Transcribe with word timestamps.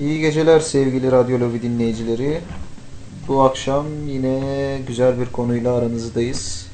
İyi 0.00 0.20
geceler 0.20 0.60
sevgili 0.60 1.12
Radyo 1.12 1.40
Lobi 1.40 1.62
dinleyicileri. 1.62 2.40
Bu 3.28 3.42
akşam 3.42 3.86
yine 4.08 4.78
güzel 4.86 5.20
bir 5.20 5.26
konuyla 5.26 5.74
aranızdayız. 5.74 6.66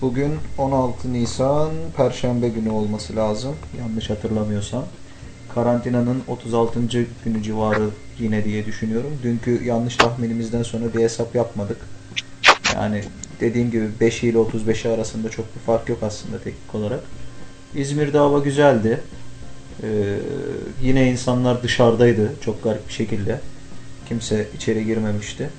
Bugün 0.00 0.32
16 0.58 1.12
Nisan 1.12 1.70
Perşembe 1.96 2.48
günü 2.48 2.70
olması 2.70 3.16
lazım. 3.16 3.54
Yanlış 3.80 4.10
hatırlamıyorsam. 4.10 4.84
Karantinanın 5.54 6.22
36. 6.28 6.80
günü 7.24 7.42
civarı 7.42 7.88
yine 8.18 8.44
diye 8.44 8.66
düşünüyorum. 8.66 9.18
Dünkü 9.22 9.64
yanlış 9.64 9.96
tahminimizden 9.96 10.62
sonra 10.62 10.94
bir 10.94 11.00
hesap 11.00 11.34
yapmadık. 11.34 11.78
Yani 12.74 13.02
dediğim 13.40 13.70
gibi 13.70 13.88
5 14.00 14.22
ile 14.22 14.38
35 14.38 14.86
arasında 14.86 15.30
çok 15.30 15.54
bir 15.54 15.60
fark 15.60 15.88
yok 15.88 15.98
aslında 16.02 16.38
teknik 16.38 16.74
olarak. 16.74 17.00
İzmir'de 17.74 18.18
hava 18.18 18.38
güzeldi. 18.38 19.00
Ee, 19.86 20.18
yine 20.82 21.10
insanlar 21.10 21.62
dışarıdaydı 21.62 22.32
çok 22.40 22.64
garip 22.64 22.88
bir 22.88 22.92
şekilde. 22.92 23.40
Kimse 24.08 24.48
içeri 24.56 24.84
girmemişti. 24.84 25.50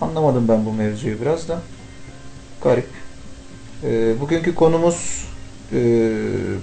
Anlamadım 0.00 0.48
ben 0.48 0.66
bu 0.66 0.72
mevzuyu 0.72 1.20
biraz 1.20 1.48
da. 1.48 1.60
Garip. 2.62 2.86
Ee, 3.84 4.20
bugünkü 4.20 4.54
konumuz 4.54 5.24
e, 5.72 5.78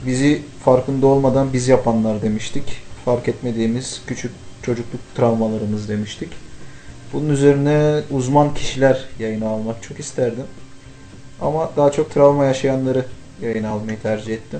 bizi 0.05 0.41
farkında 0.65 1.07
olmadan 1.07 1.53
biz 1.53 1.67
yapanlar 1.67 2.21
demiştik. 2.21 2.63
Fark 3.05 3.27
etmediğimiz 3.27 4.01
küçük 4.07 4.31
çocukluk 4.63 5.01
travmalarımız 5.15 5.89
demiştik. 5.89 6.29
Bunun 7.13 7.29
üzerine 7.29 8.01
uzman 8.11 8.53
kişiler 8.53 9.05
yayına 9.19 9.47
almak 9.47 9.83
çok 9.83 9.99
isterdim. 9.99 10.45
Ama 11.41 11.71
daha 11.77 11.91
çok 11.91 12.11
travma 12.11 12.45
yaşayanları 12.45 13.05
yayına 13.41 13.69
almayı 13.69 14.01
tercih 14.01 14.33
ettim. 14.33 14.59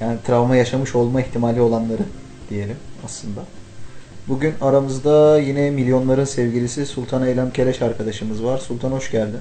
Yani 0.00 0.18
travma 0.26 0.56
yaşamış 0.56 0.94
olma 0.94 1.20
ihtimali 1.20 1.60
olanları 1.60 2.02
diyelim 2.50 2.76
aslında. 3.04 3.40
Bugün 4.28 4.54
aramızda 4.60 5.40
yine 5.40 5.70
milyonların 5.70 6.24
sevgilisi 6.24 6.86
Sultan 6.86 7.26
Eylem 7.26 7.50
Keleş 7.50 7.82
arkadaşımız 7.82 8.44
var. 8.44 8.58
Sultan 8.58 8.92
hoş 8.92 9.10
geldin. 9.10 9.40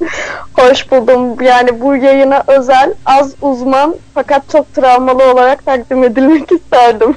Hoş 0.52 0.90
buldum. 0.90 1.40
Yani 1.42 1.80
bu 1.80 1.96
yayına 1.96 2.44
özel, 2.46 2.94
az 3.06 3.34
uzman 3.42 3.96
fakat 4.14 4.50
çok 4.50 4.74
travmalı 4.74 5.32
olarak 5.32 5.66
takdim 5.66 6.04
edilmek 6.04 6.52
isterdim. 6.62 7.16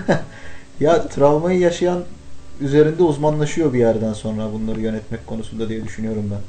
ya 0.80 1.08
travmayı 1.08 1.58
yaşayan 1.58 1.98
üzerinde 2.60 3.02
uzmanlaşıyor 3.02 3.72
bir 3.72 3.78
yerden 3.78 4.12
sonra 4.12 4.52
bunları 4.52 4.80
yönetmek 4.80 5.26
konusunda 5.26 5.68
diye 5.68 5.84
düşünüyorum 5.84 6.30
ben. 6.30 6.40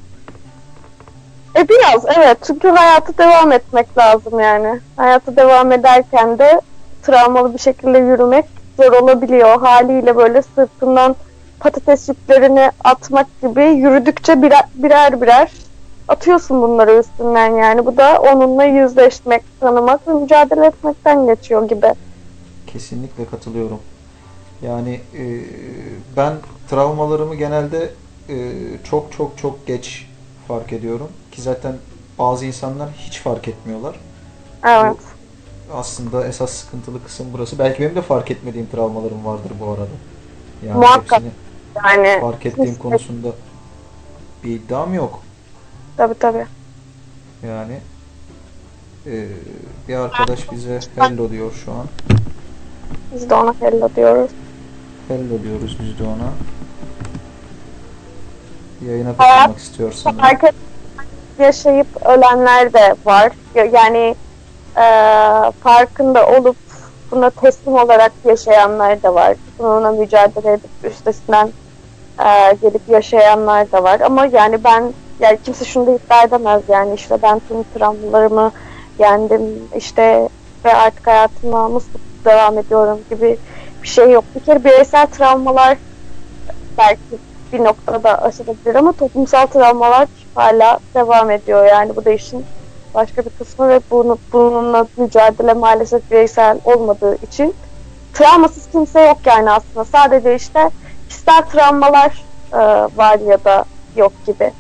E 1.56 1.70
biraz 1.70 2.06
evet 2.18 2.38
çünkü 2.48 2.68
hayatı 2.68 3.18
devam 3.18 3.52
etmek 3.52 3.98
lazım 3.98 4.40
yani. 4.40 4.80
Hayatı 4.98 5.36
devam 5.36 5.72
ederken 5.72 6.40
de 6.40 6.62
travmalı 7.04 7.54
bir 7.54 7.60
şekilde 7.60 7.98
yürümek 7.98 8.46
zor 8.78 8.92
olabiliyor. 8.92 9.62
Haliyle 9.62 10.16
böyle 10.16 10.42
sırtından 10.42 11.16
patates 11.60 12.10
yüklerini 12.10 12.72
atmak 12.84 13.28
gibi 13.42 13.64
yürüdükçe 13.64 14.42
birer 14.42 15.22
birer, 15.22 15.52
atıyorsun 16.08 16.62
bunları 16.62 17.00
üstünden 17.00 17.50
yani. 17.50 17.86
Bu 17.86 17.98
da 17.98 18.22
onunla 18.22 18.64
yüzleşmek, 18.64 19.44
tanımak 19.60 20.08
ve 20.08 20.14
mücadele 20.14 20.66
etmekten 20.66 21.26
geçiyor 21.26 21.70
gibi. 21.70 21.88
Kesinlikle 22.68 23.26
katılıyorum. 23.26 23.80
Yani 24.62 25.00
e, 25.18 25.24
ben 26.18 26.34
travmalarımı 26.70 27.36
genelde 27.36 27.90
e, 28.30 28.36
çok 28.84 29.12
çok 29.12 29.38
çok 29.38 29.68
geç 29.68 30.08
fark 30.48 30.74
ediyorum. 30.74 31.08
Ki 31.36 31.42
zaten 31.42 31.76
bazı 32.20 32.46
insanlar 32.46 32.90
hiç 32.98 33.20
fark 33.20 33.48
etmiyorlar. 33.48 33.96
Evet. 34.66 34.96
Bu 35.70 35.74
aslında 35.74 36.28
esas 36.28 36.52
sıkıntılı 36.52 37.04
kısım 37.04 37.28
burası. 37.34 37.60
Belki 37.60 37.82
benim 37.82 37.96
de 37.96 38.02
fark 38.02 38.32
etmediğim 38.32 38.68
travmalarım 38.72 39.26
vardır 39.26 39.52
bu 39.60 39.70
arada. 39.70 39.88
Yani 40.66 40.78
Muhakkak. 40.78 41.22
Yani 41.76 42.22
fark 42.22 42.46
ettiğim 42.46 42.56
kesinlikle. 42.56 42.90
konusunda 42.90 43.28
bir 44.44 44.52
iddiam 44.52 44.94
yok. 44.94 45.20
Tabii 45.98 46.14
tabii. 46.20 46.46
Yani 47.48 47.80
e, 49.06 49.28
bir 49.88 49.96
arkadaş 49.96 50.52
bize 50.52 50.80
hello 50.96 51.30
diyor 51.30 51.52
şu 51.66 51.72
an. 51.72 51.86
Biz 53.14 53.30
de 53.30 53.36
ona 53.36 53.54
hello 53.60 53.90
diyoruz. 53.96 54.32
Hello 55.08 55.44
diyoruz 55.44 55.78
biz 55.80 56.00
de 56.00 56.04
ona. 56.04 56.34
Yayına 58.90 59.18
katılmak 59.18 59.60
istiyor 59.60 59.92
sanırım. 59.92 60.24
Herkes 60.24 60.52
yaşayıp 61.40 61.88
ölenler 62.06 62.74
de 62.74 62.96
var. 63.06 63.32
Ya- 63.56 63.66
Yani 63.66 64.16
e, 64.78 64.84
farkında 65.64 66.28
olup 66.28 66.56
buna 67.12 67.30
teslim 67.30 67.74
olarak 67.76 68.12
yaşayanlar 68.26 69.04
da 69.04 69.14
var. 69.16 69.36
Bununla 69.60 69.92
mücadele 69.92 70.54
edip 70.54 70.70
üstesinden 70.84 71.50
e, 72.20 72.54
gelip 72.62 72.82
yaşayanlar 72.90 73.72
da 73.72 73.84
var. 73.84 74.00
Ama 74.00 74.26
yani 74.26 74.64
ben 74.64 74.94
yani 75.20 75.40
kimse 75.46 75.66
şunu 75.66 75.88
da 75.88 75.92
iddia 75.92 76.24
edemez 76.24 76.62
yani 76.68 76.94
işte 76.94 77.18
ben 77.24 77.42
tüm 77.48 77.64
travmalarımı 77.64 78.52
yendim 79.00 79.42
işte 79.76 80.30
ve 80.66 80.74
artık 80.76 81.08
hayatıma 81.08 81.70
mutlu 81.70 82.00
devam 82.26 82.58
ediyorum 82.58 83.00
gibi 83.10 83.38
bir 83.84 83.88
şey 83.88 84.12
yok. 84.12 84.24
Bir 84.36 84.40
kere 84.40 84.64
bireysel 84.64 85.08
travmalar 85.08 85.78
belki 86.78 87.00
bir 87.54 87.64
noktada 87.64 88.22
aşılabilir 88.22 88.76
ama 88.76 88.92
toplumsal 88.92 89.46
travmalar 89.46 90.08
hala 90.36 90.80
devam 90.96 91.32
ediyor 91.32 91.66
yani 91.66 91.96
bu 91.96 92.06
da 92.06 92.12
işin 92.12 92.46
başka 92.94 93.26
bir 93.26 93.30
kısmı 93.30 93.70
ve 93.70 93.80
bunu, 93.92 94.18
bununla 94.34 94.88
mücadele 94.98 95.54
maalesef 95.54 96.12
bireysel 96.12 96.58
olmadığı 96.66 97.16
için 97.16 97.54
travmasız 98.14 98.72
kimse 98.72 99.02
yok 99.02 99.18
yani 99.26 99.52
aslında 99.52 99.86
sadece 99.86 100.36
işte 100.36 100.70
kişisel 101.10 101.42
travmalar 101.42 102.24
e, 102.54 102.58
var 102.98 103.20
ya 103.20 103.44
da 103.46 103.66
yok 103.96 104.12
gibi. 104.28 104.52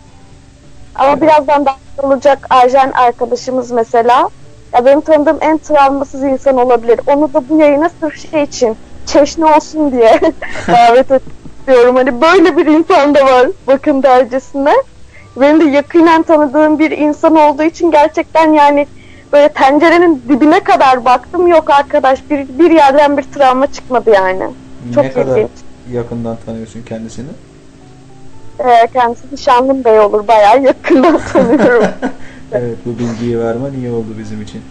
Ama 0.95 1.09
Evet. 1.09 1.21
birazdan 1.21 1.65
da 1.65 1.75
olacak 1.97 2.47
Arjen 2.49 2.91
arkadaşımız 2.91 3.71
mesela 3.71 4.29
ya 4.73 4.85
benim 4.85 5.01
tanıdığım 5.01 5.37
en 5.41 5.57
travmasız 5.57 6.23
insan 6.23 6.57
olabilir. 6.57 6.99
Onu 7.07 7.33
da 7.33 7.49
bu 7.49 7.59
yayına 7.59 7.89
sırf 7.99 8.31
şey 8.31 8.43
için 8.43 8.77
çeşni 9.05 9.45
olsun 9.45 9.91
diye 9.91 10.19
davet 10.67 11.11
ediyorum. 11.11 11.95
Hani 11.95 12.21
böyle 12.21 12.57
bir 12.57 12.65
insan 12.65 13.15
da 13.15 13.25
var 13.25 13.47
bakın 13.67 14.03
dercesine. 14.03 14.73
Benim 15.41 15.59
de 15.61 15.65
yakinen 15.65 16.23
tanıdığım 16.23 16.79
bir 16.79 16.91
insan 16.91 17.35
olduğu 17.35 17.63
için 17.63 17.91
gerçekten 17.91 18.53
yani 18.53 18.87
böyle 19.33 19.49
tencerenin 19.49 20.21
dibine 20.29 20.59
kadar 20.59 21.05
baktım. 21.05 21.47
Yok 21.47 21.69
arkadaş 21.69 22.19
bir, 22.29 22.59
bir 22.59 22.71
yerden 22.71 23.17
bir 23.17 23.23
travma 23.23 23.67
çıkmadı 23.67 24.09
yani. 24.09 24.43
Çok 24.95 25.03
ne 25.03 25.11
kadar 25.11 25.37
ilginç. 25.37 25.51
yakından 25.91 26.37
tanıyorsun 26.45 26.81
kendisini? 26.81 27.29
Ee, 28.59 28.87
kendisi 28.93 29.23
Nişanlım 29.31 29.83
Bey 29.83 29.99
olur. 29.99 30.27
Bayağı 30.27 30.63
yakından 30.63 31.19
tanıyorum. 31.33 31.85
evet 32.51 32.77
bu 32.85 32.99
bilgiyi 32.99 33.39
vermen 33.39 33.73
iyi 33.73 33.91
oldu 33.91 34.07
bizim 34.19 34.41
için. 34.41 34.61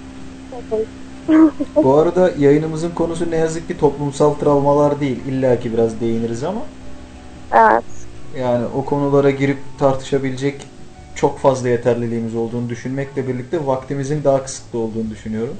Bu 1.76 1.94
arada 1.94 2.30
yayınımızın 2.38 2.90
konusu 2.90 3.30
ne 3.30 3.36
yazık 3.36 3.68
ki 3.68 3.78
toplumsal 3.78 4.34
travmalar 4.34 5.00
değil. 5.00 5.20
İlla 5.28 5.60
ki 5.60 5.72
biraz 5.72 6.00
değiniriz 6.00 6.44
ama 6.44 6.60
evet. 7.52 7.84
Yani 8.38 8.64
o 8.76 8.84
konulara 8.84 9.30
girip 9.30 9.58
tartışabilecek 9.78 10.66
çok 11.14 11.38
fazla 11.38 11.68
yeterliliğimiz 11.68 12.36
olduğunu 12.36 12.68
düşünmekle 12.68 13.28
birlikte 13.28 13.66
vaktimizin 13.66 14.24
daha 14.24 14.44
kısıtlı 14.44 14.78
olduğunu 14.78 15.10
düşünüyorum. 15.10 15.56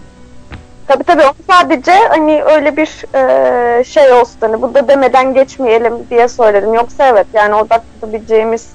Tabii 0.87 1.05
tabii 1.05 1.23
sadece 1.51 1.93
hani 1.93 2.43
öyle 2.43 2.77
bir 2.77 3.15
e, 3.15 3.85
şey 3.85 4.13
olsun 4.13 4.37
hani 4.41 4.63
bu 4.63 4.75
da 4.75 4.89
demeden 4.89 5.35
geçmeyelim 5.35 5.95
diye 6.11 6.29
söyledim. 6.29 6.75
Yoksa 6.75 7.09
evet 7.09 7.27
yani 7.33 7.55
odaklanabileceğimiz 7.55 8.69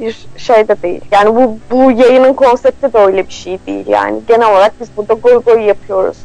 bir 0.00 0.26
şey 0.36 0.68
de 0.68 0.82
değil. 0.82 1.00
Yani 1.10 1.36
bu, 1.36 1.58
bu 1.70 1.90
yayının 1.90 2.34
konsepti 2.34 2.92
de 2.92 2.98
öyle 2.98 3.26
bir 3.26 3.32
şey 3.32 3.58
değil 3.66 3.86
yani. 3.86 4.20
Genel 4.28 4.50
olarak 4.50 4.72
biz 4.80 4.88
burada 4.96 5.14
goy 5.14 5.42
goy 5.42 5.62
yapıyoruz. 5.62 6.16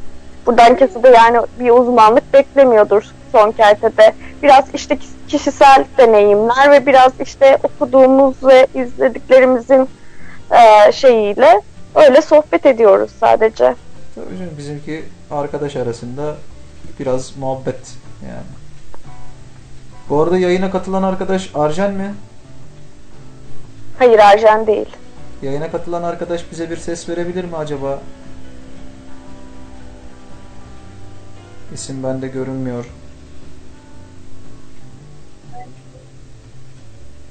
Buradan 0.45 0.75
kimse 0.75 1.03
de 1.03 1.09
yani 1.09 1.37
bir 1.59 1.69
uzmanlık 1.69 2.33
beklemiyordur 2.33 3.03
son 3.35 3.51
kertede. 3.51 4.13
Biraz 4.43 4.65
işte 4.73 4.97
kişisel 5.27 5.85
deneyimler 5.97 6.71
ve 6.71 6.85
biraz 6.85 7.11
işte 7.21 7.57
okuduğumuz 7.63 8.35
ve 8.43 8.67
izlediklerimizin 8.75 9.89
e, 10.51 10.91
şeyiyle 10.91 11.61
öyle 11.95 12.21
sohbet 12.21 12.65
ediyoruz 12.65 13.11
sadece. 13.19 13.75
Tabii 14.15 14.37
canım, 14.37 14.53
bizimki 14.57 15.03
arkadaş 15.31 15.75
arasında 15.75 16.35
biraz 16.99 17.37
muhabbet 17.37 17.93
yani. 18.21 18.55
Bu 20.09 20.21
arada 20.21 20.37
yayına 20.37 20.71
katılan 20.71 21.03
arkadaş 21.03 21.51
Arjen 21.55 21.93
mi? 21.93 22.13
Hayır 23.99 24.19
Arjen 24.19 24.67
değil. 24.67 24.89
Yayına 25.41 25.71
katılan 25.71 26.03
arkadaş 26.03 26.51
bize 26.51 26.69
bir 26.69 26.77
ses 26.77 27.09
verebilir 27.09 27.43
mi 27.43 27.55
acaba? 27.57 27.99
İsim 31.73 32.03
bende 32.03 32.27
görünmüyor. 32.27 32.85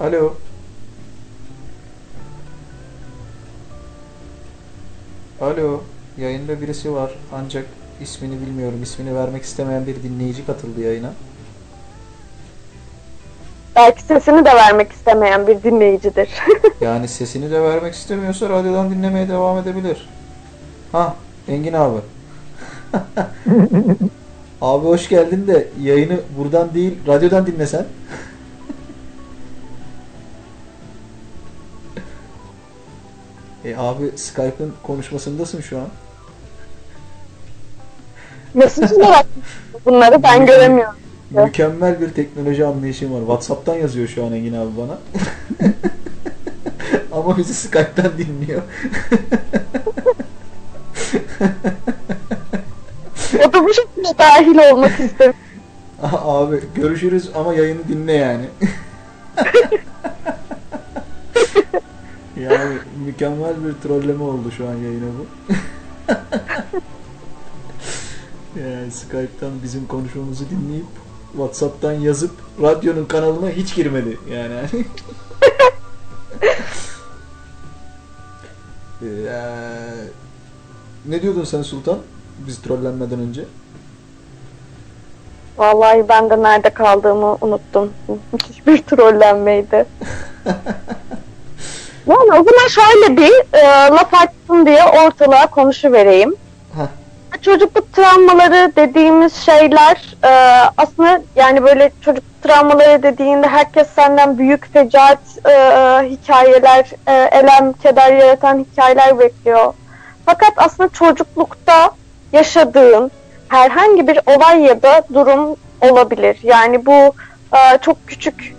Alo. 0.01 0.35
Alo. 5.41 5.81
Yayında 6.19 6.61
birisi 6.61 6.93
var 6.93 7.11
ancak 7.33 7.67
ismini 8.01 8.41
bilmiyorum. 8.41 8.83
İsmini 8.83 9.15
vermek 9.15 9.43
istemeyen 9.43 9.87
bir 9.87 10.03
dinleyici 10.03 10.47
katıldı 10.47 10.81
yayına. 10.81 11.13
Belki 13.77 14.03
sesini 14.03 14.45
de 14.45 14.55
vermek 14.55 14.93
istemeyen 14.93 15.47
bir 15.47 15.63
dinleyicidir. 15.63 16.29
Yani 16.81 17.09
sesini 17.09 17.51
de 17.51 17.63
vermek 17.63 17.95
istemiyorsa 17.95 18.49
radyodan 18.49 18.91
dinlemeye 18.91 19.29
devam 19.29 19.59
edebilir. 19.59 20.09
Ha, 20.93 21.17
Engin 21.49 21.73
abi. 21.73 21.99
abi 24.61 24.87
hoş 24.87 25.09
geldin 25.09 25.47
de 25.47 25.69
yayını 25.83 26.21
buradan 26.39 26.75
değil 26.75 26.99
radyodan 27.07 27.47
dinlesen. 27.47 27.87
E 33.65 33.77
abi 33.77 34.11
Skype'ın 34.17 34.73
konuşmasındasın 34.83 35.61
şu 35.61 35.79
an. 35.79 35.89
Mesaj 38.55 38.93
olarak 38.93 39.27
bunları 39.85 40.23
ben 40.23 40.47
göremiyorum. 40.47 40.95
Mükemmel 41.31 42.01
bir 42.01 42.11
teknoloji 42.11 42.67
anlayışım 42.67 43.15
var. 43.15 43.21
WhatsApp'tan 43.21 43.75
yazıyor 43.75 44.09
şu 44.09 44.25
an 44.27 44.33
Engin 44.33 44.55
abi 44.55 44.71
bana. 44.79 44.99
Ama 47.13 47.37
bizi 47.37 47.55
Skype'tan 47.55 48.13
dinliyor. 48.19 48.63
O 53.49 53.53
da 53.53 53.65
bu 53.65 53.75
şekilde 53.75 54.19
dahil 54.19 54.73
olmak 54.73 55.01
istemiş. 55.01 55.37
Abi 56.03 56.61
görüşürüz 56.75 57.31
ama 57.35 57.55
yayını 57.55 57.89
dinle 57.89 58.13
yani. 58.13 58.45
yani 62.41 62.79
mükemmel 63.07 63.55
bir 63.65 63.73
trolleme 63.89 64.25
oldu 64.25 64.51
şu 64.57 64.69
an 64.69 64.75
yayına 64.75 65.07
bu. 65.19 65.53
yani 68.61 68.91
Skype'tan 68.91 69.51
bizim 69.63 69.87
konuşmamızı 69.87 70.45
dinleyip 70.51 70.87
WhatsApp'tan 71.33 71.93
yazıp 71.93 72.31
radyonun 72.63 73.05
kanalına 73.05 73.51
hiç 73.51 73.75
girmedi 73.75 74.19
yani. 74.31 74.61
Ee, 79.03 79.41
ne 81.07 81.23
diyordun 81.23 81.45
sen 81.45 81.63
Sultan? 81.63 81.99
Biz 82.47 82.59
trollenmeden 82.59 83.19
önce. 83.19 83.45
Vallahi 85.59 86.09
ben 86.09 86.31
de 86.31 86.43
nerede 86.43 86.71
kaldığımı 86.71 87.37
unuttum. 87.41 87.93
Müthiş 88.33 88.67
bir 88.67 88.79
trollenmeydi. 88.79 89.87
Yani 92.07 92.41
o 92.41 92.45
zaman 92.45 92.69
şöyle 92.69 93.17
bir 93.17 93.59
e, 93.59 93.63
laf 93.91 94.15
açsın 94.15 94.67
diye 94.67 94.85
ortalığa 94.85 95.47
konuşuvereyim. 95.47 96.35
Heh. 96.77 97.41
Çocukluk 97.43 97.93
travmaları 97.93 98.73
dediğimiz 98.77 99.35
şeyler 99.35 100.17
e, 100.25 100.31
aslında 100.77 101.21
yani 101.37 101.65
böyle 101.65 101.91
çocukluk 102.01 102.43
travmaları 102.43 103.03
dediğinde 103.03 103.47
herkes 103.49 103.89
senden 103.89 104.39
büyük 104.39 104.73
fecaat 104.73 105.19
e, 105.47 105.51
hikayeler, 106.11 106.91
e, 107.07 107.13
elem, 107.13 107.73
keder 107.73 108.13
yaratan 108.13 108.59
hikayeler 108.59 109.19
bekliyor. 109.19 109.75
Fakat 110.27 110.53
aslında 110.57 110.89
çocuklukta 110.89 111.91
yaşadığın 112.33 113.11
herhangi 113.49 114.09
bir 114.09 114.21
olay 114.27 114.61
ya 114.61 114.83
da 114.83 115.03
durum 115.15 115.57
olabilir. 115.81 116.39
Yani 116.43 116.87
bu 116.87 117.15
e, 117.57 117.79
çok 117.81 118.07
küçük 118.07 118.55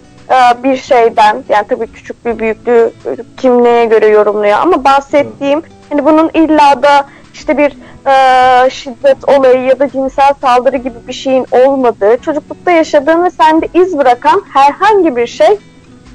bir 0.64 0.78
şeyden, 0.78 1.44
yani 1.50 1.68
tabii 1.70 1.88
küçük 1.88 2.26
bir 2.26 2.40
büyüklüğü 2.40 2.92
kimliğe 3.38 3.86
göre 3.86 4.08
yorumluyor. 4.08 4.60
Ama 4.60 4.84
bahsettiğim 4.84 5.62
hani 5.90 6.06
bunun 6.06 6.30
illa 6.34 6.84
da 6.84 7.06
işte 7.34 7.58
bir 7.58 7.78
e, 8.08 8.70
şiddet 8.70 9.30
olayı 9.30 9.62
ya 9.62 9.80
da 9.80 9.90
cinsel 9.90 10.34
saldırı 10.42 10.78
gibi 10.78 11.08
bir 11.08 11.14
şeyin 11.14 11.46
olmadığı, 11.52 12.18
çocuklukta 12.18 12.72
yaşadığın 12.72 13.24
ve 13.24 13.30
sende 13.30 13.68
iz 13.74 13.98
bırakan 13.98 14.44
herhangi 14.54 15.16
bir 15.16 15.28
şey 15.28 15.58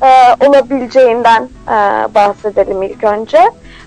e, 0.02 0.46
olabileceğinden 0.46 1.48
e, 1.68 1.74
bahsedelim 2.14 2.82
ilk 2.82 3.04
önce. 3.04 3.38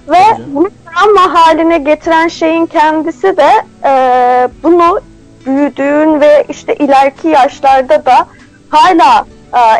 Ve 0.10 0.22
bunu 0.48 0.70
travma 0.86 1.34
haline 1.34 1.78
getiren 1.78 2.28
şeyin 2.28 2.66
kendisi 2.66 3.38
de 3.38 3.50
e, 3.84 3.92
bunu 4.64 5.00
büyüdüğün 5.46 6.22
ve 6.22 6.46
işte 6.50 6.76
ileriki 6.76 7.28
yaşlarda 7.28 8.06
da 8.06 8.26
hala 8.70 9.20
e, 9.20 9.33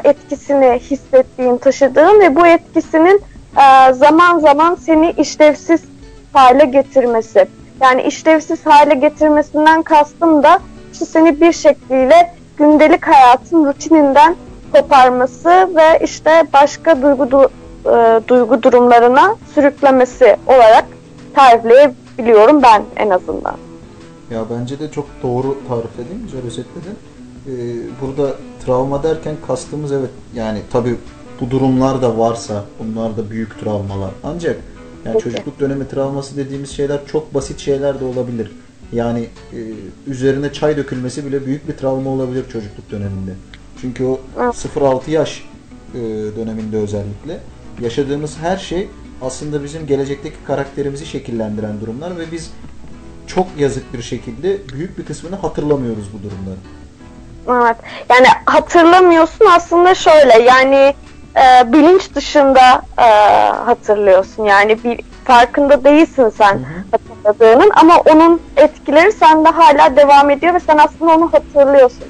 etkisini 0.04 0.80
hissettiğin, 0.80 1.58
taşıdığın 1.58 2.20
ve 2.20 2.36
bu 2.36 2.48
etkisinin 2.48 3.22
e, 3.58 3.94
zaman 3.94 4.40
zaman 4.40 4.76
seni 4.76 5.12
işlevsiz 5.12 5.82
hale 6.34 6.66
getirmesi. 6.66 7.48
Yani 7.82 8.02
işlevsiz 8.04 8.66
hale 8.66 8.94
getirmesinden 8.94 9.82
kastım 9.82 10.44
da 10.44 10.60
işte 10.94 11.06
seni 11.06 11.42
bir 11.42 11.52
şekliyle 11.52 12.34
gündelik 12.58 13.08
hayatın 13.08 13.66
rutininden 13.66 14.36
koparması 14.74 15.50
ve 15.50 16.00
işte 16.04 16.44
başka 16.54 17.02
duygu 17.02 17.24
du- 17.24 17.50
e, 17.86 18.28
duygu 18.28 18.64
durumlarına 18.64 19.36
sürüklemesi 19.56 20.38
olarak 20.48 20.86
tarifleyebiliyorum 21.36 22.64
ben 22.64 22.84
en 22.96 23.10
azından. 23.10 23.56
Ya 24.32 24.40
bence 24.50 24.80
de 24.80 24.92
çok 24.92 25.06
doğru 25.24 25.58
tarif 25.68 26.00
edin, 26.00 26.22
güzel 26.24 26.46
özetledin. 26.46 26.98
Ee, 27.48 27.52
burada 28.02 28.30
travma 28.66 29.04
derken 29.04 29.36
kastımız 29.48 29.92
evet 29.92 30.10
yani 30.36 30.62
tabi 30.72 30.96
bu 31.42 31.52
durumlar 31.52 32.02
da 32.02 32.18
varsa 32.18 32.66
bunlar 32.80 33.18
da 33.18 33.30
büyük 33.30 33.60
travmalar. 33.60 34.12
Ancak 34.24 34.58
yani 35.06 35.14
Peki. 35.14 35.24
çocukluk 35.24 35.60
dönemi 35.60 35.88
travması 35.88 36.38
dediğimiz 36.38 36.70
şeyler 36.70 37.00
çok 37.08 37.34
basit 37.34 37.60
şeyler 37.60 38.00
de 38.00 38.06
olabilir. 38.06 38.52
Yani 38.92 39.28
e, 39.54 39.60
üzerine 40.08 40.54
çay 40.54 40.78
dökülmesi 40.78 41.26
bile 41.26 41.46
büyük 41.46 41.68
bir 41.68 41.78
travma 41.78 42.10
olabilir 42.10 42.46
çocukluk 42.54 42.92
döneminde. 42.92 43.32
Çünkü 43.82 44.04
o 44.04 44.20
Evet. 44.40 44.54
0-6 44.76 45.10
yaş 45.10 45.46
e, 45.94 46.00
döneminde 46.36 46.78
özellikle 46.78 47.40
yaşadığımız 47.82 48.38
her 48.38 48.58
şey 48.58 48.88
aslında 49.22 49.64
bizim 49.64 49.88
gelecekteki 49.88 50.36
karakterimizi 50.48 51.06
şekillendiren 51.06 51.82
durumlar 51.82 52.20
ve 52.20 52.32
biz 52.32 52.52
çok 53.28 53.48
yazık 53.58 53.94
bir 53.94 54.02
şekilde 54.02 54.58
büyük 54.74 54.98
bir 54.98 55.06
kısmını 55.06 55.36
hatırlamıyoruz 55.36 56.06
bu 56.14 56.24
durumları. 56.24 56.58
Evet. 57.50 57.78
Yani 58.10 58.28
hatırlamıyorsun 58.46 59.46
aslında 59.46 59.96
şöyle 59.96 60.42
yani 60.44 60.94
e, 61.36 61.74
bilinç 61.74 62.16
dışında 62.16 62.82
e, 62.98 63.08
hatırlıyorsun. 63.66 64.44
Yani 64.44 64.84
bir 64.84 65.00
farkında 65.26 65.84
değilsin 65.84 66.30
sen 66.30 66.54
Hı 66.54 66.58
hı. 66.58 66.64
hatırladığının 66.92 67.72
ama 67.76 67.98
onun 67.98 68.42
etkileri 68.58 69.12
sende 69.12 69.50
hala 69.50 69.96
devam 69.96 70.30
ediyor 70.30 70.54
ve 70.54 70.60
sen 70.60 70.78
aslında 70.78 71.16
onu 71.16 71.34
hatırlıyorsun. 71.34 72.06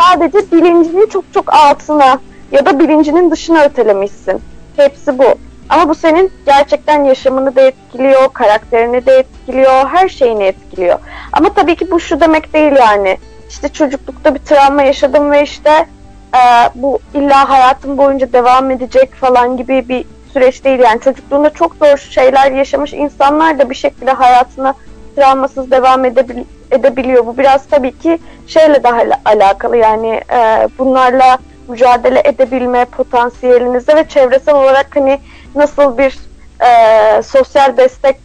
Sadece 0.00 0.38
bilincinin 0.52 1.06
çok 1.06 1.24
çok 1.34 1.54
altına 1.54 2.18
ya 2.52 2.66
da 2.66 2.78
bilincinin 2.78 3.30
dışına 3.30 3.64
ötelemişsin. 3.64 4.42
Hepsi 4.76 5.18
bu. 5.18 5.24
Ama 5.68 5.88
bu 5.88 5.94
senin 5.94 6.32
gerçekten 6.46 7.04
yaşamını 7.04 7.56
da 7.56 7.60
etkiliyor, 7.60 8.28
karakterini 8.32 9.06
de 9.06 9.12
etkiliyor, 9.12 9.88
her 9.88 10.08
şeyini 10.08 10.44
etkiliyor. 10.44 10.98
Ama 11.32 11.52
tabii 11.52 11.76
ki 11.76 11.90
bu 11.90 12.00
şu 12.00 12.20
demek 12.20 12.52
değil 12.54 12.72
yani. 12.72 13.18
İşte 13.48 13.68
çocuklukta 13.68 14.34
bir 14.34 14.38
travma 14.40 14.82
yaşadım 14.82 15.30
ve 15.30 15.42
işte 15.42 15.86
e, 16.34 16.40
bu 16.74 16.98
illa 17.14 17.50
hayatım 17.50 17.98
boyunca 17.98 18.32
devam 18.32 18.70
edecek 18.70 19.14
falan 19.14 19.56
gibi 19.56 19.88
bir 19.88 20.04
süreç 20.32 20.64
değil. 20.64 20.78
Yani 20.78 21.00
çocukluğunda 21.00 21.50
çok 21.50 21.74
zor 21.74 21.96
şeyler 21.96 22.52
yaşamış 22.52 22.92
insanlar 22.92 23.58
da 23.58 23.70
bir 23.70 23.74
şekilde 23.74 24.12
hayatına 24.12 24.74
travmasız 25.16 25.70
devam 25.70 26.04
edebil- 26.04 26.44
edebiliyor. 26.70 27.26
Bu 27.26 27.38
biraz 27.38 27.66
tabii 27.66 27.98
ki 27.98 28.18
şeyle 28.46 28.82
daha 28.82 28.96
ala- 28.96 29.20
alakalı 29.24 29.76
yani 29.76 30.20
e, 30.32 30.68
bunlarla 30.78 31.38
mücadele 31.68 32.22
edebilme 32.24 32.84
potansiyelinizde 32.84 33.96
ve 33.96 34.08
çevresel 34.08 34.54
olarak 34.54 34.96
hani 34.96 35.20
nasıl 35.54 35.98
bir 35.98 36.18
e, 36.60 37.22
sosyal 37.22 37.76
destek 37.76 38.16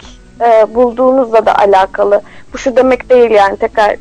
e, 0.42 0.76
bulduğunuzla 0.76 1.46
da 1.46 1.56
alakalı. 1.60 2.22
Bu 2.54 2.58
şu 2.58 2.76
demek 2.76 3.10
değil 3.10 3.32
yani 3.32 3.58
tekrar 3.58 3.96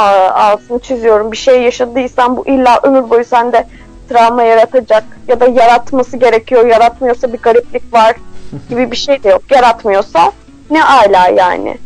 altını 0.00 0.78
çiziyorum. 0.78 1.32
Bir 1.32 1.36
şey 1.36 1.62
yaşadıysan 1.62 2.36
bu 2.36 2.46
illa 2.46 2.80
ömür 2.82 3.10
boyu 3.10 3.24
sende 3.24 3.66
travma 4.08 4.42
yaratacak 4.42 5.04
ya 5.28 5.40
da 5.40 5.46
yaratması 5.46 6.16
gerekiyor. 6.16 6.66
Yaratmıyorsa 6.66 7.32
bir 7.32 7.38
gariplik 7.38 7.92
var 7.92 8.16
gibi 8.68 8.90
bir 8.90 8.96
şey 8.96 9.22
de 9.22 9.28
yok. 9.28 9.42
Yaratmıyorsa 9.50 10.32
ne 10.70 10.84
ala 10.84 11.28
yani. 11.28 11.78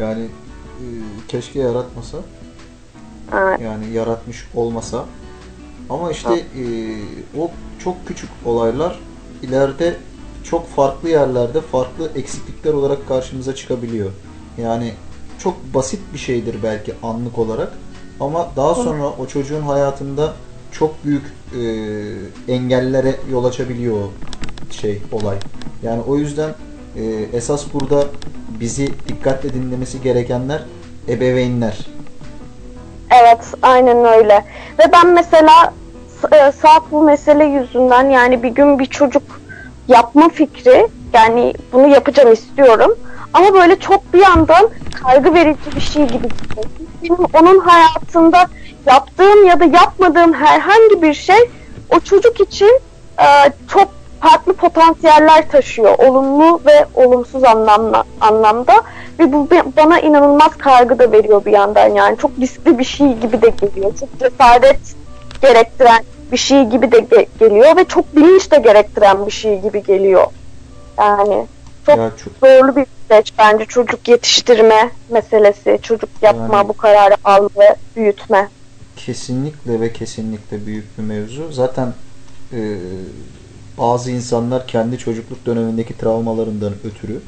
Yani 0.00 0.22
e, 0.22 0.86
keşke 1.28 1.60
yaratmasa, 1.60 2.18
Evet. 3.34 3.60
yani 3.60 3.90
yaratmış 3.92 4.46
olmasa. 4.54 5.04
Ama 5.90 6.10
işte 6.10 6.32
e, 6.34 6.64
o 7.40 7.50
çok 7.84 8.06
küçük 8.06 8.28
olaylar 8.44 8.98
ileride 9.42 9.96
çok 10.44 10.68
farklı 10.68 11.08
yerlerde 11.08 11.60
farklı 11.60 12.10
eksiklikler 12.14 12.72
olarak 12.72 13.08
karşımıza 13.08 13.54
çıkabiliyor. 13.54 14.10
Yani 14.58 14.92
çok 15.42 15.74
basit 15.74 16.00
bir 16.14 16.18
şeydir 16.18 16.56
belki 16.62 16.94
anlık 17.02 17.38
olarak 17.38 17.72
ama 18.20 18.48
daha 18.56 18.74
sonra 18.74 19.06
o 19.18 19.26
çocuğun 19.26 19.62
hayatında 19.62 20.32
çok 20.72 21.04
büyük 21.04 21.22
e, 21.26 21.62
engellere 22.52 23.16
yol 23.30 23.44
açabiliyor 23.44 23.96
o 23.96 24.10
şey 24.72 25.02
olay. 25.12 25.36
Yani 25.82 26.02
o 26.08 26.16
yüzden 26.16 26.50
e, 26.96 27.02
esas 27.32 27.64
burada 27.74 28.06
bizi 28.60 28.88
dikkatle 29.08 29.54
dinlemesi 29.54 30.02
gerekenler 30.02 30.62
ebeveynler. 31.08 31.78
Evet, 33.22 33.44
aynen 33.62 34.04
öyle. 34.04 34.44
Ve 34.78 34.92
ben 34.92 35.14
mesela 35.14 35.74
e, 36.32 36.52
saat 36.52 36.82
bu 36.90 37.02
mesele 37.02 37.44
yüzünden 37.44 38.10
yani 38.10 38.42
bir 38.42 38.48
gün 38.48 38.78
bir 38.78 38.86
çocuk 38.86 39.40
yapma 39.88 40.28
fikri 40.28 40.88
yani 41.12 41.54
bunu 41.72 41.88
yapacağım 41.88 42.32
istiyorum. 42.32 42.94
Ama 43.32 43.54
böyle 43.54 43.78
çok 43.78 44.14
bir 44.14 44.18
yandan 44.20 44.70
kaygı 45.02 45.34
verici 45.34 45.76
bir 45.76 45.80
şey 45.80 46.06
gibi. 46.06 46.28
Benim 47.02 47.16
onun 47.34 47.58
hayatında 47.58 48.46
yaptığım 48.86 49.46
ya 49.46 49.60
da 49.60 49.64
yapmadığım 49.64 50.32
herhangi 50.34 51.02
bir 51.02 51.14
şey 51.14 51.50
o 51.90 52.00
çocuk 52.00 52.40
için 52.40 52.80
e, 53.18 53.26
çok 53.72 53.88
farklı 54.20 54.52
potansiyeller 54.52 55.48
taşıyor. 55.48 55.98
Olumlu 55.98 56.60
ve 56.66 56.86
olumsuz 56.94 57.44
anlamda, 57.44 58.04
anlamda. 58.20 58.82
Ve 59.18 59.32
bu 59.32 59.48
bana 59.76 60.00
inanılmaz 60.00 60.58
kaygı 60.58 60.98
da 60.98 61.12
veriyor 61.12 61.44
bir 61.44 61.52
yandan 61.52 61.88
yani. 61.88 62.18
Çok 62.18 62.30
riskli 62.40 62.78
bir 62.78 62.84
şey 62.84 63.12
gibi 63.12 63.42
de 63.42 63.48
geliyor. 63.48 63.92
Çok 64.00 64.18
cesaret 64.18 64.80
gerektiren 65.42 66.04
bir 66.32 66.36
şey 66.36 66.64
gibi 66.64 66.92
de 66.92 66.98
ge- 66.98 67.26
geliyor 67.40 67.76
ve 67.76 67.84
çok 67.84 68.16
bilinç 68.16 68.50
de 68.52 68.56
gerektiren 68.58 69.26
bir 69.26 69.30
şey 69.32 69.60
gibi 69.60 69.82
geliyor. 69.82 70.26
Yani 70.98 71.46
çok, 71.86 71.98
Ya 71.98 72.12
çok- 72.24 72.32
zorlu 72.48 72.76
bir 72.76 72.86
süreç 73.08 73.32
bence 73.38 73.64
çocuk 73.64 74.08
yetiştirme 74.08 74.90
meselesi, 75.08 75.78
çocuk 75.82 76.10
yapma, 76.22 76.56
Yani- 76.56 76.68
bu 76.68 76.72
kararı 76.72 77.14
alma 77.24 77.48
ve 77.58 77.76
büyütme. 77.96 78.48
Kesinlikle 78.96 79.80
ve 79.80 79.92
kesinlikle 79.92 80.66
büyük 80.66 80.98
bir 80.98 81.02
mevzu. 81.02 81.52
Zaten 81.52 81.92
e, 82.52 82.76
bazı 83.78 84.10
insanlar 84.10 84.66
kendi 84.66 84.98
çocukluk 84.98 85.46
dönemindeki 85.46 85.98
travmalarından 85.98 86.72
ötürü 86.84 87.20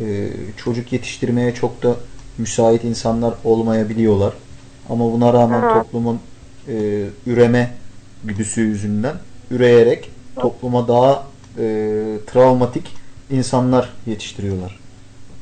e, 0.00 0.28
çocuk 0.56 0.92
yetiştirmeye 0.92 1.54
çok 1.54 1.82
da 1.82 1.94
müsait 2.38 2.84
insanlar 2.84 3.34
olmayabiliyorlar. 3.44 4.32
Ama 4.90 5.12
buna 5.12 5.32
rağmen 5.32 5.62
Aha. 5.62 5.82
toplumun 5.82 6.20
e, 6.68 7.04
üreme 7.26 7.74
güdüsü 8.24 8.60
yüzünden 8.60 9.14
üreyerek 9.50 10.10
topluma 10.36 10.88
daha 10.88 11.22
e, 11.58 11.62
travmatik 12.26 12.94
insanlar 13.30 13.92
yetiştiriyorlar. 14.06 14.78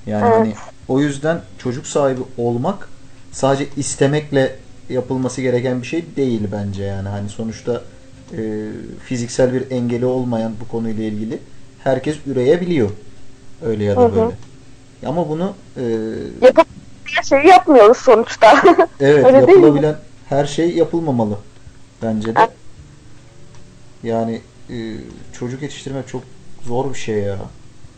Yani 0.07 0.25
Evet. 0.27 0.39
hani 0.39 0.55
o 0.89 1.01
yüzden 1.01 1.41
çocuk 1.59 1.87
sahibi 1.87 2.21
olmak 2.39 2.89
sadece 3.33 3.67
istemekle 3.77 4.57
yapılması 4.89 5.41
gereken 5.43 5.83
bir 5.83 5.87
şey 5.87 6.05
değil 6.17 6.43
bence 6.53 6.83
yani 6.83 7.09
hani 7.09 7.29
sonuçta 7.29 7.83
e, 8.33 8.69
fiziksel 9.05 9.53
bir 9.53 9.71
engeli 9.71 10.07
olmayan 10.07 10.53
bu 10.61 10.69
konuyla 10.69 11.05
ilgili 11.05 11.39
herkes 11.85 12.17
üreyebiliyor 12.27 12.91
öyle 13.65 13.85
ya 13.85 13.97
da 13.97 14.01
Hı 14.01 14.07
hı. 14.07 14.15
böyle. 14.15 14.35
Ama 15.07 15.29
bunu 15.29 15.55
e, 15.77 15.83
Yapıp 16.43 16.67
her 17.05 17.23
şeyi 17.23 17.47
yapmıyoruz 17.47 17.97
sonuçta. 17.97 18.63
evet 19.01 19.27
Öyle 19.27 19.37
yapılabilen 19.37 19.97
her 20.29 20.47
şey 20.47 20.77
yapılmamalı 20.77 21.39
bence 22.03 22.35
de. 22.35 22.39
Evet. 22.39 22.51
Yani 24.03 24.41
e, 24.71 24.77
çocuk 25.39 25.63
yetiştirmek 25.63 26.09
çok 26.09 26.23
zor 26.67 26.91
bir 26.91 26.99
şey 26.99 27.17
ya. 27.19 27.39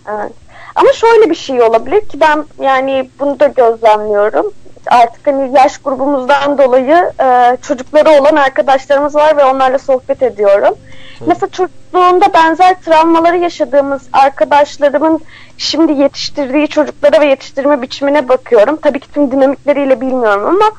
Evet. 0.08 0.32
Ama 0.74 0.92
şöyle 0.92 1.30
bir 1.30 1.34
şey 1.34 1.62
olabilir 1.62 2.00
ki 2.00 2.20
ben 2.20 2.44
yani 2.60 3.10
bunu 3.20 3.40
da 3.40 3.46
gözlemliyorum. 3.46 4.52
Artık 4.86 5.26
hani 5.26 5.56
yaş 5.56 5.78
grubumuzdan 5.78 6.58
dolayı 6.58 7.12
e, 7.20 7.56
çocukları 7.62 8.10
olan 8.10 8.36
arkadaşlarımız 8.36 9.14
var 9.14 9.36
ve 9.36 9.44
onlarla 9.44 9.78
sohbet 9.78 10.22
ediyorum. 10.22 10.74
Tabii. 11.18 11.28
Mesela 11.28 11.50
çocukluğunda 11.50 12.32
benzer 12.34 12.80
travmaları 12.80 13.36
yaşadığımız 13.36 14.02
arkadaşlarımın 14.12 15.20
şimdi 15.58 15.92
yetiştirdiği 15.92 16.68
çocuklara 16.68 17.20
ve 17.20 17.26
yetiştirme 17.26 17.82
biçimine 17.82 18.28
bakıyorum. 18.28 18.76
Tabii 18.76 19.00
ki 19.00 19.12
tüm 19.12 19.30
dinamikleriyle 19.30 20.00
bilmiyorum 20.00 20.46
ama 20.46 20.70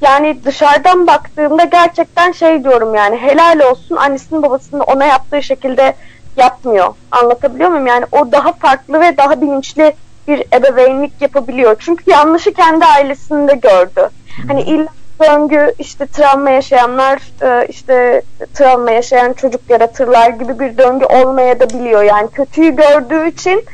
yani 0.00 0.44
dışarıdan 0.44 1.06
baktığımda 1.06 1.64
gerçekten 1.64 2.32
şey 2.32 2.64
diyorum 2.64 2.94
yani 2.94 3.16
helal 3.16 3.60
olsun 3.60 3.96
annesinin 3.96 4.42
babasının 4.42 4.80
ona 4.80 5.04
yaptığı 5.04 5.42
şekilde 5.42 5.94
yapmıyor. 6.36 6.94
Anlatabiliyor 7.10 7.70
muyum? 7.70 7.86
Yani 7.86 8.04
o 8.12 8.32
daha 8.32 8.52
farklı 8.52 9.00
ve 9.00 9.16
daha 9.16 9.40
bilinçli 9.40 9.92
bir 10.28 10.44
ebeveynlik 10.54 11.22
yapabiliyor. 11.22 11.76
Çünkü 11.78 12.10
yanlışı 12.10 12.52
kendi 12.52 12.84
ailesinde 12.84 13.54
gördü. 13.54 14.08
Hani 14.48 14.62
illa 14.62 14.88
döngü 15.22 15.74
işte 15.78 16.06
travma 16.06 16.50
yaşayanlar 16.50 17.20
e, 17.42 17.66
işte 17.66 18.22
travma 18.54 18.90
yaşayan 18.90 19.32
çocuk 19.32 19.70
yaratırlar 19.70 20.28
gibi 20.28 20.58
bir 20.60 20.78
döngü 20.78 21.04
olmaya 21.04 21.60
da 21.60 21.70
biliyor. 21.70 22.02
Yani 22.02 22.30
kötüyü 22.30 22.76
gördüğü 22.76 23.28
için 23.28 23.64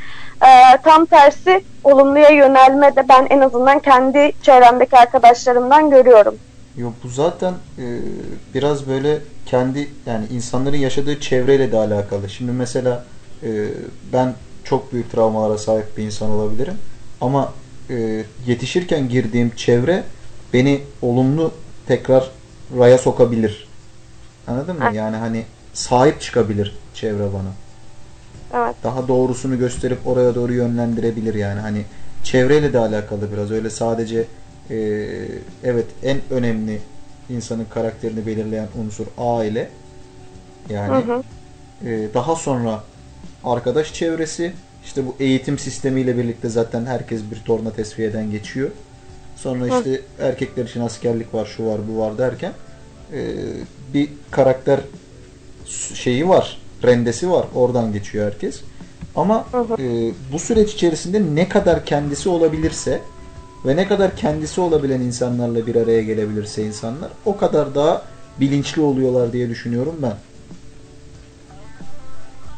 e, 0.43 0.77
tam 0.85 1.07
tersi 1.07 1.65
olumluya 1.85 2.31
yönelme 2.31 2.97
de 2.97 3.09
ben 3.09 3.27
en 3.31 3.41
azından 3.41 3.79
kendi 3.79 4.33
çevremdeki 4.43 4.97
arkadaşlarımdan 4.97 5.91
görüyorum. 5.91 6.39
Yok 6.77 6.93
bu 7.05 7.09
zaten 7.09 7.55
e, 7.79 7.99
biraz 8.55 8.89
böyle 8.89 9.19
kendi 9.47 9.89
yani 10.07 10.27
insanların 10.31 10.77
yaşadığı 10.77 11.21
çevreyle 11.21 11.73
de 11.73 11.77
alakalı. 11.77 12.29
Şimdi 12.29 12.53
mesela 12.53 13.05
e, 13.43 13.69
ben 14.13 14.35
çok 14.65 14.93
büyük 14.93 15.13
travmalara 15.13 15.59
sahip 15.59 15.97
bir 15.97 16.03
insan 16.03 16.31
olabilirim. 16.31 16.75
Ama 17.21 17.53
e, 17.91 18.25
yetişirken 18.47 19.09
girdiğim 19.09 19.51
çevre 19.57 20.05
beni 20.53 20.81
olumlu 21.03 21.53
tekrar 21.87 22.31
raya 22.79 22.99
sokabilir. 22.99 23.69
Anladın 24.47 24.77
mı? 24.77 24.83
Evet. 24.85 24.97
Yani 24.97 25.17
hani 25.17 25.45
sahip 25.73 26.21
çıkabilir 26.21 26.77
çevre 26.95 27.25
bana. 27.33 27.53
Evet. 28.55 28.77
Daha 28.85 29.09
doğrusunu 29.09 29.59
gösterip 29.59 30.07
oraya 30.07 30.35
doğru 30.35 30.53
yönlendirebilir 30.53 31.35
yani. 31.35 31.61
Hani 31.61 31.85
çevreyle 32.25 32.73
de 32.73 32.79
alakalı 32.79 33.33
biraz. 33.33 33.51
Öyle 33.51 33.71
sadece 33.71 34.25
e, 34.71 34.77
evet 35.65 35.87
en 36.03 36.19
önemli 36.31 36.81
insanın 37.31 37.65
karakterini 37.65 38.27
belirleyen 38.27 38.69
unsur 38.85 39.07
aile. 39.19 39.69
Yani 40.71 41.05
Hı 41.05 41.13
hı. 41.13 41.23
e, 41.89 42.15
daha 42.15 42.37
sonra 42.37 42.85
arkadaş 43.45 43.95
çevresi 43.95 44.53
işte 44.85 45.07
bu 45.07 45.15
eğitim 45.21 45.59
sistemiyle 45.59 46.17
birlikte 46.17 46.49
zaten 46.49 46.87
herkes 46.87 47.21
bir 47.31 47.41
torna 47.45 47.71
tesviyeden 47.71 48.31
geçiyor. 48.31 48.71
Sonra 49.37 49.65
Hı. 49.65 49.79
işte 49.79 50.01
erkekler 50.19 50.65
için 50.65 50.81
askerlik 50.81 51.35
var, 51.35 51.47
şu 51.47 51.67
var, 51.67 51.81
bu 51.89 51.99
var 51.99 52.19
derken 52.19 52.53
e, 53.13 53.21
bir 53.95 54.09
karakter 54.31 54.81
şeyi 55.95 56.29
var, 56.29 56.59
rendesi 56.85 57.31
var. 57.31 57.47
Oradan 57.55 57.93
geçiyor 57.93 58.27
herkes. 58.33 58.61
Ama 59.17 59.47
hı. 59.53 59.83
e, 59.83 60.13
bu 60.33 60.39
süreç 60.39 60.75
içerisinde 60.75 61.23
ne 61.35 61.49
kadar 61.49 61.85
kendisi 61.85 62.29
olabilirse 62.29 63.01
ve 63.65 63.77
ne 63.77 63.89
kadar 63.89 64.17
kendisi 64.17 64.61
olabilen 64.61 65.01
insanlarla 65.01 65.67
bir 65.67 65.75
araya 65.75 66.03
gelebilirse 66.03 66.63
insanlar 66.63 67.11
o 67.25 67.37
kadar 67.37 67.75
daha 67.75 68.03
bilinçli 68.41 68.83
oluyorlar 68.83 69.33
diye 69.33 69.49
düşünüyorum 69.49 69.97
ben. 70.03 70.15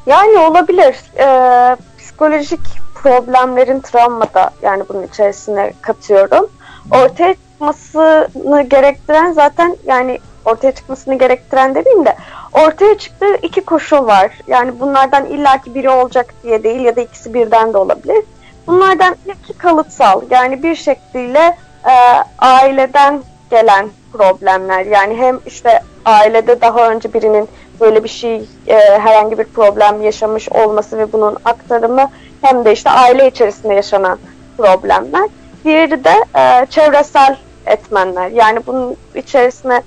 Yani 0.06 0.38
olabilir. 0.38 0.96
Ee, 1.18 1.76
psikolojik 1.98 2.60
problemlerin 2.94 3.80
travmada 3.80 4.50
yani 4.62 4.82
bunun 4.88 5.02
içerisine 5.02 5.72
katıyorum. 5.80 6.50
Ortaya 6.90 7.34
çıkmasını 7.34 8.62
gerektiren 8.62 9.32
zaten 9.32 9.76
yani 9.86 10.18
ortaya 10.44 10.72
çıkmasını 10.72 11.18
gerektiren 11.18 11.74
demeyeyim 11.74 12.06
de 12.06 12.16
ortaya 12.52 12.98
çıktığı 12.98 13.36
iki 13.36 13.60
koşul 13.60 14.06
var. 14.06 14.38
Yani 14.46 14.80
bunlardan 14.80 15.26
illaki 15.26 15.74
biri 15.74 15.90
olacak 15.90 16.34
diye 16.42 16.62
değil 16.62 16.80
ya 16.80 16.96
da 16.96 17.00
ikisi 17.00 17.34
birden 17.34 17.72
de 17.72 17.78
olabilir. 17.78 18.24
Bunlardan 18.66 19.16
ilki 19.26 19.58
kalıtsal 19.58 20.22
yani 20.30 20.62
bir 20.62 20.74
şekliyle 20.74 21.56
e, 21.84 21.94
aileden 22.38 23.22
gelen 23.50 23.88
problemler 24.12 24.84
yani 24.84 25.16
hem 25.16 25.40
işte 25.46 25.82
ailede 26.04 26.60
daha 26.60 26.90
önce 26.90 27.14
birinin 27.14 27.48
böyle 27.80 28.04
bir 28.04 28.08
şey 28.08 28.36
e, 28.66 28.76
herhangi 28.76 29.38
bir 29.38 29.44
problem 29.44 30.02
yaşamış 30.02 30.48
olması 30.48 30.98
ve 30.98 31.12
bunun 31.12 31.36
aktarımı 31.44 32.10
hem 32.42 32.64
de 32.64 32.72
işte 32.72 32.90
aile 32.90 33.28
içerisinde 33.28 33.74
yaşanan 33.74 34.18
problemler. 34.58 35.28
Diğeri 35.64 36.04
de 36.04 36.24
e, 36.36 36.66
çevresel 36.66 37.36
etmenler. 37.66 38.28
Yani 38.28 38.60
bunun 38.66 38.96
içerisine 39.14 39.82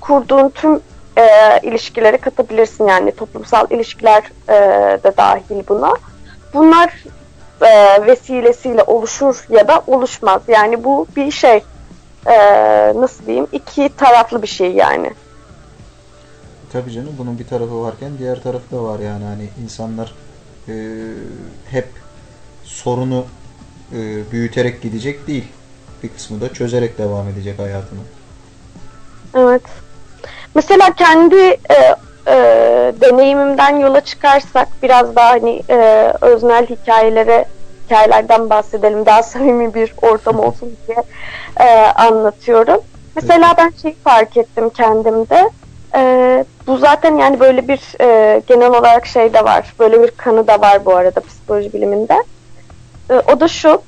kurduğun 0.00 0.48
tüm 0.48 0.80
e, 1.18 1.24
ilişkileri 1.62 2.18
katabilirsin 2.18 2.86
yani 2.86 3.12
toplumsal 3.12 3.66
ilişkiler 3.70 4.22
e, 4.48 4.54
de 5.02 5.16
dahil 5.16 5.62
buna. 5.68 5.94
Bunlar 6.54 7.04
e, 7.64 8.06
vesilesiyle 8.06 8.82
oluşur 8.82 9.46
ya 9.50 9.68
da 9.68 9.82
oluşmaz. 9.86 10.42
Yani 10.48 10.84
bu 10.84 11.06
bir 11.16 11.30
şey 11.30 11.62
e, 12.26 12.36
nasıl 12.96 13.26
diyeyim 13.26 13.46
iki 13.52 13.90
taraflı 13.96 14.42
bir 14.42 14.46
şey 14.46 14.72
yani. 14.72 15.10
Tabii 16.72 16.92
canım 16.92 17.14
bunun 17.18 17.38
bir 17.38 17.46
tarafı 17.46 17.82
varken 17.82 18.10
diğer 18.18 18.42
tarafı 18.42 18.76
da 18.76 18.82
var 18.82 18.98
yani 18.98 19.24
hani 19.24 19.48
insanlar 19.64 20.14
e, 20.68 20.74
hep 21.70 21.88
sorunu 22.64 23.24
e, 23.92 24.30
büyüterek 24.32 24.82
gidecek 24.82 25.26
değil. 25.26 25.44
Bir 26.02 26.08
kısmı 26.08 26.40
da 26.40 26.52
çözerek 26.52 26.98
devam 26.98 27.28
edecek 27.28 27.58
hayatını. 27.58 28.00
Evet. 29.34 29.62
Mesela 30.54 30.94
kendi 30.94 31.36
e, 31.46 31.96
e, 32.26 32.34
deneyimimden 33.00 33.76
yola 33.76 34.00
çıkarsak 34.00 34.68
biraz 34.82 35.16
daha 35.16 35.30
hani 35.30 35.62
e, 35.70 36.12
öznel 36.20 36.66
hikayelere 36.66 37.44
hikayelerden 37.86 38.50
bahsedelim. 38.50 39.06
Daha 39.06 39.22
samimi 39.32 39.74
bir 39.74 39.94
ortam 40.02 40.40
olsun 40.40 40.76
diye 40.86 41.02
e, 41.60 41.86
anlatıyorum. 41.86 42.80
Mesela 43.16 43.54
ben 43.58 43.72
şeyi 43.82 43.94
fark 43.94 44.36
ettim 44.36 44.70
kendimde. 44.70 45.50
E, 45.94 46.44
bu 46.66 46.76
zaten 46.76 47.16
yani 47.16 47.40
böyle 47.40 47.68
bir 47.68 48.00
e, 48.00 48.40
genel 48.46 48.68
olarak 48.68 49.06
şey 49.06 49.34
de 49.34 49.44
var. 49.44 49.74
Böyle 49.78 50.02
bir 50.02 50.10
kanı 50.10 50.46
da 50.46 50.60
var 50.60 50.84
bu 50.84 50.96
arada 50.96 51.20
psikoloji 51.20 51.72
biliminde. 51.72 52.24
E, 53.10 53.14
o 53.14 53.40
da 53.40 53.48
şu. 53.48 53.82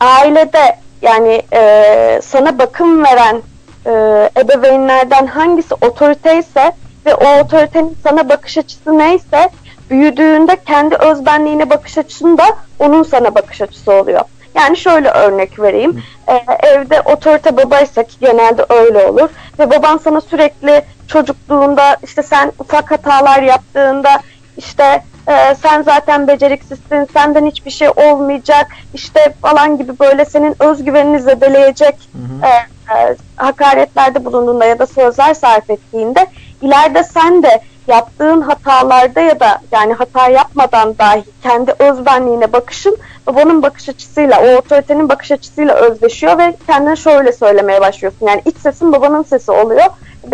Ailede 0.00 0.76
yani 1.02 1.42
e, 1.52 2.20
sana 2.22 2.58
bakım 2.58 3.04
veren 3.04 3.42
e, 3.86 3.90
ebeveynlerden 4.38 5.26
hangisi 5.26 5.74
otoriteyse 5.74 6.72
ve 7.06 7.14
o 7.14 7.40
otoritenin 7.40 7.96
sana 8.02 8.28
bakış 8.28 8.58
açısı 8.58 8.98
neyse 8.98 9.50
büyüdüğünde 9.90 10.56
kendi 10.66 10.94
özbenliğine 10.94 11.70
bakış 11.70 11.98
açısında 11.98 12.44
onun 12.78 13.02
sana 13.02 13.34
bakış 13.34 13.60
açısı 13.60 13.92
oluyor. 13.92 14.20
Yani 14.54 14.76
şöyle 14.76 15.10
örnek 15.10 15.60
vereyim. 15.60 16.02
Ee, 16.28 16.44
evde 16.62 17.00
otorite 17.00 17.56
babaysa 17.56 18.02
ki 18.02 18.16
genelde 18.20 18.66
öyle 18.68 19.06
olur 19.06 19.28
ve 19.58 19.70
baban 19.70 19.96
sana 19.96 20.20
sürekli 20.20 20.82
çocukluğunda 21.08 21.96
işte 22.02 22.22
sen 22.22 22.52
ufak 22.58 22.90
hatalar 22.90 23.42
yaptığında 23.42 24.20
işte 24.56 25.02
e, 25.28 25.54
sen 25.54 25.82
zaten 25.82 26.28
beceriksizsin, 26.28 27.08
senden 27.12 27.46
hiçbir 27.46 27.70
şey 27.70 27.88
olmayacak 27.88 28.66
işte 28.94 29.34
falan 29.42 29.78
gibi 29.78 29.98
böyle 29.98 30.24
senin 30.24 30.62
özgüvenini 30.62 31.20
zedeleyecek 31.20 31.94
Hı 32.12 32.46
hı. 32.46 32.46
e, 32.46 32.52
e, 32.94 33.16
hakaretlerde 33.36 34.24
bulunduğunda 34.24 34.64
ya 34.64 34.78
da 34.78 34.86
sözler 34.86 35.34
sarf 35.34 35.70
ettiğinde 35.70 36.26
ileride 36.62 37.04
sen 37.04 37.42
de 37.42 37.60
yaptığın 37.88 38.40
hatalarda 38.40 39.20
ya 39.20 39.40
da 39.40 39.60
yani 39.72 39.92
hata 39.92 40.28
yapmadan 40.28 40.98
dahi 40.98 41.24
kendi 41.42 41.74
özbenliğine 41.78 42.52
bakışın 42.52 42.96
babanın 43.26 43.62
bakış 43.62 43.88
açısıyla, 43.88 44.40
o 44.42 44.56
otoritenin 44.56 45.08
bakış 45.08 45.32
açısıyla 45.32 45.74
özleşiyor 45.74 46.38
ve 46.38 46.54
kendine 46.66 46.96
şöyle 46.96 47.32
söylemeye 47.32 47.80
başlıyorsun. 47.80 48.26
Yani 48.26 48.42
iç 48.44 48.56
sesin 48.56 48.92
babanın 48.92 49.22
sesi 49.22 49.52
oluyor. 49.52 49.84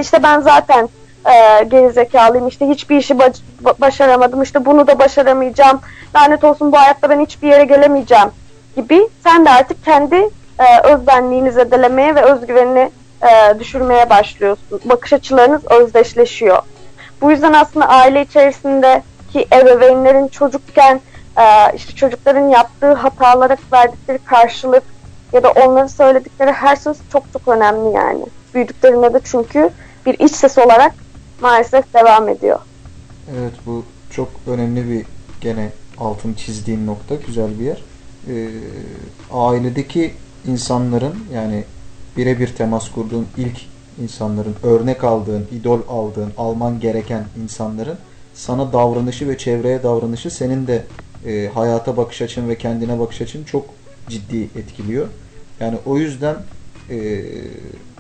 İşte 0.00 0.22
ben 0.22 0.40
zaten 0.40 0.88
e, 1.26 1.64
gerizekalıyım, 1.64 2.49
işte 2.49 2.69
hiçbir 2.69 2.97
işi 2.97 3.14
bac- 3.14 3.40
ba- 3.64 3.81
başaramadım, 3.81 4.43
işte 4.43 4.64
bunu 4.64 4.87
da 4.87 4.99
başaramayacağım, 4.99 5.81
lanet 6.16 6.45
olsun 6.45 6.73
bu 6.73 6.78
hayatta 6.78 7.11
ben 7.11 7.21
hiçbir 7.21 7.49
yere 7.49 7.64
gelemeyeceğim 7.64 8.28
gibi 8.76 9.09
sen 9.25 9.45
de 9.45 9.50
artık 9.50 9.85
kendi 9.85 10.16
e, 10.59 10.81
özbenliğini 10.85 11.52
zedelemeye 11.52 12.14
ve 12.14 12.23
özgüvenini 12.23 12.90
e, 13.23 13.59
düşürmeye 13.59 14.11
başlıyorsun. 14.11 14.81
Bakış 14.85 15.12
açılarınız 15.12 15.64
özdeşleşiyor. 15.71 16.62
Bu 17.21 17.31
yüzden 17.31 17.52
aslında 17.52 17.88
aile 17.88 18.23
içerisindeki 18.23 19.47
ebeveynlerin 19.52 20.28
çocukken 20.28 21.00
e, 21.38 21.76
işte 21.76 21.95
çocukların 21.95 22.49
yaptığı 22.49 22.93
hatalara 22.93 23.57
verdikleri 23.73 24.19
karşılık 24.19 24.83
ya 25.33 25.43
da 25.43 25.50
onların 25.50 25.87
söyledikleri 25.87 26.52
her 26.52 26.76
söz 26.76 26.97
çok 27.12 27.23
çok 27.33 27.49
önemli 27.49 27.95
yani. 27.95 28.25
Büyüdüklerinde 28.54 29.14
de 29.14 29.21
çünkü 29.25 29.71
bir 30.07 30.19
iç 30.19 30.33
ses 30.33 30.59
olarak 30.59 30.93
maalesef 31.40 31.94
devam 31.94 32.28
ediyor. 32.28 32.58
Evet 33.38 33.52
bu 33.66 33.84
çok 34.10 34.28
önemli 34.46 34.90
bir 34.90 35.06
gene 35.40 35.72
altını 35.98 36.34
çizdiğin 36.34 36.86
nokta 36.86 37.14
güzel 37.14 37.60
bir 37.60 37.64
yer. 37.64 37.82
Ee, 38.28 38.48
ailedeki 39.32 40.14
insanların 40.47 41.14
yani 41.34 41.64
birebir 42.16 42.49
temas 42.49 42.90
kurduğun 42.90 43.26
ilk 43.36 43.60
insanların 44.02 44.54
örnek 44.62 45.04
aldığın, 45.04 45.47
idol 45.52 45.80
aldığın, 45.88 46.32
alman 46.36 46.80
gereken 46.80 47.25
insanların 47.42 47.99
sana 48.34 48.73
davranışı 48.73 49.28
ve 49.28 49.38
çevreye 49.38 49.82
davranışı 49.82 50.30
senin 50.30 50.66
de 50.66 50.84
e, 51.26 51.50
hayata 51.54 51.97
bakış 51.97 52.23
açın 52.23 52.49
ve 52.49 52.58
kendine 52.58 52.99
bakış 53.00 53.20
açın 53.20 53.44
çok 53.44 53.66
ciddi 54.08 54.42
etkiliyor. 54.42 55.06
Yani 55.60 55.78
o 55.86 55.99
yüzden 55.99 56.36
e, 56.90 57.25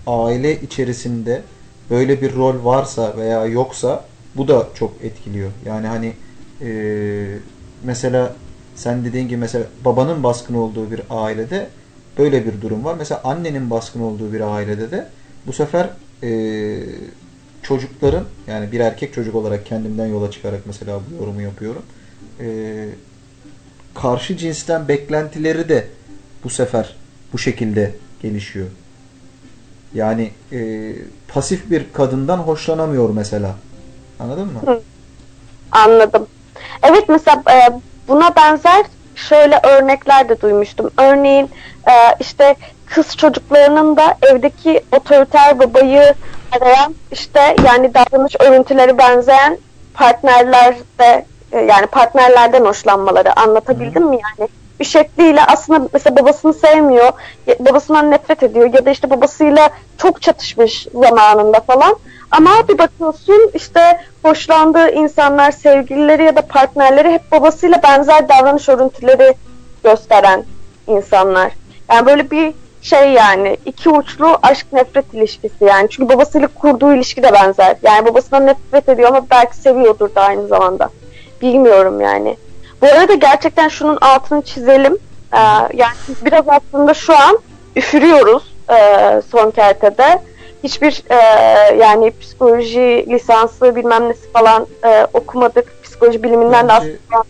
aile 0.06 0.60
içerisinde 0.60 1.42
böyle 1.90 2.22
bir 2.22 2.34
rol 2.34 2.64
varsa 2.64 3.16
veya 3.16 3.46
yoksa 3.46 4.04
bu 4.34 4.48
da 4.48 4.68
çok 4.74 5.04
etkiliyor. 5.04 5.50
Yani 5.66 5.86
hani 5.86 6.12
e, 6.60 7.38
mesela 7.84 8.32
sen 8.74 9.04
dediğin 9.04 9.28
gibi 9.28 9.36
mesela 9.36 9.64
babanın 9.84 10.22
baskın 10.22 10.54
olduğu 10.54 10.90
bir 10.90 11.00
ailede 11.10 11.68
böyle 12.18 12.46
bir 12.46 12.60
durum 12.60 12.84
var. 12.84 12.94
Mesela 12.98 13.20
annenin 13.24 13.70
baskın 13.70 14.00
olduğu 14.00 14.32
bir 14.32 14.40
ailede 14.40 14.90
de 14.90 15.08
bu 15.46 15.52
sefer 15.52 15.90
e, 16.22 16.30
çocukların 17.62 18.24
yani 18.46 18.72
bir 18.72 18.80
erkek 18.80 19.14
çocuk 19.14 19.34
olarak 19.34 19.66
kendimden 19.66 20.06
yola 20.06 20.30
çıkarak 20.30 20.60
mesela 20.66 21.00
bu 21.10 21.22
yorumu 21.22 21.42
yapıyorum. 21.42 21.82
E, 22.40 22.88
karşı 23.94 24.36
cinsten 24.36 24.88
beklentileri 24.88 25.68
de 25.68 25.86
bu 26.44 26.50
sefer 26.50 26.96
bu 27.32 27.38
şekilde 27.38 27.94
gelişiyor. 28.22 28.66
Yani 29.94 30.30
e, 30.52 30.92
pasif 31.34 31.70
bir 31.70 31.92
kadından 31.92 32.38
hoşlanamıyor 32.38 33.10
mesela. 33.10 33.50
Anladın 34.20 34.46
mı? 34.46 34.60
Hı. 34.66 34.80
Anladım. 35.72 36.26
Evet 36.82 37.04
mesela 37.08 37.42
e, 37.50 37.80
buna 38.08 38.36
benzer 38.36 38.84
şöyle 39.14 39.60
örnekler 39.62 40.28
de 40.28 40.40
duymuştum. 40.40 40.90
Örneğin 40.98 41.50
e, 41.88 41.92
işte 42.20 42.56
kız 42.86 43.16
çocuklarının 43.16 43.96
da 43.96 44.16
evdeki 44.22 44.82
otoriter 44.96 45.58
babayı 45.58 46.14
arayan 46.52 46.94
işte 47.12 47.56
yani 47.66 47.94
davranış 47.94 48.36
örüntüleri 48.40 48.98
benzeyen 48.98 49.58
partnerlerde 49.94 51.26
e, 51.52 51.58
yani 51.58 51.86
partnerlerden 51.86 52.64
hoşlanmaları 52.64 53.40
anlatabildim 53.40 54.04
mi 54.04 54.18
yani? 54.38 54.48
Bir 54.80 54.84
şekliyle 54.84 55.44
aslında 55.44 55.88
mesela 55.92 56.16
babasını 56.16 56.54
sevmiyor, 56.54 57.12
babasından 57.58 58.10
nefret 58.10 58.42
ediyor 58.42 58.74
ya 58.74 58.86
da 58.86 58.90
işte 58.90 59.10
babasıyla 59.10 59.70
çok 59.98 60.22
çatışmış 60.22 60.86
zamanında 60.94 61.60
falan. 61.60 61.96
Ama 62.30 62.50
bir 62.68 62.78
bakıyorsun 62.78 63.50
işte 63.54 64.00
hoşlandığı 64.22 64.90
insanlar, 64.90 65.50
sevgilileri 65.50 66.24
ya 66.24 66.36
da 66.36 66.42
partnerleri 66.42 67.12
hep 67.12 67.32
babasıyla 67.32 67.82
benzer 67.82 68.28
davranış 68.28 68.68
örüntüleri 68.68 69.34
gösteren 69.84 70.44
insanlar. 70.86 71.52
Yani 71.90 72.06
böyle 72.06 72.30
bir 72.30 72.54
şey 72.82 73.12
yani 73.12 73.56
iki 73.66 73.90
uçlu 73.90 74.38
aşk 74.42 74.66
nefret 74.72 75.14
ilişkisi 75.14 75.64
yani. 75.64 75.90
Çünkü 75.90 76.14
babasıyla 76.14 76.48
kurduğu 76.48 76.94
ilişki 76.94 77.22
de 77.22 77.32
benzer. 77.32 77.76
Yani 77.82 78.06
babasından 78.06 78.46
nefret 78.46 78.88
ediyor 78.88 79.08
ama 79.08 79.26
belki 79.30 79.56
seviyordur 79.56 80.14
da 80.14 80.22
aynı 80.22 80.46
zamanda. 80.46 80.90
Bilmiyorum 81.42 82.00
yani. 82.00 82.36
Bu 82.84 82.88
arada 82.88 83.14
gerçekten 83.14 83.68
şunun 83.68 83.98
altını 84.00 84.42
çizelim. 84.42 84.98
Ee, 85.32 85.38
yani 85.74 85.94
biz 86.08 86.24
biraz 86.24 86.44
aslında 86.48 86.94
şu 86.94 87.16
an 87.16 87.38
üfürüyoruz 87.76 88.54
e, 88.70 88.76
son 89.30 89.50
kertede. 89.50 90.22
Hiçbir 90.64 91.02
e, 91.10 91.16
yani 91.76 92.12
psikoloji 92.20 93.06
lisansı 93.08 93.76
bilmem 93.76 94.08
nesi 94.08 94.32
falan 94.32 94.66
e, 94.84 95.06
okumadık. 95.12 95.82
Psikoloji 95.84 96.22
biliminden 96.22 96.68
de 96.68 96.72
aslında 96.72 97.24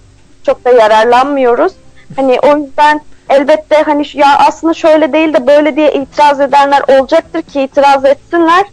çok 0.46 0.64
da 0.64 0.70
yararlanmıyoruz. 0.70 1.72
Hani 2.16 2.38
o 2.42 2.56
yüzden 2.56 3.00
elbette 3.30 3.76
hani 3.76 4.06
ya 4.14 4.38
aslında 4.38 4.74
şöyle 4.74 5.12
değil 5.12 5.34
de 5.34 5.46
böyle 5.46 5.76
diye 5.76 5.92
itiraz 5.92 6.40
edenler 6.40 6.82
olacaktır 6.88 7.42
ki 7.42 7.62
itiraz 7.62 8.04
etsinler. 8.04 8.66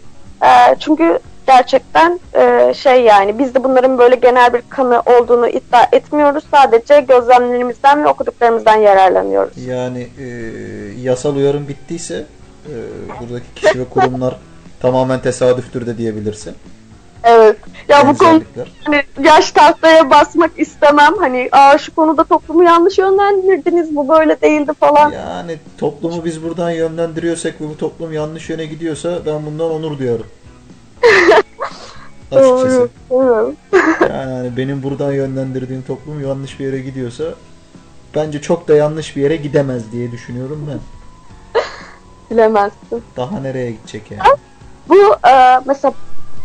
Ee, 0.44 0.76
çünkü 0.80 1.20
gerçekten 1.48 2.20
e, 2.34 2.74
şey 2.74 3.04
yani 3.04 3.40
biz 3.40 3.56
de 3.56 3.64
bunların 3.64 3.98
böyle 3.98 4.16
genel 4.16 4.54
bir 4.54 4.62
kanı 4.70 5.02
olduğunu 5.02 5.48
iddia 5.48 5.88
etmiyoruz. 5.92 6.44
Sadece 6.52 7.02
gözlemlerimizden 7.02 8.04
ve 8.04 8.08
okuduklarımızdan 8.08 8.76
yararlanıyoruz. 8.76 9.58
Yani 9.58 10.08
e, 10.20 10.26
yasal 11.02 11.36
uyarım 11.36 11.68
bittiyse 11.68 12.26
e, 12.66 12.76
buradaki 13.20 13.54
kişi 13.56 13.80
ve 13.80 13.86
kurumlar 13.86 14.36
tamamen 14.82 15.20
tesadüftür 15.20 15.86
de 15.86 15.98
diyebilirsin. 15.98 16.56
Evet. 17.24 17.58
Ya 17.90 18.08
bu 18.08 18.18
konu 18.18 18.42
hani 18.84 19.04
yaş 19.24 19.52
tahtaya 19.52 20.10
basmak 20.10 20.52
istemem. 20.58 21.14
Hani 21.20 21.50
Aa, 21.52 21.78
şu 21.78 21.96
konuda 21.96 22.24
toplumu 22.24 22.64
yanlış 22.64 22.98
yönlendirdiniz 22.98 23.96
bu 23.96 24.10
böyle 24.10 24.42
değildi 24.42 24.72
falan. 24.80 25.12
Yani 25.12 25.58
toplumu 25.78 26.26
biz 26.26 26.44
buradan 26.44 26.72
yönlendiriyorsak 26.72 27.62
ve 27.62 27.70
bu 27.70 27.78
toplum 27.78 28.14
yanlış 28.14 28.50
yöne 28.50 28.66
gidiyorsa 28.66 29.20
ben 29.26 29.46
bundan 29.46 29.72
onur 29.72 30.00
duyarım. 30.00 30.26
Açıkçası. 32.32 32.90
Doğru. 33.10 33.54
Yani 34.10 34.58
benim 34.58 34.84
buradan 34.84 35.12
yönlendirdiğim 35.12 35.82
toplum 35.82 36.28
yanlış 36.28 36.60
bir 36.60 36.66
yere 36.66 36.80
gidiyorsa 36.80 37.24
bence 38.16 38.42
çok 38.42 38.68
da 38.68 38.76
yanlış 38.76 39.16
bir 39.16 39.22
yere 39.22 39.36
gidemez 39.36 39.92
diye 39.92 40.12
düşünüyorum 40.12 40.70
ben. 40.70 40.80
Bilemezsin. 42.32 43.04
Daha 43.18 43.40
nereye 43.40 43.72
gidecek 43.72 44.12
yani? 44.12 44.22
Bu 44.90 45.16
e, 45.30 45.60
mesela 45.66 45.94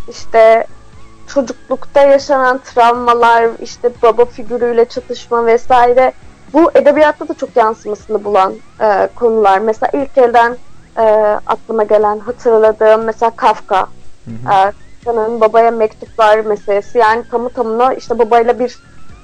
işte 0.09 0.67
çocuklukta 1.27 2.03
yaşanan 2.03 2.59
travmalar, 2.59 3.51
işte 3.63 3.91
baba 4.03 4.25
figürüyle 4.25 4.85
çatışma 4.85 5.47
vesaire 5.47 6.13
bu 6.53 6.71
edebiyatta 6.75 7.29
da 7.29 7.35
çok 7.35 7.57
yansımasını 7.57 8.25
bulan 8.25 8.55
e, 8.81 9.09
konular. 9.15 9.59
Mesela 9.59 9.91
ilk 9.93 10.19
elden 10.19 10.57
e, 10.99 11.03
aklıma 11.47 11.83
gelen 11.83 12.19
hatırladığım 12.19 13.05
mesela 13.05 13.31
Kafka. 13.37 13.87
Hı 14.27 14.31
hı. 14.31 14.69
E, 14.69 15.41
babaya 15.41 15.71
mektuplar 15.71 16.39
meselesi 16.39 16.99
yani 16.99 17.25
tamı 17.31 17.49
tamına 17.49 17.95
işte 17.95 18.19
babayla 18.19 18.59
bir 18.59 18.79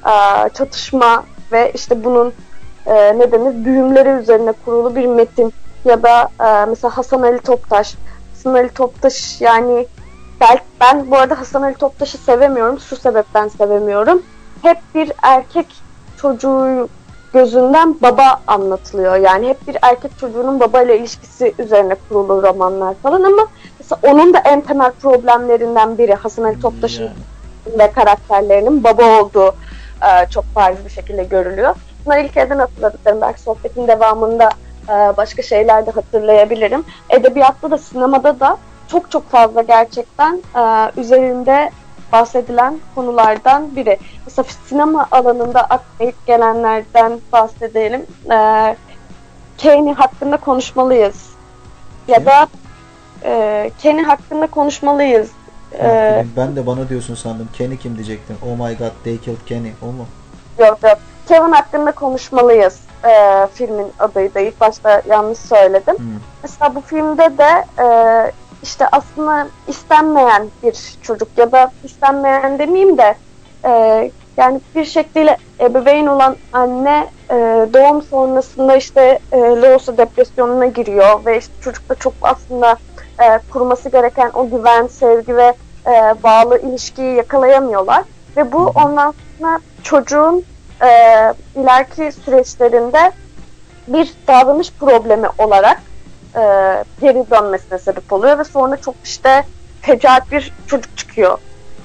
e, 0.06 0.48
çatışma 0.48 1.24
ve 1.52 1.72
işte 1.74 2.04
bunun 2.04 2.32
e, 2.86 3.18
ne 3.18 3.32
düğümleri 3.64 4.08
üzerine 4.08 4.52
kurulu 4.64 4.96
bir 4.96 5.06
metin 5.06 5.52
ya 5.84 6.02
da 6.02 6.28
e, 6.40 6.66
mesela 6.66 6.96
Hasan 6.96 7.22
Ali 7.22 7.38
Toptaş. 7.38 7.94
Hasan 8.34 8.54
Ali 8.54 8.68
Toptaş 8.68 9.40
yani 9.40 9.86
belki 10.40 10.64
ben 10.80 11.10
bu 11.10 11.16
arada 11.16 11.40
Hasan 11.40 11.62
Ali 11.62 11.74
Toptaş'ı 11.74 12.18
sevemiyorum. 12.18 12.80
Şu 12.80 12.96
sebepten 12.96 13.48
sevemiyorum. 13.48 14.22
Hep 14.62 14.78
bir 14.94 15.12
erkek 15.22 15.66
çocuğu 16.16 16.88
gözünden 17.32 17.96
baba 18.02 18.40
anlatılıyor. 18.46 19.16
Yani 19.16 19.48
hep 19.48 19.68
bir 19.68 19.76
erkek 19.82 20.18
çocuğunun 20.18 20.60
babayla 20.60 20.94
ilişkisi 20.94 21.54
üzerine 21.58 21.96
kurulu 22.08 22.42
romanlar 22.42 22.94
falan 22.94 23.22
ama 23.22 23.46
onun 24.02 24.34
da 24.34 24.38
en 24.38 24.60
temel 24.60 24.92
problemlerinden 24.92 25.98
biri 25.98 26.14
Hasan 26.14 26.44
Ali 26.44 26.60
Toptaş'ın 26.60 27.02
Yani. 27.02 27.78
ve 27.78 27.92
karakterlerinin 27.92 28.84
baba 28.84 29.20
olduğu 29.20 29.54
e, 30.02 30.30
çok 30.30 30.44
bariz 30.56 30.84
bir 30.84 30.90
şekilde 30.90 31.24
görülüyor. 31.24 31.74
Bunları 32.06 32.20
ilk 32.20 32.36
elden 32.36 32.58
hatırladıklarım. 32.58 33.20
Belki 33.20 33.40
sohbetin 33.40 33.88
devamında 33.88 34.50
e, 34.88 34.92
başka 34.92 35.42
şeyler 35.42 35.86
de 35.86 35.90
hatırlayabilirim. 35.90 36.84
Edebiyatta 37.10 37.70
da 37.70 37.78
sinemada 37.78 38.40
da 38.40 38.56
çok 38.88 39.10
çok 39.10 39.30
fazla 39.30 39.62
gerçekten 39.62 40.42
e, 40.56 40.90
üzerinde 41.00 41.70
bahsedilen 42.12 42.78
konulardan 42.94 43.76
biri. 43.76 43.98
Mesela 44.26 44.46
sinema 44.66 45.06
alanında 45.10 45.66
ilk 46.00 46.26
gelenlerden 46.26 47.20
bahsedelim. 47.32 48.06
E, 48.30 48.76
Kane 49.62 49.92
hakkında 49.92 50.36
konuşmalıyız. 50.36 51.32
Ya 52.08 52.26
da 52.26 52.46
e, 53.24 53.70
Kenny 53.78 54.02
hakkında 54.02 54.46
konuşmalıyız. 54.46 55.30
E, 55.78 56.24
ben 56.36 56.56
de 56.56 56.66
bana 56.66 56.88
diyorsun 56.88 57.14
sandım. 57.14 57.48
Kenny 57.52 57.76
kim 57.76 57.94
diyecektim. 57.94 58.36
Oh 58.42 58.68
my 58.68 58.76
god 58.76 58.92
they 59.04 59.18
killed 59.18 59.46
Kenny. 59.46 59.70
O 59.82 59.86
mu? 59.86 60.06
Yok 60.58 60.78
yok. 60.82 60.98
Kevin 61.28 61.52
hakkında 61.52 61.92
konuşmalıyız. 61.92 62.80
Ee, 63.04 63.46
filmin 63.54 63.92
adıydı. 63.98 64.40
İlk 64.40 64.60
başta 64.60 65.02
yanlış 65.08 65.38
söyledim. 65.38 65.98
Hmm. 65.98 66.06
Mesela 66.42 66.74
bu 66.74 66.80
filmde 66.80 67.38
de 67.38 67.64
e, 67.82 67.86
işte 68.62 68.86
aslında 68.92 69.48
istenmeyen 69.68 70.48
bir 70.62 70.76
çocuk 71.02 71.28
ya 71.36 71.52
da 71.52 71.72
istenmeyen 71.84 72.58
demeyeyim 72.58 72.98
de 72.98 73.14
e, 73.64 73.70
yani 74.36 74.60
bir 74.74 74.84
şekliyle 74.84 75.36
ebeveyn 75.60 76.06
olan 76.06 76.36
anne 76.52 77.08
e, 77.30 77.34
doğum 77.74 78.02
sonrasında 78.02 78.76
işte 78.76 79.18
e, 79.32 79.38
Loğusa 79.38 79.96
depresyonuna 79.96 80.66
giriyor 80.66 81.26
ve 81.26 81.38
işte 81.38 81.52
çocukta 81.60 81.94
çok 81.94 82.14
aslında 82.22 82.76
e, 83.20 83.40
kurması 83.52 83.88
gereken 83.88 84.30
o 84.34 84.50
güven, 84.50 84.86
sevgi 84.86 85.36
ve 85.36 85.54
e, 85.86 86.22
bağlı 86.22 86.58
ilişkiyi 86.58 87.14
yakalayamıyorlar. 87.14 88.04
Ve 88.36 88.52
bu 88.52 88.72
ondan 88.74 89.14
sonra 89.38 89.60
çocuğun 89.82 90.44
e, 90.82 90.88
ileriki 91.56 92.12
süreçlerinde 92.12 93.12
bir 93.88 94.14
davranış 94.28 94.72
problemi 94.72 95.28
olarak 95.38 95.82
e, 96.34 96.40
geri 97.00 97.30
dönmesine 97.30 97.78
sebep 97.78 98.12
oluyor. 98.12 98.38
Ve 98.38 98.44
sonra 98.44 98.76
çok 98.76 98.94
işte 99.04 99.44
fecaat 99.80 100.32
bir 100.32 100.52
çocuk 100.66 100.96
çıkıyor 100.96 101.38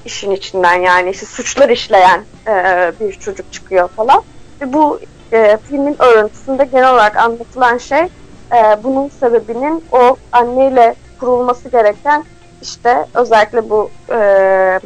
işin 0.04 0.30
içinden 0.30 0.74
yani. 0.74 1.10
İşte 1.10 1.26
suçlar 1.26 1.68
işleyen 1.68 2.24
e, 2.46 2.92
bir 3.00 3.12
çocuk 3.12 3.52
çıkıyor 3.52 3.88
falan. 3.88 4.22
Ve 4.60 4.72
bu 4.72 5.00
e, 5.32 5.58
filmin 5.68 5.96
örüntüsünde 6.02 6.64
genel 6.64 6.92
olarak 6.94 7.16
anlatılan 7.16 7.78
şey 7.78 8.02
e, 8.52 8.82
bunun 8.82 9.08
sebebinin 9.08 9.84
o 9.92 10.16
anneyle 10.32 10.94
kurulması 11.20 11.68
gereken 11.68 12.24
işte 12.62 13.06
özellikle 13.14 13.70
bu 13.70 13.90
e, 14.12 14.80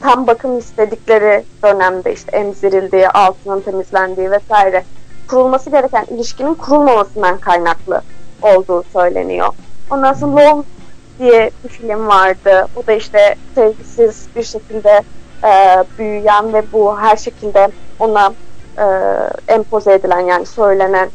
tam 0.00 0.26
bakım 0.26 0.58
istedikleri 0.58 1.44
dönemde 1.62 2.12
işte 2.12 2.36
emzirildiği, 2.36 3.08
altının 3.08 3.60
temizlendiği 3.60 4.30
vesaire 4.30 4.84
kurulması 5.28 5.70
gereken 5.70 6.04
ilişkinin 6.10 6.54
kurulmamasından 6.54 7.38
kaynaklı 7.38 8.00
olduğu 8.42 8.82
söyleniyor. 8.92 9.54
Ondan 9.90 10.12
sonra 10.12 10.32
Love 10.32 10.62
diye 11.18 11.50
bir 11.64 11.68
film 11.68 12.08
vardı. 12.08 12.66
O 12.76 12.86
da 12.86 12.92
işte 12.92 13.34
sevgisiz 13.54 14.26
bir 14.36 14.42
şekilde 14.42 15.02
e, 15.44 15.84
büyüyen 15.98 16.52
ve 16.52 16.62
bu 16.72 17.00
her 17.00 17.16
şekilde 17.16 17.68
ona 17.98 18.32
e, 18.78 18.84
empoze 19.48 19.92
edilen 19.92 20.20
yani 20.20 20.46
söylenen 20.46 21.08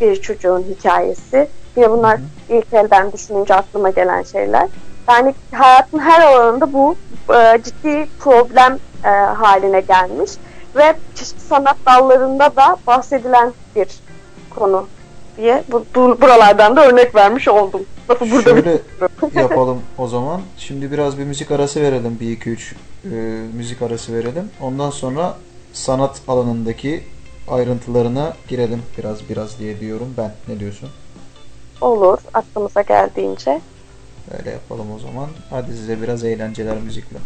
bir 0.00 0.16
çocuğun 0.16 0.62
hikayesi. 0.62 1.48
Yine 1.76 1.90
bunlar 1.90 2.18
ilk 2.48 2.72
elden 2.72 3.12
düşününce 3.12 3.54
aklıma 3.54 3.90
gelen 3.90 4.22
şeyler. 4.22 4.68
Yani 5.08 5.34
hayatın 5.52 5.98
her 5.98 6.20
alanında 6.20 6.72
bu 6.72 6.96
e, 7.34 7.62
ciddi 7.64 8.08
problem 8.18 8.78
e, 9.04 9.08
haline 9.08 9.80
gelmiş 9.80 10.30
ve 10.76 10.94
çeşitli 11.14 11.40
sanat 11.40 11.76
dallarında 11.86 12.56
da 12.56 12.76
bahsedilen 12.86 13.52
bir 13.76 13.88
konu 14.50 14.86
diye 15.36 15.64
bu, 15.72 15.84
bu- 15.94 16.20
buralardan 16.20 16.76
da 16.76 16.86
örnek 16.86 17.14
vermiş 17.14 17.48
oldum. 17.48 17.82
Lafı 18.10 18.30
burada 18.30 18.50
Şöyle 18.50 18.78
yapalım 19.34 19.80
o 19.98 20.06
zaman. 20.06 20.40
Şimdi 20.58 20.90
biraz 20.92 21.18
bir 21.18 21.24
müzik 21.24 21.50
arası 21.50 21.80
verelim. 21.82 22.18
Bir 22.20 22.30
iki 22.30 22.50
üç 22.50 22.74
e, 23.04 23.08
müzik 23.54 23.82
arası 23.82 24.14
verelim. 24.14 24.50
Ondan 24.60 24.90
sonra 24.90 25.34
sanat 25.72 26.20
alanındaki 26.28 27.04
ayrıntılarına 27.48 28.32
girelim 28.48 28.82
biraz 28.98 29.28
biraz 29.28 29.58
diye 29.58 29.80
diyorum 29.80 30.14
ben. 30.18 30.32
Ne 30.48 30.60
diyorsun? 30.60 30.88
Olur 31.82 32.18
aklımıza 32.34 32.80
geldiğince. 32.82 33.60
Öyle 34.38 34.50
yapalım 34.50 34.86
o 34.96 34.98
zaman. 34.98 35.28
Hadi 35.50 35.72
size 35.72 36.02
biraz 36.02 36.24
eğlenceler 36.24 36.76
müzikle. 36.76 37.16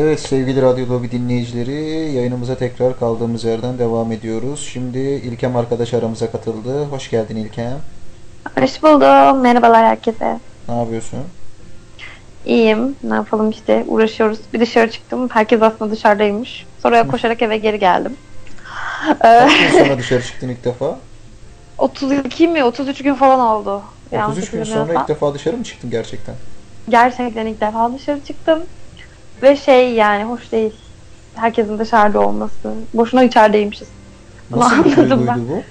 Evet 0.00 0.20
sevgili 0.20 0.62
Radyo 0.62 0.88
Lobi 0.88 1.10
dinleyicileri 1.10 2.12
yayınımıza 2.12 2.54
tekrar 2.54 2.98
kaldığımız 2.98 3.44
yerden 3.44 3.78
devam 3.78 4.12
ediyoruz. 4.12 4.68
Şimdi 4.72 4.98
İlkem 4.98 5.56
arkadaş 5.56 5.94
aramıza 5.94 6.30
katıldı. 6.30 6.84
Hoş 6.84 7.10
geldin 7.10 7.36
İlkem. 7.36 7.78
Hoş 8.60 8.82
buldum. 8.82 9.40
Merhabalar 9.40 9.84
herkese. 9.84 10.38
Ne 10.68 10.78
yapıyorsun? 10.78 11.18
İyiyim. 12.46 12.96
Ne 13.02 13.14
yapalım 13.14 13.50
işte 13.50 13.84
uğraşıyoruz. 13.88 14.38
Bir 14.54 14.60
dışarı 14.60 14.90
çıktım. 14.90 15.28
Herkes 15.32 15.62
aslında 15.62 15.90
dışarıdaymış. 15.90 16.66
Sonra 16.82 17.06
koşarak 17.06 17.42
eve 17.42 17.58
geri 17.58 17.78
geldim. 17.78 18.16
Ee, 19.10 19.14
Kaç 19.20 19.58
gün 19.58 19.78
sonra 19.78 19.98
dışarı 19.98 20.22
çıktın 20.22 20.48
ilk 20.48 20.64
defa? 20.64 20.98
32 21.78 22.48
mi 22.48 22.64
33 22.64 23.02
gün 23.02 23.14
falan 23.14 23.40
oldu. 23.40 23.82
Yanlış 24.12 24.38
33 24.38 24.50
gün 24.50 24.64
sonra 24.64 24.92
ilk 24.92 25.08
defa 25.08 25.34
dışarı 25.34 25.56
mı 25.56 25.64
çıktın 25.64 25.90
gerçekten? 25.90 26.34
Gerçekten 26.88 27.46
ilk 27.46 27.60
defa 27.60 27.92
dışarı 27.94 28.20
çıktım. 28.20 28.58
Ve 29.42 29.56
şey 29.56 29.92
yani 29.92 30.24
hoş 30.24 30.52
değil. 30.52 30.72
Herkesin 31.34 31.78
dışarıda 31.78 32.20
olması. 32.20 32.74
Boşuna 32.94 33.22
içerideymişiz. 33.22 33.88
Bunu 34.50 34.60
Nasıl 34.60 34.84
bir 34.84 34.98
anladım 34.98 35.26
duyguydu 35.26 35.48
bu? 35.50 35.62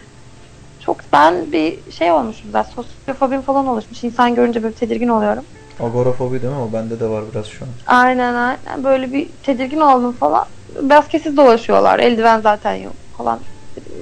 Çok 0.86 0.98
ben 1.14 1.52
bir 1.52 1.92
şey 1.92 2.12
olmuşum 2.12 2.52
zaten. 2.52 2.72
Sosyofobim 2.72 3.42
falan 3.42 3.68
oluşmuş. 3.68 4.04
İnsan 4.04 4.36
görünce 4.36 4.64
böyle 4.64 4.74
tedirgin 4.74 5.08
oluyorum. 5.08 5.44
Agorafobi 5.80 6.42
değil 6.42 6.54
mi? 6.54 6.60
O 6.60 6.74
bende 6.74 7.00
de 7.00 7.10
var 7.10 7.24
biraz 7.32 7.46
şu 7.46 7.66
an. 7.66 7.70
Aynen 7.88 8.34
aynen. 8.34 8.84
Böyle 8.84 9.14
bir 9.14 9.28
tedirgin 9.44 9.80
oldum 9.80 10.12
falan. 10.12 10.46
Biraz 10.82 11.08
kesin 11.08 11.38
dolaşıyorlar. 11.38 12.00
Eldiven 12.00 12.42
zaten 12.42 12.74
yok 12.74 12.94
falan. 13.18 13.40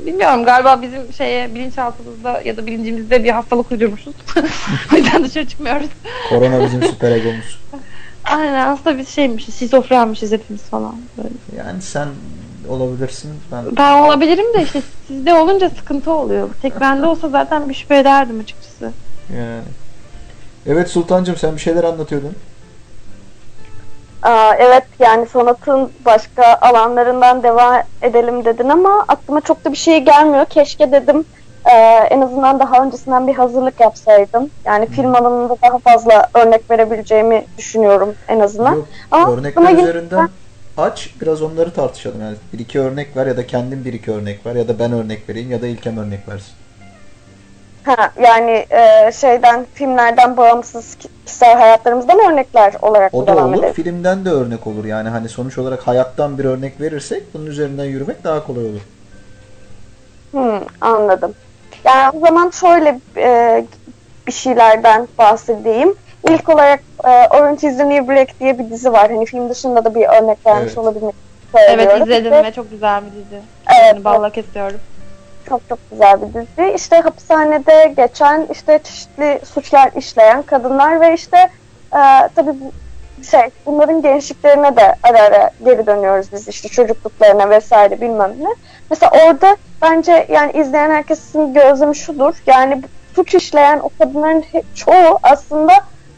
Bilmiyorum 0.05 0.45
galiba 0.45 0.81
bizim 0.81 1.13
şeye 1.13 1.55
bilinçaltımızda 1.55 2.41
ya 2.45 2.57
da 2.57 2.65
bilincimizde 2.65 3.23
bir 3.23 3.29
hastalık 3.29 3.71
uydurmuşuz. 3.71 4.13
o 4.93 4.95
yüzden 4.95 5.23
dışarı 5.23 5.47
çıkmıyoruz. 5.47 5.87
Korona 6.29 6.63
bizim 6.65 6.83
süper 6.83 7.11
egomuz. 7.11 7.59
Aynen 8.31 8.67
aslında 8.67 8.97
biz 8.97 9.09
şeymişiz, 9.09 9.55
şizofrenmişiz 9.59 10.31
hepimiz 10.31 10.61
falan. 10.61 10.95
Böyle. 11.17 11.29
Yani 11.57 11.81
sen 11.81 12.07
olabilirsin. 12.69 13.31
Ben 13.51 13.75
Ben 13.77 14.01
olabilirim 14.01 14.53
de 14.53 14.63
işte 14.63 14.81
sizde 15.07 15.33
olunca 15.33 15.69
sıkıntı 15.69 16.11
oluyor. 16.11 16.49
Tek 16.61 16.81
bende 16.81 17.05
olsa 17.05 17.29
zaten 17.29 17.69
bir 17.69 17.73
şüphe 17.73 17.97
ederdim 17.97 18.39
açıkçası. 18.39 18.91
yani. 19.37 19.61
Evet 20.65 20.89
Sultancığım 20.89 21.35
sen 21.35 21.55
bir 21.55 21.59
şeyler 21.59 21.83
anlatıyordun. 21.83 22.33
Aa, 24.23 24.53
evet 24.59 24.83
yani 24.99 25.25
sanatın 25.33 25.91
başka 26.05 26.57
alanlarından 26.61 27.43
devam 27.43 27.81
edelim 28.01 28.45
dedin 28.45 28.69
ama 28.69 29.05
aklıma 29.07 29.41
çok 29.41 29.65
da 29.65 29.71
bir 29.71 29.77
şey 29.77 29.99
gelmiyor. 29.99 30.45
Keşke 30.45 30.91
dedim 30.91 31.25
e, 31.71 32.07
en 32.09 32.21
azından 32.21 32.59
daha 32.59 32.83
öncesinden 32.83 33.27
bir 33.27 33.33
hazırlık 33.35 33.79
yapsaydım. 33.79 34.49
Yani 34.65 34.85
film 34.85 35.15
alanında 35.15 35.55
daha 35.63 35.79
fazla 35.79 36.29
örnek 36.33 36.71
verebileceğimi 36.71 37.45
düşünüyorum 37.57 38.15
en 38.27 38.39
azından. 38.39 38.75
Yok, 38.75 38.87
Ama 39.11 39.31
örnekler 39.31 39.63
buna 39.63 39.71
üzerinden 39.81 40.29
aç 40.77 41.09
biraz 41.21 41.41
onları 41.41 41.73
tartışalım. 41.73 42.21
Yani 42.21 42.35
bir 42.53 42.59
iki 42.59 42.79
örnek 42.79 43.17
ver 43.17 43.27
ya 43.27 43.37
da 43.37 43.47
kendin 43.47 43.85
bir 43.85 43.93
iki 43.93 44.11
örnek 44.11 44.45
ver 44.45 44.55
ya 44.55 44.67
da 44.67 44.79
ben 44.79 44.91
örnek 44.91 45.29
vereyim 45.29 45.51
ya 45.51 45.61
da 45.61 45.67
İlkem 45.67 45.97
örnek 45.97 46.29
versin. 46.29 46.53
Ha, 47.83 48.11
yani 48.23 48.65
e, 48.69 49.11
şeyden 49.11 49.65
filmlerden 49.73 50.37
bağımsız 50.37 50.95
ki- 50.95 51.09
kişisel 51.25 51.57
hayatlarımızdan 51.59 52.19
örnekler 52.31 52.73
olarak 52.81 53.13
O 53.13 53.27
da 53.27 53.31
devam 53.31 53.49
olur, 53.53 53.57
edelim? 53.59 53.73
filmden 53.73 54.25
de 54.25 54.29
örnek 54.29 54.67
olur. 54.67 54.85
Yani 54.85 55.09
hani 55.09 55.29
sonuç 55.29 55.57
olarak 55.57 55.87
hayattan 55.87 56.37
bir 56.37 56.45
örnek 56.45 56.81
verirsek 56.81 57.33
bunun 57.33 57.45
üzerinden 57.45 57.85
yürümek 57.85 58.23
daha 58.23 58.43
kolay 58.47 58.65
olur. 58.65 58.81
Hmm, 60.31 60.61
anladım. 60.81 61.33
Yani 61.87 62.17
o 62.17 62.19
zaman 62.27 62.49
şöyle 62.49 62.99
e, 63.17 63.63
bir 64.27 64.31
şeylerden 64.31 65.07
bahsedeyim. 65.17 65.95
İlk 66.29 66.49
olarak 66.49 66.79
e, 67.03 67.09
Orange 67.09 67.67
is 67.67 67.77
the 67.77 67.89
New 67.89 68.07
Black 68.15 68.39
diye 68.39 68.59
bir 68.59 68.69
dizi 68.69 68.91
var. 68.93 69.11
Hani 69.11 69.25
film 69.25 69.49
dışında 69.49 69.85
da 69.85 69.95
bir 69.95 70.05
örnek 70.07 70.45
vermiş 70.45 70.67
Evet. 70.67 70.77
olabilmek 70.77 71.15
Evet 71.55 71.67
söylüyorum. 71.89 72.03
izledim 72.03 72.31
Ve 72.31 72.43
ve 72.43 72.51
çok 72.51 72.71
güzel 72.71 73.01
bir 73.05 73.11
dizi. 73.11 73.41
Evet, 73.79 73.93
Yani 73.93 74.03
balla 74.03 74.29
kesiyorum. 74.29 74.79
Çok 75.49 75.61
çok 75.69 75.79
güzel 75.91 76.21
bir 76.21 76.27
dizi. 76.33 76.73
İşte 76.75 76.95
hapishanede 76.99 77.93
geçen 77.97 78.47
işte 78.51 78.79
çeşitli 78.83 79.39
suçlar 79.45 79.91
işleyen 79.95 80.41
kadınlar 80.41 81.01
ve 81.01 81.13
işte 81.13 81.37
e, 81.93 82.29
tabii 82.35 82.51
şey 83.31 83.41
bunların 83.65 84.01
gençliklerine 84.01 84.75
de 84.75 84.95
ara 85.03 85.19
ara 85.21 85.49
geri 85.65 85.85
dönüyoruz 85.85 86.27
biz 86.31 86.47
işte 86.47 86.69
çocukluklarına 86.69 87.49
vesaire 87.49 88.01
bilmem 88.01 88.31
ne. 88.39 88.49
Mesela 88.89 89.11
orada 89.25 89.57
bence 89.81 90.27
yani 90.29 90.51
izleyen 90.51 90.89
herkesin 90.89 91.53
gözlemi 91.53 91.95
şudur. 91.95 92.33
Yani 92.47 92.81
suç 93.15 93.35
işleyen 93.35 93.79
o 93.79 93.89
kadınların 93.99 94.43
çoğu 94.75 95.19
aslında 95.23 95.73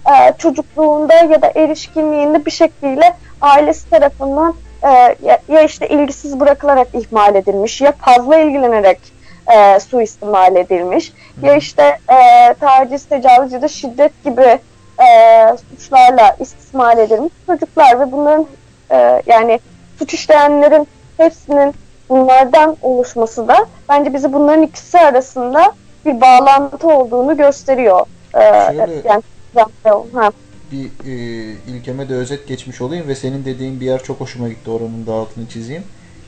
e, 0.05 0.37
çocukluğunda 0.37 1.13
ya 1.13 1.41
da 1.41 1.51
erişkinliğinde 1.55 2.45
bir 2.45 2.51
şekilde 2.51 3.13
ailesi 3.41 3.89
tarafından 3.89 4.55
e, 4.83 4.87
ya, 5.23 5.39
ya 5.47 5.61
işte 5.61 5.87
ilgisiz 5.87 6.39
bırakılarak 6.39 6.87
ihmal 6.93 7.35
edilmiş 7.35 7.81
ya 7.81 7.91
fazla 7.91 8.37
ilgilenerek 8.37 8.99
e, 9.55 9.79
suistimal 9.79 10.55
edilmiş 10.55 11.13
ya 11.43 11.55
işte 11.55 11.97
e, 12.09 12.53
taciz, 12.53 13.05
tecavüz 13.05 13.53
ya 13.53 13.61
da 13.61 13.67
şiddet 13.67 14.23
gibi 14.23 14.59
e, 14.99 15.07
suçlarla 15.69 16.35
istismar 16.39 16.97
edilmiş 16.97 17.33
çocuklar 17.45 17.99
ve 17.99 18.11
bunların 18.11 18.47
e, 18.91 19.21
yani 19.25 19.59
suç 19.99 20.13
işleyenlerin 20.13 20.87
hepsinin 21.17 21.73
bunlardan 22.09 22.77
oluşması 22.81 23.47
da 23.47 23.65
bence 23.89 24.13
bizi 24.13 24.33
bunların 24.33 24.63
ikisi 24.63 24.99
arasında 24.99 25.73
bir 26.05 26.21
bağlantı 26.21 26.87
olduğunu 26.87 27.37
gösteriyor. 27.37 28.05
E, 28.33 28.39
Şöyle- 28.77 29.01
yani 29.05 29.23
ha. 30.13 30.31
Bir 30.71 30.85
e, 30.85 31.13
ilkeme 31.67 32.09
de 32.09 32.13
özet 32.15 32.47
geçmiş 32.47 32.81
olayım 32.81 33.07
ve 33.07 33.15
senin 33.15 33.45
dediğin 33.45 33.79
bir 33.79 33.85
yer 33.85 34.03
çok 34.03 34.19
hoşuma 34.19 34.49
gitti. 34.49 34.69
Oranın 34.69 35.07
da 35.07 35.13
altını 35.13 35.47
çizeyim. 35.49 35.83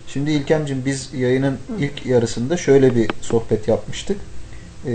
Şimdi 0.08 0.32
İlkemcim 0.32 0.84
biz 0.86 1.14
yayının 1.14 1.58
ilk 1.80 2.06
yarısında 2.06 2.58
şöyle 2.58 2.96
bir 2.96 3.10
sohbet 3.22 3.68
yapmıştık. 3.68 4.18
E, 4.88 4.92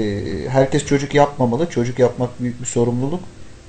herkes 0.48 0.84
çocuk 0.86 1.14
yapmamalı. 1.14 1.70
Çocuk 1.70 1.98
yapmak 1.98 2.40
büyük 2.40 2.60
bir 2.60 2.66
sorumluluk. 2.66 3.20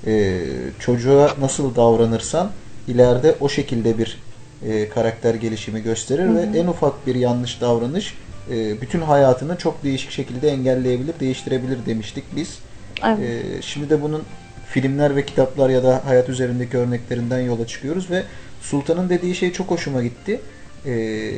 E, 0.07 0.41
çocuğa 0.79 1.29
nasıl 1.41 1.75
davranırsan 1.75 2.51
ileride 2.87 3.35
o 3.39 3.49
şekilde 3.49 3.97
bir 3.97 4.26
e, 4.65 4.89
karakter 4.89 5.35
gelişimi 5.35 5.83
gösterir 5.83 6.35
ve 6.35 6.59
en 6.59 6.67
ufak 6.67 7.07
bir 7.07 7.15
yanlış 7.15 7.61
davranış 7.61 8.13
e, 8.51 8.81
bütün 8.81 9.01
hayatını 9.01 9.57
çok 9.57 9.83
değişik 9.83 10.11
şekilde 10.11 10.49
engelleyebilir, 10.49 11.19
değiştirebilir 11.19 11.85
demiştik 11.85 12.23
biz. 12.35 12.59
Evet. 13.05 13.19
Ee, 13.19 13.61
şimdi 13.61 13.89
de 13.89 14.01
bunun 14.01 14.23
filmler 14.67 15.15
ve 15.15 15.25
kitaplar 15.25 15.69
ya 15.69 15.83
da 15.83 16.01
hayat 16.05 16.29
üzerindeki 16.29 16.77
örneklerinden 16.77 17.39
yola 17.39 17.67
çıkıyoruz 17.67 18.11
ve 18.11 18.23
Sultan'ın 18.61 19.09
dediği 19.09 19.35
şey 19.35 19.53
çok 19.53 19.71
hoşuma 19.71 20.03
gitti. 20.03 20.41
Ee, 20.85 21.31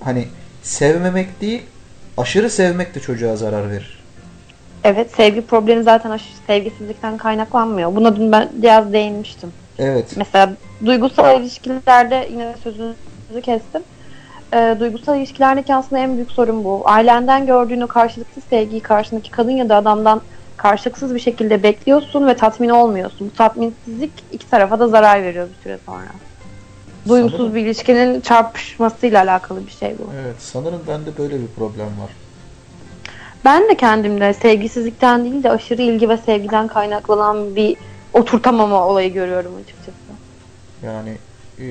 hani 0.00 0.24
sevmemek 0.62 1.40
değil, 1.40 1.62
aşırı 2.16 2.50
sevmek 2.50 2.94
de 2.94 3.00
çocuğa 3.00 3.36
zarar 3.36 3.70
verir. 3.70 4.04
Evet 4.84 5.10
sevgi 5.16 5.46
problemi 5.46 5.82
zaten 5.82 6.10
aşırı 6.10 6.36
sevgisizlikten 6.46 7.16
kaynaklanmıyor. 7.16 7.96
Buna 7.96 8.16
dün 8.16 8.32
ben 8.32 8.48
biraz 8.52 8.92
değinmiştim. 8.92 9.52
Evet. 9.78 10.14
Mesela 10.16 10.52
duygusal 10.84 11.40
ilişkilerde 11.40 12.28
yine 12.30 12.54
sözünüzü 12.62 13.42
kestim. 13.42 13.82
Ee, 14.54 14.76
duygusal 14.80 15.18
ilişkilerdeki 15.18 15.74
aslında 15.74 16.02
en 16.02 16.16
büyük 16.16 16.30
sorun 16.30 16.64
bu. 16.64 16.82
Ailenden 16.84 17.46
gördüğün 17.46 17.80
o 17.80 17.86
karşılıksız 17.86 18.44
sevgiyi 18.50 18.80
karşındaki 18.80 19.30
kadın 19.30 19.50
ya 19.50 19.68
da 19.68 19.76
adamdan 19.76 20.20
karşılıksız 20.56 21.14
bir 21.14 21.20
şekilde 21.20 21.62
bekliyorsun 21.62 22.26
ve 22.26 22.36
tatmin 22.36 22.68
olmuyorsun. 22.68 23.26
Bu 23.28 23.36
tatminsizlik 23.36 24.12
iki 24.32 24.50
tarafa 24.50 24.78
da 24.78 24.88
zarar 24.88 25.22
veriyor 25.22 25.48
bir 25.48 25.62
süre 25.62 25.78
sonra. 25.86 26.06
Duygusuz 27.08 27.36
Sanırım- 27.38 27.54
bir 27.54 27.60
ilişkinin 27.66 28.20
çarpışmasıyla 28.20 29.22
alakalı 29.22 29.66
bir 29.66 29.72
şey 29.72 29.94
bu. 29.98 30.02
Evet, 30.24 30.36
sanırım 30.38 30.80
bende 30.88 31.18
böyle 31.18 31.34
bir 31.40 31.46
problem 31.56 31.86
var. 31.86 32.10
Ben 33.44 33.68
de 33.68 33.74
kendimde 33.76 34.32
sevgisizlikten 34.34 35.24
değil 35.24 35.42
de 35.42 35.50
aşırı 35.50 35.82
ilgi 35.82 36.08
ve 36.08 36.16
sevgiden 36.16 36.66
kaynaklanan 36.68 37.56
bir 37.56 37.76
oturtamama 38.16 38.88
olayı 38.88 39.12
görüyorum 39.12 39.52
açıkçası. 39.56 39.98
Yani 40.86 41.10
e, 41.60 41.66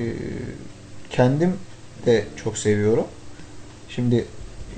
kendim 1.10 1.52
de 2.06 2.24
çok 2.36 2.58
seviyorum. 2.58 3.06
Şimdi 3.88 4.24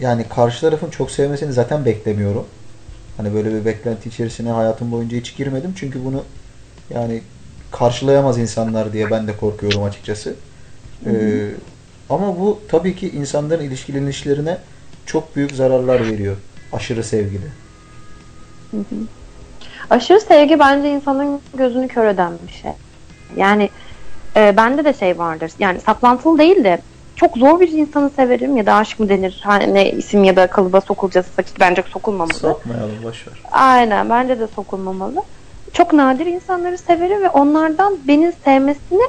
yani 0.01 0.29
karşı 0.29 0.61
tarafın 0.61 0.91
çok 0.91 1.11
sevmesini 1.11 1.53
zaten 1.53 1.85
beklemiyorum. 1.85 2.47
Hani 3.17 3.35
böyle 3.35 3.55
bir 3.55 3.65
beklenti 3.65 4.09
içerisine 4.09 4.51
hayatım 4.51 4.93
boyunca 4.93 5.17
hiç 5.19 5.37
girmedim. 5.37 5.75
Çünkü 5.77 6.05
bunu 6.05 6.23
yani 6.95 7.23
karşılayamaz 7.71 8.39
insanlar 8.39 8.93
diye 8.93 9.11
ben 9.11 9.29
de 9.29 9.37
korkuyorum 9.37 9.83
açıkçası. 9.83 10.35
E, 11.07 11.13
ama 12.09 12.41
bu 12.41 12.61
tabii 12.69 12.97
ki 12.97 13.11
insanların 13.11 13.65
ilişkilenişlerine 13.65 14.59
çok 15.07 15.37
büyük 15.37 15.51
zararlar 15.51 16.07
veriyor. 16.07 16.37
Aşırı 16.73 17.05
sevgili. 17.05 17.47
Aşırı 19.91 20.21
sevgi 20.21 20.59
bence 20.59 20.91
insanın 20.91 21.41
gözünü 21.55 21.89
kör 21.89 22.07
eden 22.07 22.33
bir 22.47 22.53
şey. 22.53 22.71
Yani 23.37 23.71
e, 24.37 24.57
bende 24.57 24.85
de 24.85 24.93
şey 24.93 25.19
vardır. 25.19 25.53
Yani 25.59 25.81
saplantılı 25.81 26.39
değil 26.39 26.65
de 26.65 26.79
çok 27.17 27.37
zor 27.37 27.61
bir 27.61 27.69
insanı 27.69 28.11
severim 28.11 28.57
ya 28.57 28.67
da 28.67 28.75
aşk 28.75 29.01
mı 29.01 29.09
denir? 29.09 29.41
Hani 29.45 29.75
ne 29.75 29.91
isim 29.91 30.25
ya 30.25 30.37
da 30.37 30.47
kalıba 30.47 30.81
sokulacaksa 30.81 31.43
ki 31.43 31.53
bence 31.61 31.83
sokulmamalı. 31.89 32.39
Sokmayalım 32.39 33.03
boşver. 33.05 33.43
Aynen 33.53 34.11
bence 34.11 34.41
de 34.41 34.47
sokulmamalı. 34.47 35.23
Çok 35.73 35.93
nadir 35.93 36.27
insanları 36.27 36.79
severim 36.79 37.23
ve 37.23 37.29
onlardan 37.29 37.99
beni 38.09 38.33
sevmesini 38.45 39.03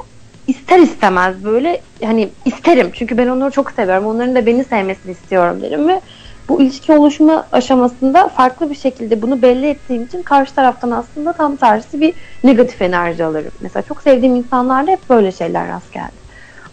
ister 0.47 0.79
istemez 0.79 1.43
böyle 1.43 1.81
hani 2.03 2.29
isterim. 2.45 2.91
Çünkü 2.93 3.17
ben 3.17 3.27
onları 3.27 3.51
çok 3.51 3.71
seviyorum. 3.71 4.05
Onların 4.05 4.35
da 4.35 4.45
beni 4.45 4.63
sevmesini 4.63 5.11
istiyorum 5.11 5.61
derim 5.61 5.87
ve 5.87 6.01
bu 6.49 6.61
ilişki 6.61 6.93
oluşma 6.93 7.47
aşamasında 7.51 8.27
farklı 8.27 8.69
bir 8.69 8.75
şekilde 8.75 9.21
bunu 9.21 9.41
belli 9.41 9.67
ettiğim 9.69 10.03
için 10.03 10.23
karşı 10.23 10.55
taraftan 10.55 10.91
aslında 10.91 11.33
tam 11.33 11.55
tersi 11.55 12.01
bir 12.01 12.13
negatif 12.43 12.81
enerji 12.81 13.25
alırım. 13.25 13.51
Mesela 13.59 13.83
çok 13.83 14.01
sevdiğim 14.01 14.35
insanlarda 14.35 14.91
hep 14.91 15.09
böyle 15.09 15.31
şeyler 15.31 15.67
rast 15.67 15.91
geldi. 15.93 16.11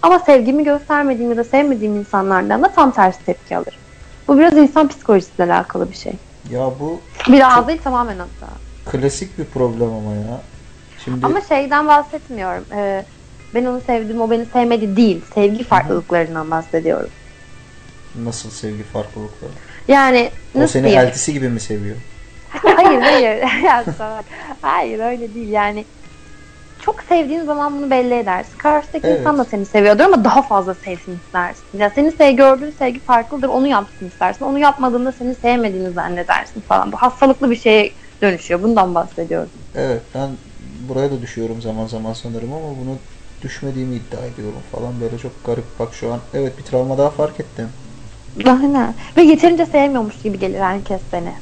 Ama 0.03 0.19
sevgimi 0.19 0.65
göstermediğim 0.65 1.31
ya 1.31 1.37
da 1.37 1.45
sevmediğim 1.45 1.97
insanlardan 1.97 2.63
da 2.63 2.69
tam 2.73 2.91
tersi 2.91 3.25
tepki 3.25 3.57
alırım. 3.57 3.79
Bu 4.29 4.39
biraz 4.39 4.57
insan 4.57 4.89
psikolojisiyle 4.89 5.53
alakalı 5.55 5.91
bir 5.91 5.97
şey. 5.97 6.13
Ya 6.51 6.71
bu 6.81 7.01
Biraz 7.29 7.69
değil 7.69 7.81
tamamen 7.85 8.17
hatta. 8.19 8.53
klasik 8.91 9.39
bir 9.39 9.45
problem 9.45 9.89
ama 9.89 10.15
ya. 10.15 10.41
Şimdi 11.05 11.27
Ama 11.27 11.41
şeyden 11.41 11.87
bahsetmiyorum. 11.89 12.65
Ee, 12.75 13.05
ben 13.55 13.65
onu 13.65 13.81
sevdim, 13.81 14.21
o 14.21 14.31
beni 14.31 14.47
sevmedi 14.47 14.97
değil. 14.97 15.25
Sevgi 15.35 15.65
farklılıklarından 15.65 16.51
bahsediyorum. 16.51 17.11
nasıl 18.25 18.51
sevgi 18.51 18.83
farklılıkları? 18.83 19.51
Yani 19.89 20.33
O 20.55 20.67
nasıl 20.67 20.67
seni 20.67 20.87
diyeyim? 20.87 21.01
eltisi 21.01 21.33
gibi 21.33 21.49
mi 21.49 21.61
seviyor? 21.61 22.03
hayır 22.49 23.03
hayır. 23.03 23.45
Ya 23.65 23.85
salak. 23.99 24.27
hayır 24.63 24.99
öyle 24.99 25.35
değil 25.35 25.49
yani. 25.49 25.87
Çok 26.79 27.03
sevdiğin 27.03 27.45
zaman 27.45 27.79
bunu 27.79 27.91
belli 27.91 28.15
edersin. 28.15 28.59
Karşıdaki 28.59 29.11
Evet. 29.11 29.11
insan 29.11 29.39
da 29.39 29.45
seni 29.45 29.67
seviyordur 29.67 30.05
ama 30.05 30.25
daha 30.25 30.43
fazla 30.43 30.75
sevsin 30.75 31.17
istersin. 31.19 31.79
Ya 31.79 31.91
senin 31.91 32.11
sev 32.11 32.33
gördüğün 32.37 32.71
sevgi 32.71 33.01
farklıdır. 33.05 33.49
Onu 33.49 33.67
yapsın 33.69 34.07
istersin. 34.09 34.45
Onu 34.45 34.59
yapmadığında 34.59 35.13
seni 35.13 35.35
sevmediğini 35.35 35.93
zannedersin 35.93 36.63
falan. 36.63 36.93
Bu 36.93 36.97
hastalıklı 36.97 37.51
bir 37.51 37.57
şeye 37.57 37.97
dönüşüyor. 38.23 38.63
Bundan 38.63 38.95
bahsediyorum. 38.95 39.53
Evet 39.75 40.03
ben 40.15 40.39
buraya 40.59 41.11
da 41.11 41.23
düşüyorum 41.23 41.61
zaman 41.61 41.87
zaman 41.87 42.13
sanırım 42.13 42.53
ama 42.53 42.77
bunu 42.79 42.99
düşmediğimi 43.43 43.97
iddia 43.97 44.27
ediyorum 44.27 44.63
falan 44.63 45.01
böyle 45.01 45.19
çok 45.19 45.45
garip 45.45 45.79
bak 45.79 45.95
şu 45.95 46.13
an 46.13 46.21
evet 46.33 46.59
bir 46.59 46.65
travma 46.65 46.99
daha 46.99 47.11
fark 47.11 47.41
ettim. 47.41 47.69
Aynen. 48.47 48.95
Ve 49.17 49.23
yeterince 49.23 49.67
sevmiyormuş 49.67 50.15
gibi 50.23 50.39
gelir 50.39 50.61
herkes 50.61 51.01
seni. 51.11 51.33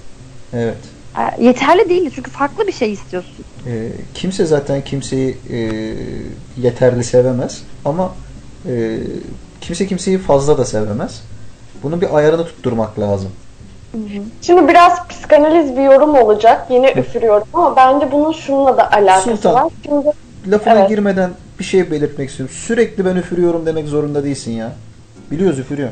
Evet. 0.52 0.76
Ee, 1.18 1.44
Yeterli 1.44 1.88
değil 1.88 2.10
çünkü 2.14 2.30
farklı 2.30 2.66
bir 2.66 2.72
şey 2.72 2.92
istiyorsun. 2.92 3.44
Ee, 3.66 3.88
kimse 4.14 4.44
zaten 4.46 4.84
kimseyi 4.84 5.36
e, 5.50 5.58
yeterli 6.62 7.04
sevemez 7.04 7.62
ama 7.84 8.14
e, 8.68 8.98
kimse 9.60 9.86
kimseyi 9.86 10.18
fazla 10.18 10.58
da 10.58 10.64
sevemez. 10.64 11.22
Bunun 11.82 12.00
bir 12.00 12.16
ayarını 12.16 12.44
tutturmak 12.44 12.98
lazım. 12.98 13.30
Şimdi 14.42 14.68
biraz 14.68 15.08
psikanaliz 15.08 15.76
bir 15.76 15.82
yorum 15.82 16.14
olacak. 16.14 16.66
Yine 16.70 16.92
üfürüyorum 16.92 17.48
ama 17.52 17.76
bence 17.76 18.12
bunun 18.12 18.32
şununla 18.32 18.76
da 18.76 18.92
alakası 18.92 19.36
Sultan. 19.36 19.54
var. 19.54 19.72
Şimdi 19.84 20.06
Lafına 20.50 20.74
Evet. 20.78 20.88
girmeden 20.88 21.30
bir 21.58 21.64
şey 21.64 21.90
belirtmek 21.90 22.30
istiyorum. 22.30 22.54
Sürekli 22.58 23.04
ben 23.04 23.16
üfürüyorum 23.16 23.66
demek 23.66 23.88
zorunda 23.88 24.24
değilsin 24.24 24.52
ya. 24.52 24.72
Biliyoruz 25.30 25.58
üfürüyor. 25.58 25.88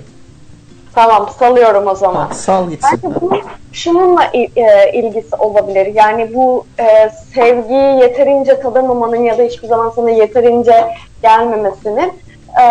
Tamam 0.94 1.28
salıyorum 1.38 1.87
o 1.87 1.94
zaman. 1.94 2.26
Ha, 2.26 2.35
sal 2.35 2.70
gitsin. 2.70 3.00
Bence 3.05 3.20
bunun 3.20 3.40
şununla 3.72 4.24
e, 4.24 4.92
ilgisi 4.92 5.37
olabilir. 5.37 5.87
Yani 5.94 6.35
bu 6.35 6.66
e, 6.81 7.11
sevgiyi 7.35 8.00
yeterince 8.00 8.61
tadamamanın 8.61 9.22
ya 9.22 9.38
da 9.38 9.42
hiçbir 9.42 9.68
zaman 9.68 9.90
sana 9.90 10.11
yeterince 10.11 10.85
gelmemesinin 11.22 12.12
e, 12.61 12.64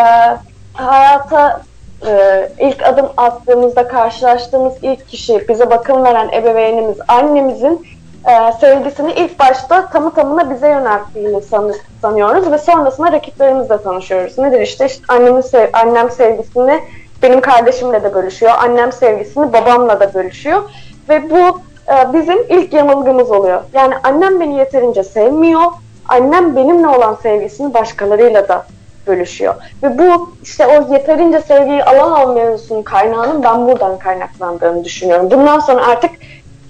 hayata 0.73 1.61
e, 2.07 2.49
ilk 2.59 2.85
adım 2.85 3.09
attığımızda 3.17 3.87
karşılaştığımız 3.87 4.73
ilk 4.81 5.09
kişi 5.09 5.47
bize 5.49 5.69
bakım 5.69 6.03
veren 6.03 6.29
ebeveynimiz 6.33 6.97
annemizin 7.07 7.87
e, 8.27 8.51
sevgisini 8.59 9.11
ilk 9.11 9.39
başta 9.39 9.87
tamı 9.89 10.13
tamına 10.13 10.49
bize 10.49 10.67
yönelttiğini 10.67 11.41
san- 11.41 11.73
sanıyoruz 12.01 12.51
ve 12.51 12.57
sonrasında 12.57 13.11
rakiplerimizle 13.11 13.81
tanışıyoruz. 13.83 14.37
Nedir 14.37 14.61
işte, 14.61 14.85
işte 14.85 15.03
annemin 15.09 15.41
sev- 15.41 15.69
annem 15.73 16.11
sevgisini 16.11 16.79
benim 17.23 17.41
kardeşimle 17.41 18.03
de 18.03 18.13
bölüşüyor. 18.13 18.51
Annem 18.57 18.91
sevgisini 18.91 19.53
babamla 19.53 19.99
da 19.99 20.13
bölüşüyor. 20.13 20.61
Ve 21.09 21.29
bu 21.29 21.61
e, 21.91 22.13
bizim 22.13 22.37
ilk 22.49 22.73
yanılgımız 22.73 23.31
oluyor. 23.31 23.61
Yani 23.73 23.93
annem 24.03 24.39
beni 24.39 24.57
yeterince 24.57 25.03
sevmiyor. 25.03 25.61
Annem 26.07 26.55
benimle 26.55 26.87
olan 26.87 27.17
sevgisini 27.23 27.73
başkalarıyla 27.73 28.47
da 28.47 28.65
bölüşüyor. 29.07 29.55
Ve 29.83 29.97
bu 29.97 30.29
işte 30.43 30.67
o 30.67 30.93
yeterince 30.93 31.41
sevgiyi 31.41 31.83
alamam 31.83 32.33
mevzusunun 32.33 32.83
kaynağının 32.83 33.43
ben 33.43 33.67
buradan 33.67 33.99
kaynaklandığını 33.99 34.83
düşünüyorum. 34.83 35.31
Bundan 35.31 35.59
sonra 35.59 35.87
artık 35.87 36.11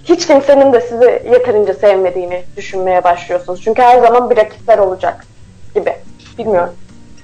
hiç 0.04 0.26
kimsenin 0.26 0.72
de 0.72 0.80
sizi 0.80 1.22
yeterince 1.30 1.74
sevmediğini 1.74 2.42
düşünmeye 2.56 3.04
başlıyorsunuz. 3.04 3.60
Çünkü 3.64 3.82
her 3.82 4.00
zaman 4.00 4.30
bir 4.30 4.36
rakipler 4.36 4.78
olacak 4.78 5.26
gibi. 5.74 5.94
Bilmiyorum. 6.38 6.74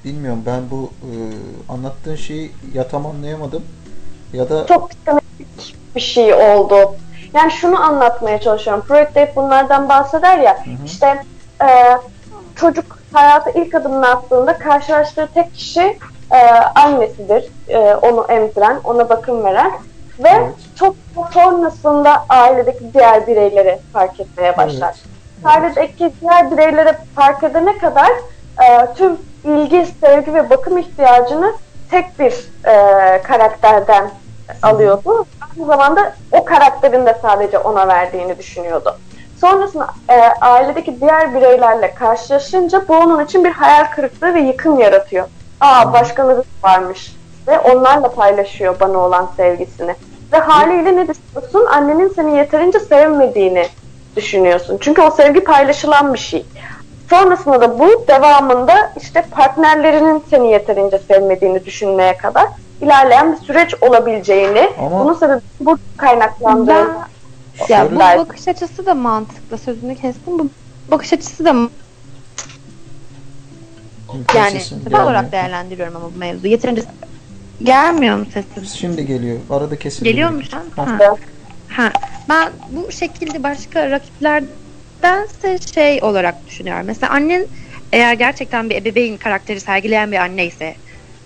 Bilmiyorum 0.05 0.43
ben 0.45 0.61
bu 0.71 0.89
e, 1.01 1.13
anlattığın 1.73 2.15
şeyi 2.15 2.51
ya 2.73 2.87
tam 2.87 3.05
anlayamadım 3.05 3.63
ya 4.33 4.49
da 4.49 4.65
çok 4.65 4.89
psikolojik 4.89 5.75
bir 5.95 6.01
şey 6.01 6.33
oldu. 6.33 6.95
Yani 7.33 7.51
şunu 7.51 7.83
anlatmaya 7.83 8.39
çalışıyorum. 8.41 8.83
Freud 8.87 9.15
de 9.15 9.21
hep 9.21 9.35
bunlardan 9.35 9.89
bahseder 9.89 10.37
ya. 10.39 10.63
İşte 10.85 11.23
e, 11.61 11.67
çocuk 12.55 12.99
hayata 13.13 13.49
ilk 13.51 13.75
adımını 13.75 14.07
attığında 14.09 14.57
karşılaştığı 14.57 15.29
tek 15.33 15.53
kişi 15.55 15.97
e, 16.31 16.37
annesidir. 16.75 17.45
E, 17.67 17.95
onu 17.95 18.25
emziren, 18.29 18.79
ona 18.83 19.09
bakım 19.09 19.43
veren 19.43 19.71
ve 20.23 20.29
Evet. 20.29 20.53
çok 20.75 20.95
sonrasında 21.33 22.25
ailedeki 22.29 22.93
diğer 22.93 23.27
bireyleri 23.27 23.79
fark 23.93 24.19
etmeye 24.19 24.57
başlar. 24.57 24.95
Evet. 24.95 25.45
Ailedeki 25.45 26.11
diğer 26.21 26.51
bireylere 26.51 26.97
fark 27.15 27.43
edene 27.43 27.77
kadar 27.77 28.09
e, 28.61 28.93
tüm 28.95 29.17
ilgi, 29.43 29.85
sevgi 30.01 30.33
ve 30.33 30.49
bakım 30.49 30.77
ihtiyacını 30.77 31.53
tek 31.91 32.19
bir 32.19 32.33
e, 32.65 33.21
karakterden 33.21 34.11
alıyordu. 34.63 35.25
Aynı 35.41 35.67
zamanda 35.67 36.13
o 36.31 36.45
karakterin 36.45 37.05
de 37.05 37.17
sadece 37.21 37.57
ona 37.57 37.87
verdiğini 37.87 38.37
düşünüyordu. 38.37 38.97
Sonrasında 39.41 39.87
e, 40.09 40.13
ailedeki 40.41 41.01
diğer 41.01 41.35
bireylerle 41.35 41.93
karşılaşınca 41.93 42.87
bu 42.87 42.97
onun 42.97 43.25
için 43.25 43.43
bir 43.43 43.51
hayal 43.51 43.85
kırıklığı 43.85 44.33
ve 44.33 44.39
yıkım 44.39 44.79
yaratıyor. 44.79 45.27
Aa 45.61 45.93
başkaları 45.93 46.43
varmış 46.63 47.15
ve 47.47 47.59
onlarla 47.59 48.11
paylaşıyor 48.11 48.79
bana 48.79 48.97
olan 48.97 49.29
sevgisini. 49.37 49.95
Ve 50.33 50.37
haliyle 50.37 50.95
ne 50.95 51.07
düşünüyorsun? 51.07 51.65
Annenin 51.73 52.09
seni 52.09 52.37
yeterince 52.37 52.79
sevmediğini 52.79 53.67
düşünüyorsun. 54.15 54.77
Çünkü 54.81 55.01
o 55.01 55.11
sevgi 55.11 55.43
paylaşılan 55.43 56.13
bir 56.13 56.19
şey. 56.19 56.45
Sonrasında 57.09 57.61
da 57.61 57.79
bu 57.79 58.05
devamında 58.07 58.93
işte 59.01 59.21
partnerlerinin 59.31 60.23
seni 60.29 60.51
yeterince 60.51 60.99
sevmediğini 60.99 61.65
düşünmeye 61.65 62.17
kadar 62.17 62.47
ilerleyen 62.81 63.33
bir 63.33 63.37
süreç 63.37 63.75
olabileceğini, 63.81 64.69
Ama- 64.79 65.05
bunun 65.05 65.13
sebebi 65.13 65.41
bu 65.59 65.77
kaynaklandığı 65.97 66.67
Ben, 66.67 67.65
ya 67.69 67.91
bu 67.91 67.99
bakış 67.99 68.47
açısı 68.47 68.85
da 68.85 68.95
mantıklı. 68.95 69.57
Sözünü 69.57 69.95
kestim. 69.95 70.39
Bu 70.39 70.49
bakış 70.91 71.13
açısı 71.13 71.45
da 71.45 71.49
yani 74.35 74.59
gelmiyor. 74.59 75.03
olarak 75.03 75.31
değerlendiriyorum 75.31 75.95
ama 75.95 76.05
bu 76.15 76.19
mevzu. 76.19 76.47
Yeterince 76.47 76.81
gelmiyor 77.63 78.17
mu 78.17 78.25
sesim? 78.33 78.65
Şimdi 78.65 79.05
geliyor. 79.05 79.37
Arada 79.49 79.79
kesildi. 79.79 80.03
Geliyor 80.09 80.29
mu 80.29 80.43
şu 80.43 80.57
an? 80.57 80.63
Ha. 80.75 80.99
Ha. 80.99 81.15
Ha. 81.69 81.91
Ben 82.29 82.49
bu 82.69 82.91
şekilde 82.91 83.43
başka 83.43 83.91
rakiplerdense 85.03 85.57
şey 85.73 85.99
olarak 86.01 86.47
düşünüyorum. 86.47 86.85
Mesela 86.85 87.13
annen 87.13 87.45
eğer 87.93 88.13
gerçekten 88.13 88.69
bir 88.69 88.75
ebeveyn 88.75 89.17
karakteri 89.17 89.59
sergileyen 89.59 90.11
bir 90.11 90.17
anne 90.17 90.45
ise 90.45 90.75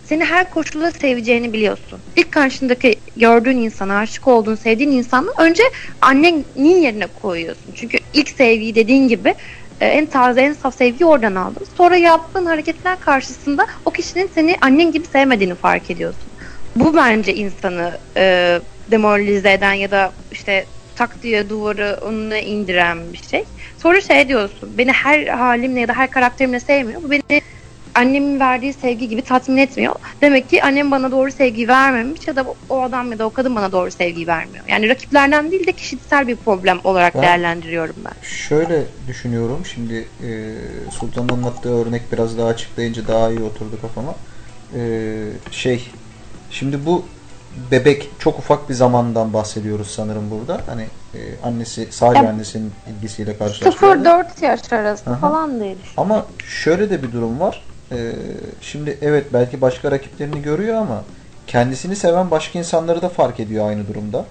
seni 0.03 0.25
her 0.25 0.49
koşulda 0.51 0.91
seveceğini 0.91 1.53
biliyorsun. 1.53 1.99
İlk 2.15 2.31
karşındaki 2.31 2.95
gördüğün 3.17 3.57
insana, 3.57 3.97
aşık 3.97 4.27
olduğun, 4.27 4.55
sevdiğin 4.55 4.91
insanı 4.91 5.27
önce 5.37 5.63
annenin 6.01 6.81
yerine 6.81 7.07
koyuyorsun. 7.21 7.73
Çünkü 7.75 7.97
ilk 8.13 8.29
sevgiyi 8.29 8.75
dediğin 8.75 9.07
gibi 9.07 9.35
e, 9.81 9.85
en 9.85 10.05
taze, 10.05 10.41
en 10.41 10.53
saf 10.53 10.75
sevgiyi 10.75 11.05
oradan 11.05 11.35
aldın. 11.35 11.65
Sonra 11.77 11.97
yaptığın 11.97 12.45
hareketler 12.45 12.99
karşısında 12.99 13.67
o 13.85 13.91
kişinin 13.91 14.29
seni 14.35 14.55
annen 14.61 14.91
gibi 14.91 15.07
sevmediğini 15.07 15.55
fark 15.55 15.91
ediyorsun. 15.91 16.31
Bu 16.75 16.95
bence 16.95 17.33
insanı 17.35 17.97
e, 18.17 18.59
demoralize 18.91 19.53
eden 19.53 19.73
ya 19.73 19.91
da 19.91 20.11
işte 20.31 20.65
tak 20.95 21.21
diye 21.21 21.49
duvarı 21.49 21.97
önüne 22.01 22.43
indiren 22.43 23.13
bir 23.13 23.17
şey. 23.17 23.45
Sonra 23.77 24.01
şey 24.01 24.27
diyorsun, 24.27 24.77
beni 24.77 24.91
her 24.91 25.27
halimle 25.27 25.79
ya 25.79 25.87
da 25.87 25.93
her 25.93 26.11
karakterimle 26.11 26.59
sevmiyor. 26.59 27.03
Bu 27.03 27.11
beni 27.11 27.41
annemin 27.95 28.39
verdiği 28.39 28.73
sevgi 28.73 29.07
gibi 29.07 29.21
tatmin 29.21 29.57
etmiyor. 29.57 29.95
Demek 30.21 30.49
ki 30.49 30.63
annem 30.63 30.91
bana 30.91 31.11
doğru 31.11 31.31
sevgi 31.31 31.67
vermemiş 31.67 32.27
ya 32.27 32.35
da 32.35 32.45
o 32.69 32.81
adam 32.81 33.11
ya 33.11 33.19
da 33.19 33.25
o 33.25 33.29
kadın 33.33 33.55
bana 33.55 33.71
doğru 33.71 33.91
sevgi 33.91 34.27
vermiyor. 34.27 34.65
Yani 34.67 34.89
rakiplerden 34.89 35.51
değil 35.51 35.67
de 35.67 35.71
kişisel 35.71 36.27
bir 36.27 36.35
problem 36.35 36.79
olarak 36.83 37.15
Ben- 37.15 37.21
değerlendiriyorum 37.21 37.95
ben. 37.97 38.13
Şöyle 38.21 38.83
düşünüyorum. 39.07 39.65
Şimdi 39.65 39.93
e, 40.23 40.31
Sultan'ın 40.91 41.29
anlattığı 41.29 41.75
örnek 41.75 42.11
biraz 42.11 42.37
daha 42.37 42.47
açıklayınca 42.47 43.07
daha 43.07 43.29
iyi 43.29 43.41
oturdu 43.43 43.81
kafama. 43.81 44.15
E, 44.75 44.81
şey, 45.51 45.91
şimdi 46.49 46.85
bu 46.85 47.05
bebek 47.71 48.09
çok 48.19 48.39
ufak 48.39 48.69
bir 48.69 48.73
zamandan 48.73 49.33
bahsediyoruz 49.33 49.87
sanırım 49.87 50.31
burada. 50.31 50.61
Hani 50.65 50.87
e, 51.13 51.19
annesi 51.43 51.87
sadece 51.91 52.23
Ya- 52.23 52.29
annesinin 52.29 52.71
ilgisiyle 52.97 53.37
karşılaşıyor. 53.37 53.95
0-4 53.95 54.25
yaş 54.45 54.73
arası 54.73 55.09
Aha. 55.09 55.15
falan 55.17 55.59
düşün. 55.59 55.77
Ama 55.97 56.25
şöyle 56.63 56.89
de 56.89 57.03
bir 57.03 57.11
durum 57.11 57.39
var. 57.39 57.63
Ee, 57.91 58.11
şimdi 58.61 58.97
evet 59.01 59.25
belki 59.33 59.61
başka 59.61 59.91
rakiplerini 59.91 60.41
görüyor 60.41 60.75
ama 60.75 61.03
kendisini 61.47 61.95
seven 61.95 62.31
başka 62.31 62.59
insanları 62.59 63.01
da 63.01 63.09
fark 63.09 63.39
ediyor 63.39 63.67
aynı 63.69 63.87
durumda. 63.87 64.25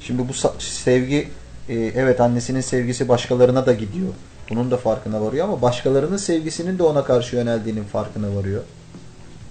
Şimdi 0.00 0.22
bu 0.28 0.32
sevgi 0.58 1.28
e, 1.68 1.74
evet 1.74 2.20
annesinin 2.20 2.60
sevgisi 2.60 3.08
başkalarına 3.08 3.66
da 3.66 3.72
gidiyor. 3.72 4.08
Bunun 4.50 4.70
da 4.70 4.76
farkına 4.76 5.20
varıyor 5.22 5.44
ama 5.44 5.62
başkalarının 5.62 6.16
sevgisinin 6.16 6.78
de 6.78 6.82
ona 6.82 7.04
karşı 7.04 7.36
yöneldiğinin 7.36 7.84
farkına 7.84 8.36
varıyor. 8.36 8.62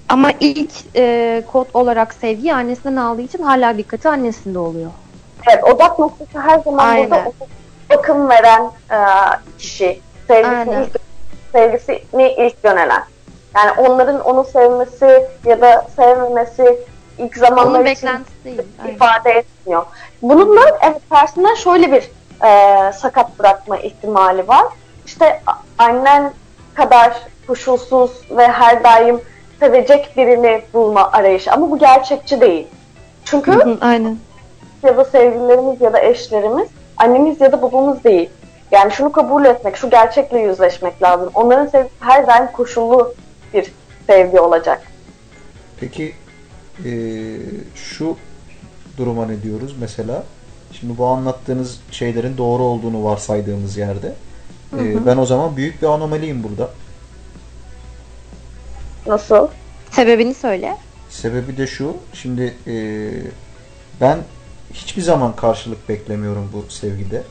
Ama 0.10 0.32
ilk 0.39 0.72
e, 0.96 1.43
kod 1.52 1.65
olarak 1.74 2.13
sevgi 2.13 2.54
annesinden 2.54 2.96
aldığı 2.96 3.22
için 3.22 3.43
hala 3.43 3.78
dikkati 3.78 4.10
annesinde 4.10 4.60
oluyor. 4.60 4.91
Evet, 5.48 5.63
odak 5.63 6.00
noktası 6.00 6.39
her 6.39 6.60
zaman 6.60 6.89
Aynen. 6.89 7.10
burada 7.10 7.32
bakım 7.89 8.30
veren 8.30 8.72
e, 8.91 8.98
kişi. 9.58 10.02
Sevgisini 10.28 10.58
Aynen. 10.58 10.84
ilk, 10.84 11.02
sevgisini 11.52 12.32
ilk 12.32 12.56
yönelen. 12.63 13.04
Yani 13.56 13.71
onların 13.77 14.19
onu 14.19 14.44
sevmesi 14.44 15.25
ya 15.46 15.62
da 15.62 15.88
sevmemesi 15.96 16.79
ilk 17.17 17.38
zamanlar 17.38 17.79
Onun 17.79 17.86
için 17.86 18.10
değil. 18.46 18.62
Aynen. 18.81 18.94
ifade 18.94 19.31
etmiyor. 19.31 19.86
Bununla 20.21 20.62
evet, 20.81 21.02
tersinden 21.10 21.56
şöyle 21.56 21.92
bir 21.92 22.12
e, 22.48 22.92
sakat 22.94 23.40
bırakma 23.40 23.77
ihtimali 23.77 24.48
var. 24.48 24.65
İşte 25.06 25.42
annen 25.77 26.34
kadar 26.73 27.13
koşulsuz 27.48 28.12
ve 28.29 28.48
her 28.48 28.84
daim 28.84 29.21
sevecek 29.60 30.13
birini 30.17 30.62
bulma 30.73 31.12
arayışı. 31.12 31.51
Ama 31.51 31.71
bu 31.71 31.79
gerçekçi 31.79 32.41
değil. 32.41 32.67
Çünkü 33.25 33.51
Hı 33.51 33.63
hı, 33.63 33.77
Aynen. 33.81 34.17
ya 34.83 34.97
da 34.97 35.05
sevgililerimiz 35.05 35.81
ya 35.81 35.93
da 35.93 35.99
eşlerimiz 36.01 36.67
annemiz 36.97 37.41
ya 37.41 37.51
da 37.51 37.62
babamız 37.62 38.03
değil. 38.03 38.29
Yani 38.71 38.91
şunu 38.91 39.12
kabul 39.12 39.45
etmek, 39.45 39.75
şu 39.75 39.89
gerçekle 39.89 40.39
yüzleşmek 40.39 41.03
lazım. 41.03 41.29
Onların 41.33 41.65
sevgisi 41.65 41.95
her 41.99 42.27
daim 42.27 42.51
koşullu 42.51 43.13
bir 43.53 43.73
sevgi 44.08 44.39
olacak. 44.39 44.81
Peki 45.79 46.13
e, 46.85 46.91
şu 47.75 48.15
duruma 48.97 49.25
ne 49.25 49.43
diyoruz 49.43 49.75
mesela? 49.79 50.23
Şimdi 50.71 50.97
bu 50.97 51.05
anlattığınız 51.05 51.79
şeylerin 51.91 52.37
doğru 52.37 52.63
olduğunu 52.63 53.03
varsaydığımız 53.03 53.77
yerde 53.77 54.13
e, 54.73 55.05
ben 55.05 55.17
o 55.17 55.25
zaman 55.25 55.58
büyük 55.58 55.81
bir 55.81 55.87
anomaliyim 55.87 56.43
burada. 56.43 56.69
Nasıl? 59.08 59.47
Sebebini 59.91 60.33
söyle. 60.33 60.77
Sebebi 61.10 61.58
de 61.58 61.67
şu. 61.67 61.97
Şimdi 62.13 62.53
e, 62.67 62.75
ben 64.01 64.17
hiçbir 64.73 65.01
zaman 65.01 65.35
karşılık 65.35 65.89
beklemiyorum 65.89 66.49
bu 66.53 66.71
sevgide. 66.71 67.23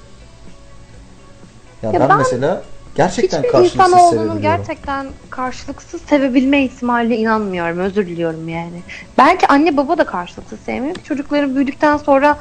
Ya, 1.83 1.91
Ya 1.93 2.01
ben, 2.01 2.09
ben- 2.09 2.19
mesela 2.19 2.63
Gerçekten 2.97 3.39
Hiçbir 3.39 3.53
karşılıksız 3.53 3.81
insanoğlunun 3.81 4.11
sevebiliyorum. 4.11 4.43
gerçekten 4.43 5.07
karşılıksız 5.31 6.03
sevebilme 6.03 6.65
ihtimaline 6.65 7.17
inanmıyorum. 7.17 7.79
Özür 7.79 8.07
diliyorum 8.07 8.49
yani. 8.49 8.83
Belki 9.19 9.47
anne 9.47 9.77
baba 9.77 9.99
da 9.99 10.07
karşılıksız 10.07 10.61
sevmiyor 10.61 10.97
çocukların 11.05 11.55
büyüdükten 11.57 11.97
sonra 11.97 12.39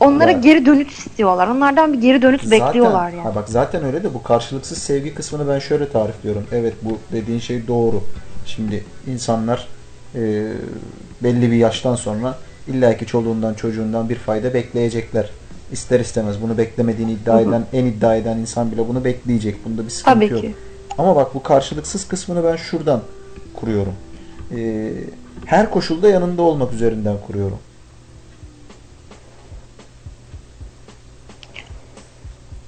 onlara 0.00 0.30
Ya. 0.30 0.38
geri 0.38 0.66
dönüş 0.66 0.98
istiyorlar. 0.98 1.48
Onlardan 1.48 1.92
bir 1.92 2.00
geri 2.00 2.22
dönüş 2.22 2.50
bekliyorlar 2.50 3.04
zaten, 3.04 3.16
yani. 3.16 3.28
Ha 3.28 3.34
bak 3.34 3.48
zaten 3.48 3.84
öyle 3.84 4.04
de 4.04 4.14
bu 4.14 4.22
karşılıksız 4.22 4.78
sevgi 4.78 5.14
kısmını 5.14 5.48
ben 5.48 5.58
şöyle 5.58 5.88
tarifliyorum. 5.88 6.46
Evet 6.52 6.74
bu 6.82 6.98
dediğin 7.12 7.40
şey 7.40 7.68
doğru. 7.68 8.02
Şimdi 8.48 8.84
insanlar 9.06 9.68
e, 10.14 10.52
belli 11.22 11.50
bir 11.50 11.56
yaştan 11.56 11.94
sonra 11.94 12.38
illaki 12.68 13.06
çoluğundan 13.06 13.54
çocuğundan 13.54 14.08
bir 14.08 14.16
fayda 14.16 14.54
bekleyecekler. 14.54 15.30
İster 15.72 16.00
istemez 16.00 16.42
bunu 16.42 16.58
beklemediğini 16.58 17.12
iddia 17.12 17.40
eden, 17.40 17.66
en 17.72 17.84
iddia 17.84 18.16
eden 18.16 18.38
insan 18.38 18.72
bile 18.72 18.88
bunu 18.88 19.04
bekleyecek. 19.04 19.64
Bunda 19.64 19.84
bir 19.84 19.90
sıkıntı 19.90 20.14
Tabii 20.14 20.32
yok. 20.32 20.40
ki. 20.40 20.54
Ama 20.98 21.16
bak 21.16 21.34
bu 21.34 21.42
karşılıksız 21.42 22.08
kısmını 22.08 22.44
ben 22.44 22.56
şuradan 22.56 23.02
kuruyorum. 23.54 23.94
E, 24.56 24.92
her 25.44 25.70
koşulda 25.70 26.08
yanında 26.08 26.42
olmak 26.42 26.72
üzerinden 26.72 27.16
kuruyorum. 27.26 27.58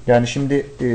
Yani 0.07 0.27
şimdi 0.27 0.67
e, 0.81 0.89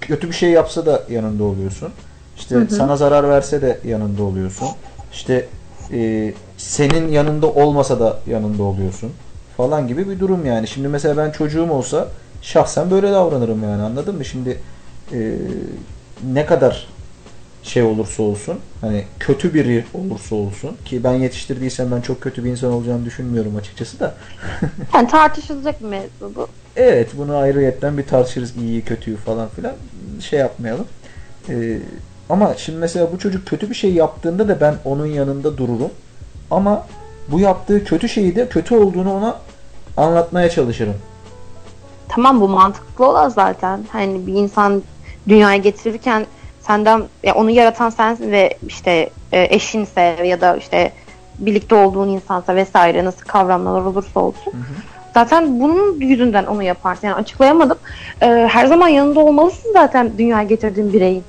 kötü 0.00 0.28
bir 0.28 0.34
şey 0.34 0.50
yapsa 0.50 0.86
da 0.86 1.02
yanında 1.10 1.44
oluyorsun. 1.44 1.92
İşte 2.36 2.66
sana 2.70 2.96
zarar 2.96 3.28
verse 3.28 3.62
de 3.62 3.78
yanında 3.84 4.22
oluyorsun. 4.22 4.68
İşte 5.12 5.46
e, 5.92 6.32
senin 6.56 7.08
yanında 7.08 7.46
olmasa 7.46 8.00
da 8.00 8.18
yanında 8.26 8.62
oluyorsun 8.62 9.12
falan 9.56 9.88
gibi 9.88 10.08
bir 10.08 10.20
durum 10.20 10.46
yani. 10.46 10.68
Şimdi 10.68 10.88
mesela 10.88 11.16
ben 11.16 11.30
çocuğum 11.30 11.70
olsa 11.70 12.08
şahsen 12.42 12.90
böyle 12.90 13.12
davranırım 13.12 13.62
yani 13.62 13.82
anladın 13.82 14.16
mı? 14.16 14.24
Şimdi 14.24 14.58
e, 15.12 15.38
ne 16.32 16.46
kadar 16.46 16.86
şey 17.62 17.82
olursa 17.82 18.22
olsun 18.22 18.58
hani 18.80 19.04
kötü 19.20 19.54
biri 19.54 19.84
olursa 19.94 20.34
olsun 20.34 20.76
ki 20.84 21.04
ben 21.04 21.12
yetiştirdiysem 21.12 21.90
ben 21.90 22.00
çok 22.00 22.20
kötü 22.20 22.44
bir 22.44 22.50
insan 22.50 22.72
olacağını 22.72 23.04
düşünmüyorum 23.04 23.56
açıkçası 23.56 24.00
da. 24.00 24.14
Yani 24.94 25.08
tartışılacak 25.08 25.80
bir 25.80 25.88
mevzu 25.88 26.32
bu. 26.36 26.48
Evet 26.76 27.10
bunu 27.18 27.36
ayrıyetten 27.36 27.98
bir 27.98 28.06
tartışırız 28.06 28.56
iyiyi 28.56 28.82
kötüyü 28.82 29.16
falan 29.16 29.48
filan 29.48 29.72
şey 30.20 30.38
yapmayalım. 30.38 30.86
Ee, 31.48 31.78
ama 32.30 32.54
şimdi 32.56 32.78
mesela 32.78 33.12
bu 33.12 33.18
çocuk 33.18 33.46
kötü 33.46 33.70
bir 33.70 33.74
şey 33.74 33.94
yaptığında 33.94 34.48
da 34.48 34.60
ben 34.60 34.74
onun 34.84 35.06
yanında 35.06 35.58
dururum. 35.58 35.90
Ama 36.50 36.86
bu 37.28 37.40
yaptığı 37.40 37.84
kötü 37.84 38.08
şeyi 38.08 38.36
de 38.36 38.48
kötü 38.48 38.74
olduğunu 38.74 39.14
ona 39.14 39.36
anlatmaya 39.96 40.50
çalışırım. 40.50 40.94
Tamam 42.08 42.40
bu 42.40 42.48
mantıklı 42.48 43.08
olan 43.08 43.28
zaten. 43.28 43.84
Hani 43.92 44.26
bir 44.26 44.32
insan 44.32 44.82
dünyaya 45.28 45.56
getirirken 45.56 46.26
senden 46.60 47.02
ya 47.22 47.34
onu 47.34 47.50
yaratan 47.50 47.90
sensin 47.90 48.32
ve 48.32 48.58
işte 48.68 49.10
e, 49.32 49.54
eşinse 49.54 50.00
ya 50.24 50.40
da 50.40 50.56
işte 50.56 50.92
birlikte 51.38 51.74
olduğun 51.74 52.08
insansa 52.08 52.56
vesaire 52.56 53.04
nasıl 53.04 53.24
kavramlar 53.26 53.80
olursa 53.80 54.20
olsun. 54.20 54.52
Zaten 55.14 55.60
bunun 55.60 56.00
yüzünden 56.00 56.44
onu 56.44 56.62
yaparsın. 56.62 57.06
Yani 57.06 57.16
açıklayamadım. 57.16 57.78
E, 58.22 58.26
her 58.26 58.66
zaman 58.66 58.88
yanında 58.88 59.20
olmalısın 59.20 59.72
zaten 59.72 60.12
dünyaya 60.18 60.44
getirdiğin 60.44 60.92
bireyin. 60.92 61.24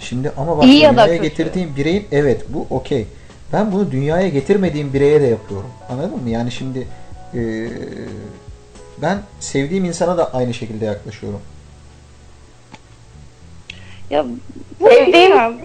Şimdi 0.00 0.32
ama 0.36 0.58
bak 0.58 0.64
İyi 0.64 0.80
ya 0.80 0.96
da 0.96 1.04
dünyaya 1.04 1.22
kötü. 1.22 1.28
getirdiğim 1.28 1.76
bireyin 1.76 2.08
evet 2.12 2.42
bu 2.48 2.66
okey. 2.76 3.06
Ben 3.52 3.72
bunu 3.72 3.90
dünyaya 3.90 4.28
getirmediğim 4.28 4.92
bireye 4.92 5.20
de 5.20 5.26
yapıyorum. 5.26 5.70
Anladın 5.90 6.22
mı? 6.22 6.30
Yani 6.30 6.52
şimdi 6.52 6.86
ee, 7.34 7.68
ben 9.02 9.18
sevdiğim 9.40 9.84
insana 9.84 10.18
da 10.18 10.34
aynı 10.34 10.54
şekilde 10.54 10.84
yaklaşıyorum. 10.84 11.40
Ya 14.10 14.24
bu 14.80 14.84
Sevdiğim- 14.88 15.06
bilmiyorum. 15.12 15.56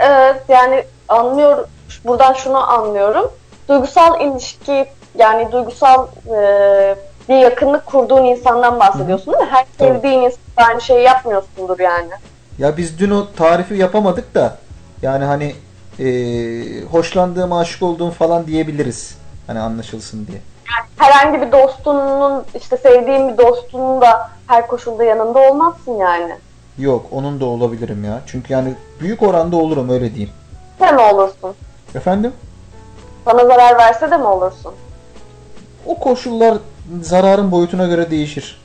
Evet, 0.00 0.42
yani 0.48 0.84
anlıyorum. 1.08 1.66
Buradan 2.04 2.32
şunu 2.32 2.72
anlıyorum. 2.72 3.30
Duygusal 3.68 4.20
ilişki 4.20 4.86
yani 5.18 5.52
duygusal 5.52 6.06
e, 6.26 6.96
bir 7.28 7.34
yakınlık 7.38 7.86
kurduğun 7.86 8.24
insandan 8.24 8.80
bahsediyorsun 8.80 9.32
değil 9.34 9.44
mi? 9.44 9.50
Her 9.50 9.64
Tabii. 9.78 9.88
sevdiğin 9.88 10.22
insan 10.22 10.38
aynı 10.56 10.80
şeyi 10.80 11.02
yapmıyorsundur 11.02 11.78
yani. 11.78 12.10
Ya 12.58 12.76
biz 12.76 12.98
dün 12.98 13.10
o 13.10 13.26
tarifi 13.36 13.74
yapamadık 13.74 14.34
da 14.34 14.58
yani 15.02 15.24
hani 15.24 15.54
ee, 16.00 16.82
hoşlandığım, 16.90 17.52
aşık 17.52 17.82
olduğum 17.82 18.10
falan 18.10 18.46
diyebiliriz. 18.46 19.18
Hani 19.46 19.60
anlaşılsın 19.60 20.26
diye. 20.26 20.38
Herhangi 20.96 21.46
bir 21.46 21.52
dostunun 21.52 22.44
işte 22.54 22.76
sevdiğin 22.76 23.28
bir 23.28 23.38
dostunun 23.38 24.00
da 24.00 24.30
her 24.46 24.66
koşulda 24.66 25.04
yanında 25.04 25.38
olmazsın 25.38 25.92
yani. 25.92 26.36
Yok 26.78 27.06
onun 27.10 27.40
da 27.40 27.44
olabilirim 27.44 28.04
ya. 28.04 28.20
Çünkü 28.26 28.52
yani 28.52 28.74
büyük 29.00 29.22
oranda 29.22 29.56
olurum 29.56 29.90
öyle 29.90 30.14
diyeyim. 30.14 30.32
Sen 30.78 30.94
mi 30.94 31.00
olursun? 31.00 31.54
Efendim? 31.94 32.32
Sana 33.24 33.46
zarar 33.46 33.78
verse 33.78 34.10
de 34.10 34.16
mi 34.16 34.24
olursun? 34.24 34.74
O 35.86 35.98
koşullar 35.98 36.58
zararın 37.02 37.50
boyutuna 37.52 37.86
göre 37.86 38.10
değişir. 38.10 38.60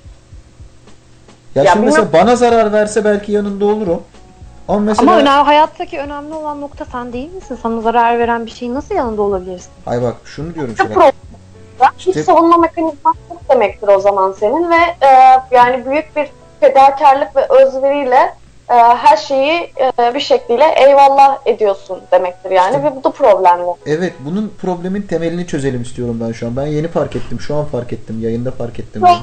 Ya, 1.55 1.63
Ya 1.63 1.71
şimdi 1.71 1.87
bilmem- 1.87 2.01
mesela 2.03 2.13
bana 2.23 2.35
zarar 2.35 2.71
verse 2.73 3.05
belki 3.05 3.31
yanında 3.31 3.65
olurum. 3.65 4.01
Ama 4.67 4.79
mesela 4.79 5.11
Ama 5.11 5.19
önemli, 5.21 5.29
hayattaki 5.43 5.99
önemli 5.99 6.33
olan 6.33 6.61
nokta 6.61 6.85
sen 6.85 7.13
değil 7.13 7.33
misin? 7.33 7.57
Sana 7.63 7.81
zarar 7.81 8.19
veren 8.19 8.45
bir 8.45 8.51
şeyin 8.51 8.75
nasıl 8.75 8.95
yanında 8.95 9.21
olabilirsin? 9.21 9.69
Ay 9.85 10.01
bak 10.01 10.15
şunu 10.25 10.55
diyorum 10.55 10.75
Çok 10.75 10.87
sana. 10.87 10.93
problem. 10.95 11.11
Hiç 11.97 12.07
İşte- 12.07 12.23
savunma 12.23 12.57
mekanizması 12.57 13.17
demektir 13.49 13.87
o 13.87 13.99
zaman 13.99 14.31
senin 14.39 14.69
ve 14.71 14.75
e, 15.05 15.07
yani 15.51 15.85
büyük 15.85 16.15
bir 16.15 16.27
fedakarlık 16.59 17.35
ve 17.35 17.45
özveriyle 17.49 18.33
e, 18.69 18.73
her 18.73 19.17
şeyi 19.17 19.73
e, 19.99 20.13
bir 20.15 20.19
şekliyle 20.19 20.65
eyvallah 20.87 21.37
ediyorsun 21.45 21.99
demektir 22.11 22.51
yani 22.51 22.75
İşte- 22.75 22.83
ve 22.83 22.95
bu 22.95 23.03
da 23.03 23.11
problemli. 23.11 23.71
Evet 23.85 24.13
bunun 24.19 24.53
problemin 24.61 25.01
temelini 25.01 25.47
çözelim 25.47 25.81
istiyorum 25.81 26.17
ben 26.27 26.31
şu 26.31 26.47
an. 26.47 26.55
Ben 26.57 26.65
yeni 26.65 26.87
fark 26.87 27.15
ettim. 27.15 27.39
Şu 27.41 27.55
an 27.55 27.65
fark 27.65 27.93
ettim. 27.93 28.19
Yayında 28.21 28.51
fark 28.51 28.79
ettim. 28.79 29.01
Yok. 29.01 29.17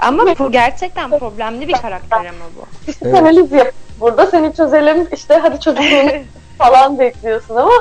Ama 0.00 0.24
bu 0.38 0.52
gerçekten 0.52 1.18
problemli 1.18 1.68
bir 1.68 1.72
karakter 1.72 2.18
ama 2.18 2.44
bu. 2.56 2.90
Psikanaliz 2.90 3.52
yap. 3.52 3.72
Burada 4.00 4.26
seni 4.26 4.54
çözelim 4.54 5.08
işte 5.12 5.34
hadi 5.42 5.60
çocukluğunu 5.60 6.10
falan 6.58 6.98
bekliyorsun 6.98 7.56
ama 7.56 7.72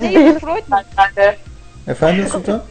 Değil, 0.00 0.14
değil 0.14 0.38
Freud 0.38 0.68
mu? 0.68 0.78
Efendim 1.88 2.26
Sultan? 2.28 2.62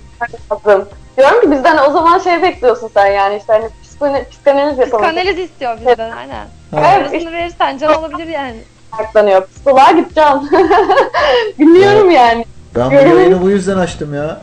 lazım. 0.68 0.90
Diyorum 1.18 1.42
ki 1.42 1.52
bizden 1.52 1.78
o 1.90 1.92
zaman 1.92 2.20
şey 2.20 2.42
bekliyorsun 2.42 2.90
sen 2.94 3.08
yani 3.08 3.38
işte 3.38 3.54
hani 3.54 4.24
psikanaliz 4.32 4.78
yapalım. 4.80 5.06
Psikanaliz 5.06 5.40
istiyor 5.40 5.78
bizden 5.78 6.12
aynen. 6.12 6.48
Evet, 6.74 6.84
Parasını 6.84 7.32
verirsen 7.32 7.78
can 7.78 7.94
olabilir 7.94 8.28
yani. 8.28 8.58
Saklanıyor. 8.98 9.48
Psikoloğa 9.48 9.92
gideceğim. 9.92 10.40
Biliyorum 11.60 12.12
yani. 12.12 12.46
Ben 12.76 12.90
bu 12.92 12.94
yayını 12.94 13.42
bu 13.42 13.50
yüzden 13.50 13.78
açtım 13.78 14.14
ya. 14.14 14.42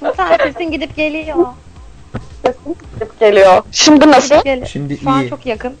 Sultan 0.00 0.36
sesin 0.36 0.70
gidip 0.70 0.96
geliyor. 0.96 1.36
Sesim 2.46 2.74
gidip 2.94 3.20
geliyor. 3.20 3.62
Şimdi 3.72 4.10
nasıl? 4.10 4.42
Geliyor. 4.44 4.66
Şimdi 4.66 4.98
Şu 4.98 5.10
an 5.10 5.22
iyi. 5.22 5.30
çok 5.30 5.46
yakın. 5.46 5.74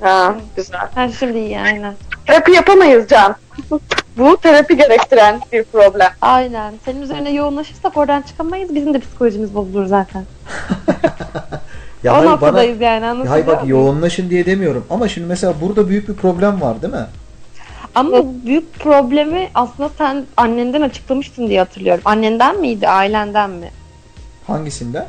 Ha, 0.00 0.34
güzel. 0.56 0.88
Ha, 0.94 1.08
şimdi 1.18 1.38
iyi 1.38 1.60
aynen. 1.60 1.94
Terapi 2.26 2.52
yapamayız 2.52 3.08
Can. 3.08 3.36
Bu 4.18 4.36
terapi 4.36 4.76
gerektiren 4.76 5.40
bir 5.52 5.64
problem. 5.64 6.10
Aynen. 6.20 6.74
Senin 6.84 7.02
üzerine 7.02 7.30
yoğunlaşırsak 7.32 7.96
oradan 7.96 8.22
çıkamayız. 8.22 8.74
Bizim 8.74 8.94
de 8.94 8.98
psikolojimiz 8.98 9.54
bozulur 9.54 9.86
zaten. 9.86 10.24
Ya 12.04 12.12
o 12.12 12.16
hayır, 12.16 12.26
bana, 12.26 12.32
noktadayız 12.34 12.80
yani 12.80 13.04
ya 13.04 13.10
anlatabiliyor 13.10 13.30
hayır 13.32 13.46
bak 13.46 13.62
muyum? 13.62 13.78
yoğunlaşın 13.78 14.30
diye 14.30 14.46
demiyorum. 14.46 14.86
Ama 14.90 15.08
şimdi 15.08 15.26
mesela 15.26 15.54
burada 15.60 15.88
büyük 15.88 16.08
bir 16.08 16.14
problem 16.14 16.60
var 16.60 16.82
değil 16.82 16.92
mi? 16.94 17.06
Ama 17.94 18.12
bu 18.12 18.34
büyük 18.46 18.78
problemi 18.78 19.50
aslında 19.54 19.90
sen 19.98 20.24
annenden 20.36 20.80
açıklamıştın 20.80 21.48
diye 21.48 21.58
hatırlıyorum. 21.58 22.02
Annenden 22.04 22.60
miydi, 22.60 22.88
ailenden 22.88 23.50
mi? 23.50 23.70
Hangisinde? 24.46 25.06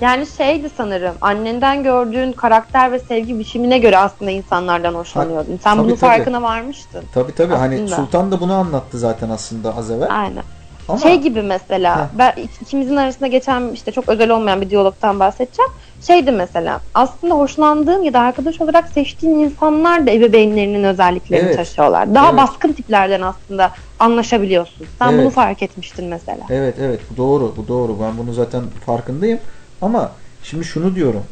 Yani 0.00 0.26
şeydi 0.26 0.70
sanırım. 0.76 1.14
Annenden 1.20 1.82
gördüğün 1.82 2.32
karakter 2.32 2.92
ve 2.92 2.98
sevgi 2.98 3.38
biçimine 3.38 3.78
göre 3.78 3.98
aslında 3.98 4.30
insanlardan 4.30 4.94
hoşlanıyordun. 4.94 5.58
Sen 5.62 5.76
tabii, 5.76 5.78
bunun 5.78 5.96
tabii. 5.96 6.10
farkına 6.10 6.42
varmıştın. 6.42 7.04
Tabii 7.14 7.34
tabii 7.34 7.54
hani 7.54 7.74
Aslında. 7.74 7.96
Sultan 7.96 8.32
da 8.32 8.40
bunu 8.40 8.54
anlattı 8.54 8.98
zaten 8.98 9.30
aslında 9.30 9.76
az 9.76 9.90
evvel. 9.90 10.08
Aynen. 10.10 10.42
Ama 10.88 10.98
Şey 10.98 11.20
gibi 11.20 11.42
mesela 11.42 11.96
Heh. 11.98 12.18
ben 12.18 12.30
ik- 12.30 12.62
ikimizin 12.62 12.96
arasında 12.96 13.26
geçen 13.26 13.72
işte 13.72 13.92
çok 13.92 14.08
özel 14.08 14.30
olmayan 14.30 14.60
bir 14.60 14.70
diyalogtan 14.70 15.20
bahsedeceğim. 15.20 15.70
Şeydi 16.00 16.32
mesela 16.32 16.80
aslında 16.94 17.34
hoşlandığın 17.34 18.02
ya 18.02 18.12
da 18.12 18.20
arkadaş 18.20 18.60
olarak 18.60 18.88
seçtiğin 18.88 19.34
insanlar 19.34 20.06
da 20.06 20.10
ebeveynlerinin 20.10 20.84
özelliklerini 20.84 21.46
Evet. 21.46 21.56
taşıyorlar. 21.56 22.14
Daha 22.14 22.28
Evet. 22.28 22.38
baskın 22.38 22.72
tiplerden 22.72 23.22
aslında 23.22 23.70
anlaşabiliyorsun. 23.98 24.86
Sen 24.98 25.08
Evet. 25.12 25.20
bunu 25.20 25.30
fark 25.30 25.62
etmiştin 25.62 26.08
mesela. 26.08 26.40
Evet 26.50 26.74
evet 26.80 27.00
bu 27.10 27.16
doğru 27.16 27.54
bu 27.56 27.68
doğru 27.68 28.00
ben 28.00 28.18
bunu 28.18 28.32
zaten 28.32 28.62
farkındayım 28.86 29.40
ama 29.82 30.12
şimdi 30.42 30.64
şunu 30.64 30.94
diyorum 30.94 31.22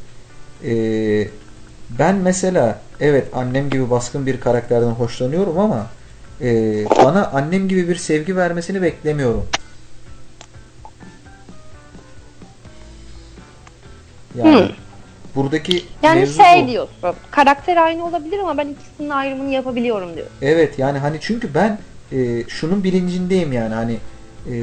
Ee, 0.64 1.28
ben 1.98 2.14
mesela 2.16 2.80
evet 3.00 3.28
annem 3.34 3.70
gibi 3.70 3.90
baskın 3.90 4.26
bir 4.26 4.40
karakterden 4.40 4.90
hoşlanıyorum 4.90 5.58
ama 5.58 5.86
e, 6.40 6.84
bana 7.02 7.26
annem 7.26 7.68
gibi 7.68 7.88
bir 7.88 7.96
sevgi 7.96 8.36
vermesini 8.36 8.82
beklemiyorum. 8.82 9.46
Yani 14.38 14.60
Hmm. 14.60 14.74
buradaki 15.36 15.84
Yani 16.02 16.20
mevzu 16.20 16.42
şey 16.42 16.62
bu. 16.62 16.68
diyorsun. 16.68 16.94
Karakter 17.30 17.76
aynı 17.76 18.06
olabilir 18.06 18.38
ama 18.38 18.58
ben 18.58 18.68
ikisinin 18.68 19.10
ayrımını 19.10 19.50
yapabiliyorum 19.52 20.16
diyor. 20.16 20.26
Evet 20.42 20.78
yani 20.78 20.98
hani 20.98 21.16
çünkü 21.20 21.54
ben 21.54 21.78
e, 22.12 22.44
şunun 22.48 22.84
bilincindeyim 22.84 23.52
yani 23.52 23.74
hani 23.74 23.96
e, 24.50 24.54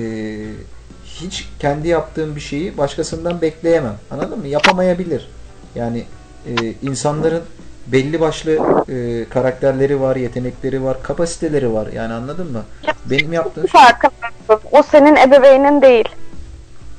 hiç 1.21 1.49
kendi 1.59 1.87
yaptığım 1.87 2.35
bir 2.35 2.41
şeyi 2.41 2.77
başkasından 2.77 3.41
bekleyemem. 3.41 3.95
Anladın 4.11 4.39
mı? 4.39 4.47
Yapamayabilir. 4.47 5.29
Yani 5.75 6.05
e, 6.45 6.51
insanların 6.81 7.43
belli 7.87 8.19
başlı 8.19 8.51
e, 8.89 9.29
karakterleri 9.29 10.01
var, 10.01 10.15
yetenekleri 10.15 10.83
var, 10.83 11.03
kapasiteleri 11.03 11.73
var. 11.73 11.87
Yani 11.87 12.13
anladın 12.13 12.51
mı? 12.51 12.63
Benim 13.05 13.33
yaptığım 13.33 13.69
şey... 13.69 13.81
Farkındasın. 13.81 14.69
O 14.71 14.83
senin 14.83 15.15
ebeveynin 15.15 15.81
değil. 15.81 16.09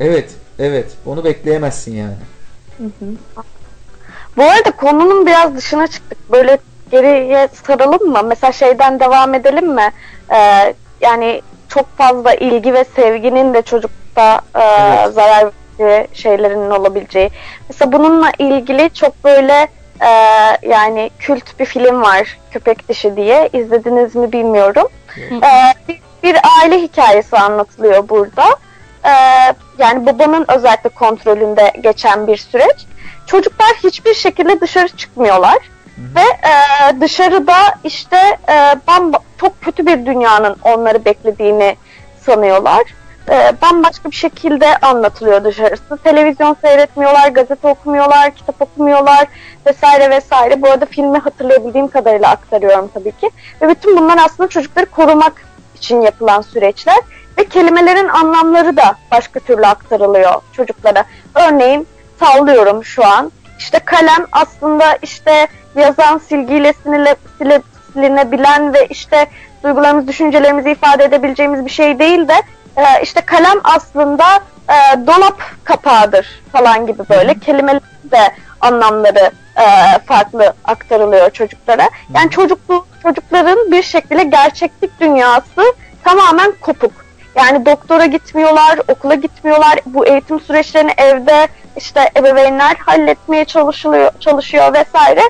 Evet, 0.00 0.30
evet. 0.58 0.86
Onu 1.06 1.24
bekleyemezsin 1.24 1.94
yani. 1.94 2.14
Bu 4.36 4.42
arada 4.42 4.70
konunun 4.70 5.26
biraz 5.26 5.56
dışına 5.56 5.86
çıktık. 5.86 6.32
Böyle 6.32 6.58
geriye 6.90 7.48
saralım 7.66 8.10
mı? 8.10 8.20
Mesela 8.28 8.52
şeyden 8.52 9.00
devam 9.00 9.34
edelim 9.34 9.74
mi? 9.74 9.90
Ee, 10.34 10.74
yani 11.00 11.42
çok 11.68 11.98
fazla 11.98 12.34
ilgi 12.34 12.74
ve 12.74 12.84
sevginin 12.96 13.54
de 13.54 13.62
çocukta 14.12 14.40
e, 14.54 14.62
Evet. 14.62 15.14
zarar 15.14 15.50
verici 15.78 16.20
şeylerinin 16.22 16.70
olabileceği. 16.70 17.30
Mesela 17.68 17.92
bununla 17.92 18.30
ilgili 18.38 18.90
çok 18.94 19.24
böyle 19.24 19.68
e, 20.00 20.08
yani 20.68 21.10
kült 21.18 21.58
bir 21.60 21.64
film 21.64 22.02
var 22.02 22.38
Köpek 22.50 22.88
Dişi 22.88 23.16
diye. 23.16 23.48
İzlediniz 23.52 24.14
mi 24.16 24.32
bilmiyorum. 24.32 24.88
Yok. 25.30 25.44
Ee, 25.44 25.74
bir, 25.88 26.00
bir 26.22 26.36
aile 26.60 26.82
hikayesi 26.82 27.36
anlatılıyor 27.36 28.08
burada. 28.08 28.44
Ee, 29.04 29.10
yani 29.78 30.06
babanın 30.06 30.44
özellikle 30.48 30.90
kontrolünde 30.90 31.72
geçen 31.80 32.26
bir 32.26 32.36
süreç. 32.36 32.86
Çocuklar 33.26 33.68
hiçbir 33.84 34.14
şekilde 34.14 34.60
dışarı 34.60 34.88
çıkmıyorlar 34.88 35.58
ve 35.98 36.20
e, 36.20 37.00
dışarıda 37.00 37.56
işte 37.84 38.16
e, 38.48 38.74
bamba, 38.86 39.18
çok 39.40 39.60
kötü 39.60 39.86
bir 39.86 40.06
dünyanın 40.06 40.56
onları 40.64 41.04
beklediğini 41.04 41.76
sanıyorlar. 42.26 42.82
E, 43.30 43.52
bambaşka 43.62 44.10
bir 44.10 44.16
şekilde 44.16 44.76
anlatılıyor 44.76 45.44
dışarısı. 45.44 45.96
Televizyon 46.04 46.56
seyretmiyorlar, 46.62 47.28
gazete 47.28 47.68
okumuyorlar, 47.68 48.30
kitap 48.30 48.62
okumuyorlar 48.62 49.26
vesaire 49.66 50.10
vesaire. 50.10 50.62
Bu 50.62 50.68
arada 50.68 50.86
filmi 50.86 51.18
hatırlayabildiğim 51.18 51.88
kadarıyla 51.88 52.30
aktarıyorum 52.30 52.90
tabii 52.94 53.12
ki. 53.12 53.30
Ve 53.62 53.68
bütün 53.68 53.96
bunlar 53.96 54.18
aslında 54.24 54.48
çocukları 54.48 54.86
korumak 54.86 55.32
için 55.74 56.00
yapılan 56.00 56.40
süreçler 56.40 56.98
ve 57.38 57.44
kelimelerin 57.44 58.08
anlamları 58.08 58.76
da 58.76 58.96
başka 59.10 59.40
türlü 59.40 59.66
aktarılıyor 59.66 60.42
çocuklara. 60.52 61.04
Örneğin 61.34 61.86
sallıyorum 62.20 62.84
şu 62.84 63.06
an. 63.06 63.32
İşte 63.58 63.78
kalem 63.78 64.26
aslında 64.32 64.98
işte 65.02 65.46
yazan 65.74 66.18
silgiyle 66.18 66.72
sinile, 66.72 67.16
sile, 67.38 67.62
silinebilen 67.92 68.74
ve 68.74 68.86
işte 68.86 69.26
duygularımız, 69.64 70.08
düşüncelerimizi 70.08 70.70
ifade 70.70 71.04
edebileceğimiz 71.04 71.64
bir 71.64 71.70
şey 71.70 71.98
değil 71.98 72.28
de 72.28 72.34
e, 72.76 73.02
işte 73.02 73.20
kalem 73.20 73.60
aslında 73.64 74.24
e, 74.68 75.06
dolap 75.06 75.40
kapağıdır 75.64 76.42
falan 76.52 76.86
gibi 76.86 77.02
böyle 77.10 77.38
kelimelerin 77.38 78.10
de 78.10 78.32
anlamları 78.60 79.30
e, 79.56 79.98
farklı 80.06 80.54
aktarılıyor 80.64 81.30
çocuklara. 81.30 81.90
Yani 82.14 82.30
çocuklu 82.30 82.86
çocukların 83.02 83.72
bir 83.72 83.82
şekilde 83.82 84.22
gerçeklik 84.22 85.00
dünyası 85.00 85.74
tamamen 86.04 86.52
kopuk. 86.60 86.92
Yani 87.34 87.66
doktora 87.66 88.06
gitmiyorlar, 88.06 88.78
okula 88.88 89.14
gitmiyorlar. 89.14 89.78
Bu 89.86 90.06
eğitim 90.06 90.40
süreçlerini 90.40 90.92
evde 90.96 91.48
işte 91.76 92.10
ebeveynler 92.16 92.76
halletmeye 92.76 93.44
çalışılıyor, 93.44 94.10
çalışıyor 94.20 94.74
vesaire. 94.74 95.20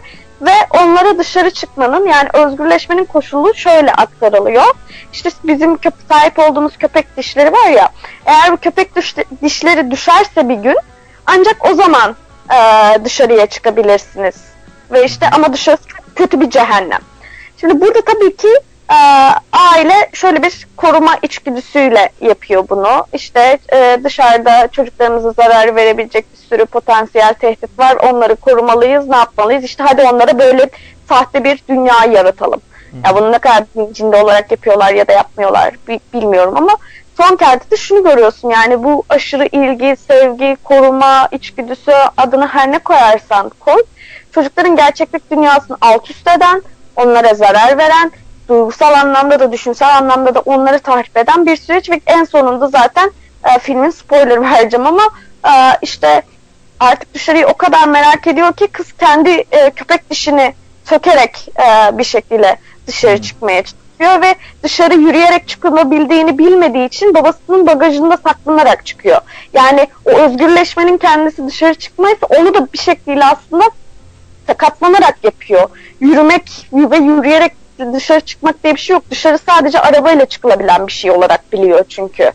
Ve 0.42 0.52
onlara 0.70 1.18
dışarı 1.18 1.50
çıkmanın 1.50 2.06
yani 2.06 2.28
özgürleşmenin 2.32 3.04
koşulu 3.04 3.54
şöyle 3.54 3.92
aktarılıyor. 3.92 4.74
İşte 5.12 5.30
bizim 5.44 5.76
köp 5.76 5.94
sahip 6.08 6.38
olduğumuz 6.38 6.76
köpek 6.76 7.16
dişleri 7.16 7.52
var 7.52 7.70
ya. 7.70 7.88
Eğer 8.26 8.52
bu 8.52 8.56
köpek 8.56 8.96
diş 8.96 9.16
dişleri 9.42 9.90
düşerse 9.90 10.48
bir 10.48 10.54
gün 10.54 10.76
ancak 11.26 11.70
o 11.70 11.74
zaman 11.74 12.16
e, 12.52 12.58
dışarıya 13.04 13.46
çıkabilirsiniz. 13.46 14.34
Ve 14.90 15.04
işte 15.04 15.30
ama 15.32 15.52
dışarısı 15.52 15.84
kötü 16.16 16.40
bir 16.40 16.50
cehennem. 16.50 17.00
Şimdi 17.60 17.80
burada 17.80 18.00
tabii 18.00 18.36
ki 18.36 18.48
e, 18.92 18.96
aile 19.52 20.10
şöyle 20.12 20.42
bir 20.42 20.66
koruma 20.76 21.16
içgüdüsüyle 21.22 22.10
yapıyor 22.20 22.64
bunu. 22.68 23.06
İşte 23.12 23.58
e, 23.72 24.00
dışarıda 24.04 24.68
çocuklarımıza 24.68 25.30
zarar 25.32 25.76
verebilecek 25.76 26.26
bir 26.32 26.38
sürü 26.38 26.66
potansiyel 26.66 27.34
tehdit 27.34 27.78
var. 27.78 27.96
Onları 27.96 28.36
korumalıyız. 28.36 29.08
Ne 29.08 29.16
yapmalıyız? 29.16 29.64
İşte 29.64 29.84
hadi 29.84 30.02
onlara 30.02 30.38
böyle 30.38 30.70
sahte 31.08 31.44
bir 31.44 31.62
dünya 31.68 32.04
yaratalım. 32.12 32.60
Ya 33.04 33.14
bunu 33.16 33.32
ne 33.32 33.38
kadar 33.38 33.64
bilincinde 33.76 34.16
olarak 34.16 34.50
yapıyorlar 34.50 34.92
ya 34.92 35.08
da 35.08 35.12
yapmıyorlar 35.12 35.74
bi- 35.88 36.00
bilmiyorum 36.14 36.54
ama 36.56 36.76
son 37.16 37.36
kertede 37.36 37.76
şunu 37.76 38.04
görüyorsun 38.04 38.50
yani 38.50 38.84
bu 38.84 39.04
aşırı 39.08 39.46
ilgi, 39.46 39.96
sevgi, 40.08 40.56
koruma 40.64 41.28
içgüdüsü 41.30 41.92
adını 42.16 42.46
her 42.46 42.72
ne 42.72 42.78
koyarsan 42.78 43.50
koy 43.60 43.82
çocukların 44.34 44.76
gerçeklik 44.76 45.30
dünyasını 45.30 45.76
alt 45.80 46.10
üst 46.10 46.28
eden, 46.28 46.62
onlara 46.96 47.34
zarar 47.34 47.78
veren, 47.78 48.12
duygusal 48.48 48.92
anlamda 48.92 49.40
da 49.40 49.52
düşünsel 49.52 49.96
anlamda 49.96 50.34
da 50.34 50.40
onları 50.40 50.78
tahrip 50.78 51.16
eden 51.16 51.46
bir 51.46 51.56
süreç 51.56 51.90
ve 51.90 52.00
en 52.06 52.24
sonunda 52.24 52.68
zaten 52.68 53.10
e, 53.44 53.58
filmin 53.58 53.90
spoiler 53.90 54.42
vereceğim 54.50 54.86
ama 54.86 55.02
e, 55.46 55.52
işte 55.82 56.22
artık 56.80 57.14
dışarıyı 57.14 57.46
o 57.46 57.54
kadar 57.54 57.88
merak 57.88 58.26
ediyor 58.26 58.52
ki 58.52 58.66
kız 58.66 58.92
kendi 58.92 59.30
e, 59.30 59.70
köpek 59.70 60.10
dişini 60.10 60.54
sökerek 60.84 61.48
e, 61.58 61.98
bir 61.98 62.04
şekilde 62.04 62.56
dışarı 62.86 63.14
Hmm. 63.14 63.22
çıkmaya 63.22 63.62
çalışıyor 63.62 64.22
ve 64.22 64.34
dışarı 64.62 64.94
yürüyerek 64.94 65.48
çıkılabildiğini 65.48 66.38
bilmediği 66.38 66.86
için 66.86 67.14
babasının 67.14 67.66
bagajında 67.66 68.16
saklanarak 68.16 68.86
çıkıyor. 68.86 69.20
Yani 69.52 69.86
o 70.04 70.10
özgürleşmenin 70.10 70.98
kendisi 70.98 71.46
dışarı 71.46 71.74
çıkmaysa 71.74 72.26
onu 72.26 72.54
da 72.54 72.72
bir 72.72 72.78
şekilde 72.78 73.24
aslında 73.24 73.64
sakatlanarak 74.46 75.18
yapıyor. 75.22 75.68
Yürümek 76.00 76.66
ve 76.72 76.96
yürüyerek 76.96 77.52
dışarı 77.92 78.20
çıkmak 78.20 78.64
diye 78.64 78.74
bir 78.74 78.80
şey 78.80 78.94
yok. 78.94 79.02
Dışarı 79.10 79.38
sadece 79.38 79.80
arabayla 79.80 80.26
çıkılabilen 80.26 80.86
bir 80.86 80.92
şey 80.92 81.10
olarak 81.10 81.52
biliyor 81.52 81.84
çünkü 81.88 82.32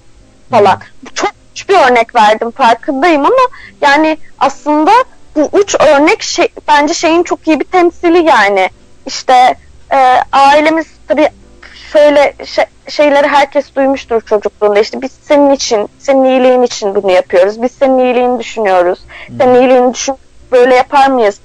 falan. 0.51 0.79
Çok 1.15 1.31
uç 1.51 1.69
bir 1.69 1.75
örnek 1.75 2.15
verdim 2.15 2.51
farkındayım 2.51 3.25
ama 3.25 3.47
yani 3.81 4.17
aslında 4.39 4.91
bu 5.35 5.49
uç 5.51 5.75
örnek 5.79 6.23
şey, 6.23 6.47
bence 6.67 6.93
şeyin 6.93 7.23
çok 7.23 7.47
iyi 7.47 7.59
bir 7.59 7.65
temsili 7.65 8.25
yani. 8.25 8.69
İşte 9.05 9.55
e, 9.91 9.97
ailemiz 10.31 10.87
tabii 11.07 11.29
şöyle 11.91 12.33
şey, 12.45 12.65
şeyleri 12.89 13.27
herkes 13.27 13.75
duymuştur 13.75 14.21
çocukluğunda 14.21 14.79
işte 14.79 15.01
biz 15.01 15.11
senin 15.21 15.51
için, 15.51 15.89
senin 15.99 16.23
iyiliğin 16.23 16.61
için 16.61 16.95
bunu 16.95 17.11
yapıyoruz. 17.11 17.61
Biz 17.61 17.71
senin 17.71 17.99
iyiliğini 17.99 18.39
düşünüyoruz. 18.39 18.99
Senin 19.37 19.61
iyiliğini 19.61 19.93
düşün 19.93 20.15
böyle 20.51 20.75
yapar 20.75 21.07
mıyız? 21.07 21.39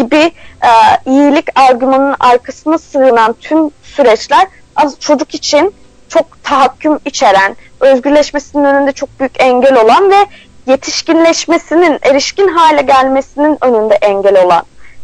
Gibi 0.00 0.32
e, 0.62 0.70
iyilik 1.06 1.58
argümanının 1.58 2.16
arkasına 2.20 2.78
sığınan 2.78 3.32
tüm 3.40 3.70
süreçler 3.82 4.46
az 4.76 5.00
çocuk 5.00 5.34
için 5.34 5.74
çok 6.08 6.44
tahakküm 6.44 6.98
içeren, 7.04 7.56
özgürleşmesinin 7.80 8.64
önünde 8.64 8.92
çok 8.92 9.20
büyük 9.20 9.40
engel 9.40 9.76
olan 9.76 10.10
ve 10.10 10.26
yetişkinleşmesinin, 10.66 11.98
erişkin 12.02 12.48
hale 12.48 12.82
gelmesinin 12.82 13.58
önünde 13.60 13.94
engel 13.94 14.44
olan 14.44 14.62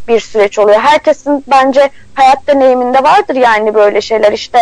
bir 0.08 0.20
süreç 0.20 0.58
oluyor. 0.58 0.80
Herkesin 0.80 1.44
bence 1.46 1.90
hayat 2.14 2.46
deneyiminde 2.46 3.02
vardır 3.02 3.34
yani 3.34 3.74
böyle 3.74 4.00
şeyler. 4.00 4.32
İşte 4.32 4.58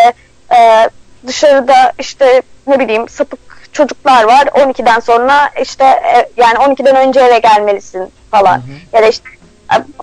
e, 0.57 0.91
dışarıda 1.27 1.93
işte 1.99 2.43
ne 2.67 2.81
bileyim 2.81 3.09
sapık 3.09 3.41
çocuklar 3.73 4.25
var. 4.25 4.47
12'den 4.47 5.01
sonra 5.01 5.51
işte 5.63 5.85
e, 5.85 6.29
yani 6.37 6.55
12'den 6.55 6.97
önce 6.97 7.21
eve 7.21 7.39
gelmelisin 7.39 8.11
falan. 8.31 8.63
Ya 8.93 9.03
da 9.03 9.07
işte 9.07 9.29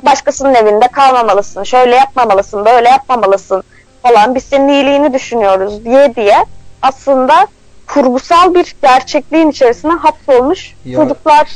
başkasının 0.03 0.53
evinde 0.55 0.87
kalmamalısın 0.87 1.63
şöyle 1.63 1.95
yapmamalısın 1.95 2.65
böyle 2.65 2.89
yapmamalısın 2.89 3.63
falan 4.03 4.35
biz 4.35 4.43
senin 4.43 4.67
iyiliğini 4.67 5.13
düşünüyoruz 5.13 5.85
diye 5.85 6.15
diye 6.15 6.45
aslında 6.81 7.47
kurgusal 7.87 8.53
bir 8.53 8.75
gerçekliğin 8.81 9.49
içerisine 9.51 9.91
hapsolmuş 9.93 10.75
Ya- 10.85 10.95
çocuklar 10.95 11.47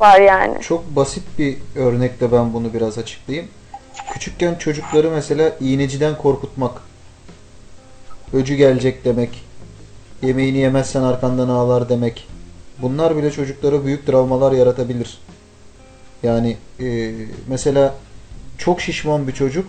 var 0.00 0.20
yani. 0.20 0.60
Çok 0.62 0.96
basit 0.96 1.22
bir 1.38 1.56
örnekle 1.76 2.32
ben 2.32 2.52
bunu 2.54 2.74
biraz 2.74 2.98
açıklayayım. 2.98 3.48
Küçükken 4.12 4.54
çocukları 4.54 5.10
mesela 5.10 5.52
iğneciden 5.60 6.16
korkutmak. 6.18 6.72
Öcü 8.32 8.54
gelecek 8.54 9.04
demek. 9.04 9.44
Yemeğini 10.22 10.58
yemezsen 10.58 11.02
arkandan 11.02 11.48
ağlar 11.48 11.88
demek. 11.88 12.28
Bunlar 12.78 13.16
bile 13.16 13.30
çocuklara 13.30 13.84
büyük 13.84 14.06
travmalar 14.06 14.52
yaratabilir. 14.52 15.18
Yani 16.22 16.56
e, 16.80 17.12
mesela 17.48 17.94
çok 18.58 18.80
şişman 18.80 19.28
bir 19.28 19.32
çocuk 19.32 19.66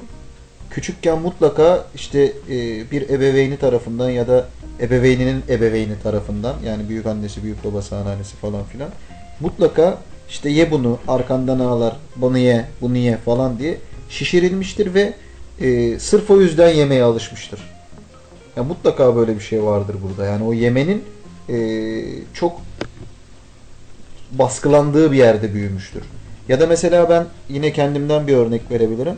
küçükken 0.70 1.20
mutlaka 1.20 1.86
işte 1.95 2.34
e, 2.49 2.91
bir 2.91 3.10
ebeveyni 3.10 3.58
tarafından 3.58 4.10
ya 4.10 4.28
da 4.28 4.47
ebeveyninin 4.80 5.43
ebeveyni 5.49 5.99
tarafından 6.04 6.56
yani 6.66 6.89
büyük 6.89 7.06
annesi, 7.06 7.43
büyük 7.43 7.64
babası, 7.64 7.97
anneannesi 7.97 8.36
falan 8.36 8.64
filan 8.64 8.89
mutlaka 9.39 9.97
işte 10.30 10.49
ye 10.49 10.72
bunu 10.72 10.99
arkandan 11.08 11.60
ağlar 11.60 11.95
bunu 12.16 12.38
ye 12.38 12.66
bunu 12.82 12.97
ye 12.97 13.18
falan 13.18 13.60
diye 13.60 13.78
şişirilmiştir 14.10 14.93
ve 14.93 15.14
e, 15.62 15.99
sırf 15.99 16.32
o 16.32 16.41
yüzden 16.41 16.70
yemeye 16.70 17.04
alışmıştır. 17.04 17.60
Ya 18.56 18.64
mutlaka 18.64 19.16
böyle 19.16 19.36
bir 19.36 19.41
şey 19.41 19.64
vardır 19.64 19.95
burada. 20.04 20.26
Yani 20.26 20.43
o 20.43 20.54
yemenin 20.54 21.04
e, 21.49 21.56
çok 22.34 22.62
baskılandığı 24.32 25.12
bir 25.12 25.18
yerde 25.18 25.54
büyümüştür. 25.54 26.04
Ya 26.50 26.60
da 26.60 26.68
mesela 26.68 27.10
ben 27.10 27.26
yine 27.50 27.74
kendimden 27.74 28.28
bir 28.28 28.34
örnek 28.38 28.72
verebilirim. 28.72 29.18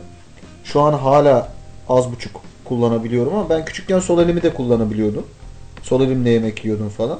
Şu 0.64 0.80
an 0.80 0.92
hala 0.92 1.48
az 1.88 2.12
buçuk 2.12 2.40
kullanabiliyorum 2.64 3.34
ama 3.34 3.50
ben 3.50 3.64
küçükken 3.64 3.98
sol 3.98 4.18
elimi 4.18 4.42
de 4.42 4.54
kullanabiliyordum. 4.54 5.26
Sol 5.82 6.00
elimle 6.00 6.30
yemek 6.30 6.64
yiyordum 6.64 6.88
falan. 6.88 7.18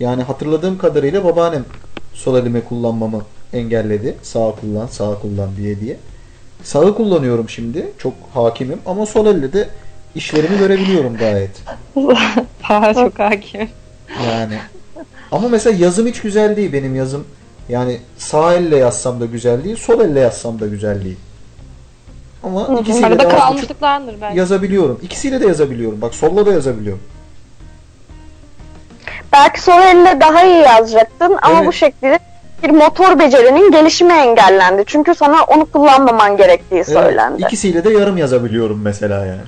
Yani 0.00 0.22
hatırladığım 0.22 0.78
kadarıyla 0.78 1.24
babaannem 1.24 1.64
sol 2.12 2.36
elime 2.38 2.60
kullanmamı 2.60 3.22
engelledi. 3.52 4.16
Sağ 4.22 4.54
kullan, 4.60 4.86
sağ 4.86 5.18
kullan 5.18 5.56
diye 5.56 5.80
diye. 5.80 5.96
Sağı 6.62 6.96
kullanıyorum 6.96 7.48
şimdi. 7.48 7.92
Çok 7.98 8.14
hakimim 8.34 8.78
ama 8.86 9.06
sol 9.06 9.26
elle 9.26 9.52
de 9.52 9.68
işlerimi 10.14 10.58
görebiliyorum 10.58 11.16
gayet. 11.16 11.62
Daha 12.68 12.94
çok 12.94 13.18
hakim. 13.18 13.68
Yani 14.26 14.54
ama 15.32 15.48
mesela 15.48 15.76
yazım 15.84 16.06
hiç 16.06 16.20
güzel 16.20 16.56
değil 16.56 16.72
benim 16.72 16.94
yazım. 16.94 17.24
Yani 17.68 18.00
sağ 18.18 18.54
elle 18.54 18.76
yazsam 18.76 19.20
da 19.20 19.26
güzel 19.26 19.64
değil, 19.64 19.76
sol 19.76 20.00
elle 20.00 20.20
yazsam 20.20 20.60
da 20.60 20.66
güzel 20.66 21.04
değil. 21.04 21.16
Ama 22.44 22.80
ikisiyle 22.80 23.06
Arada 23.06 23.30
de 23.30 23.42
az 23.42 23.54
buçuk 23.54 23.82
belki. 23.82 24.38
yazabiliyorum. 24.38 24.98
İkisiyle 25.02 25.40
de 25.40 25.46
yazabiliyorum. 25.46 26.00
Bak 26.02 26.14
solla 26.14 26.46
da 26.46 26.52
yazabiliyorum. 26.52 27.02
Belki 29.32 29.60
sol 29.62 29.80
elle 29.82 30.20
daha 30.20 30.42
iyi 30.44 30.62
yazacaktın 30.62 31.38
ama 31.42 31.56
Evet. 31.58 31.66
bu 31.66 31.72
şekilde 31.72 32.18
bir 32.62 32.70
motor 32.70 33.18
becerinin 33.18 33.70
gelişimi 33.70 34.12
engellendi. 34.12 34.82
Çünkü 34.86 35.14
sana 35.14 35.42
onu 35.44 35.66
kullanmaman 35.66 36.36
gerektiği 36.36 36.74
Evet, 36.74 36.86
söylendi. 36.88 37.42
ikisiyle 37.42 37.84
de 37.84 37.90
yarım 37.90 38.16
yazabiliyorum 38.18 38.80
mesela 38.82 39.26
yani. 39.26 39.40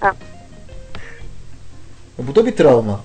Ha. 0.00 0.12
Bu 2.18 2.34
da 2.34 2.46
bir 2.46 2.56
travma. 2.56 3.00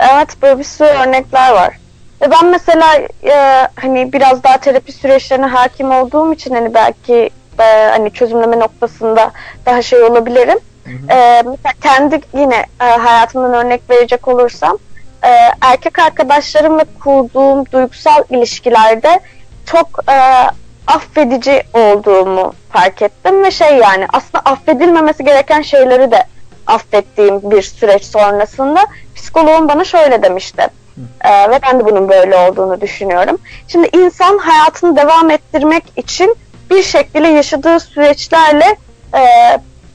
Evet 0.00 0.28
böyle 0.42 0.58
bir 0.58 0.64
sürü 0.64 0.88
örnekler 0.88 1.52
var. 1.52 1.78
Ve 2.22 2.30
ben 2.30 2.46
mesela 2.46 2.94
e, 3.24 3.68
hani 3.80 4.12
biraz 4.12 4.42
daha 4.42 4.58
terapi 4.58 4.92
süreçlerine 4.92 5.46
hakim 5.46 5.90
olduğum 5.90 6.32
için 6.32 6.54
hani 6.54 6.74
belki 6.74 7.30
e, 7.60 7.88
hani 7.90 8.10
çözümleme 8.10 8.58
noktasında 8.58 9.32
daha 9.66 9.82
şey 9.82 10.02
olabilirim. 10.02 10.58
Hı 10.84 10.90
hı. 10.90 11.18
E, 11.18 11.42
mesela 11.42 11.72
kendi 11.82 12.20
yine 12.34 12.64
e, 12.80 12.84
hayatımdan 12.84 13.54
örnek 13.54 13.90
verecek 13.90 14.28
olursam 14.28 14.78
e, 15.24 15.28
erkek 15.60 15.98
arkadaşlarımla 15.98 16.84
kurduğum 17.04 17.64
duygusal 17.72 18.22
ilişkilerde 18.30 19.20
çok 19.66 19.86
e, 20.08 20.16
affedici 20.86 21.62
olduğumu 21.74 22.52
fark 22.72 23.02
ettim 23.02 23.44
ve 23.44 23.50
şey 23.50 23.76
yani 23.76 24.06
aslında 24.12 24.44
affedilmemesi 24.44 25.24
gereken 25.24 25.62
şeyleri 25.62 26.10
de 26.10 26.24
affettiğim 26.66 27.50
bir 27.50 27.62
süreç 27.62 28.04
sonrasında 28.04 28.80
psikoloğum 29.14 29.68
bana 29.68 29.84
şöyle 29.84 30.22
demişti. 30.22 30.68
Ee, 31.24 31.50
ve 31.50 31.60
ben 31.62 31.80
de 31.80 31.84
bunun 31.84 32.08
böyle 32.08 32.36
olduğunu 32.36 32.80
düşünüyorum. 32.80 33.38
Şimdi 33.68 33.88
insan 33.92 34.38
hayatını 34.38 34.96
devam 34.96 35.30
ettirmek 35.30 35.84
için 35.96 36.36
bir 36.70 36.82
şekilde 36.82 37.28
yaşadığı 37.28 37.80
süreçlerle 37.80 38.76
e, 39.14 39.22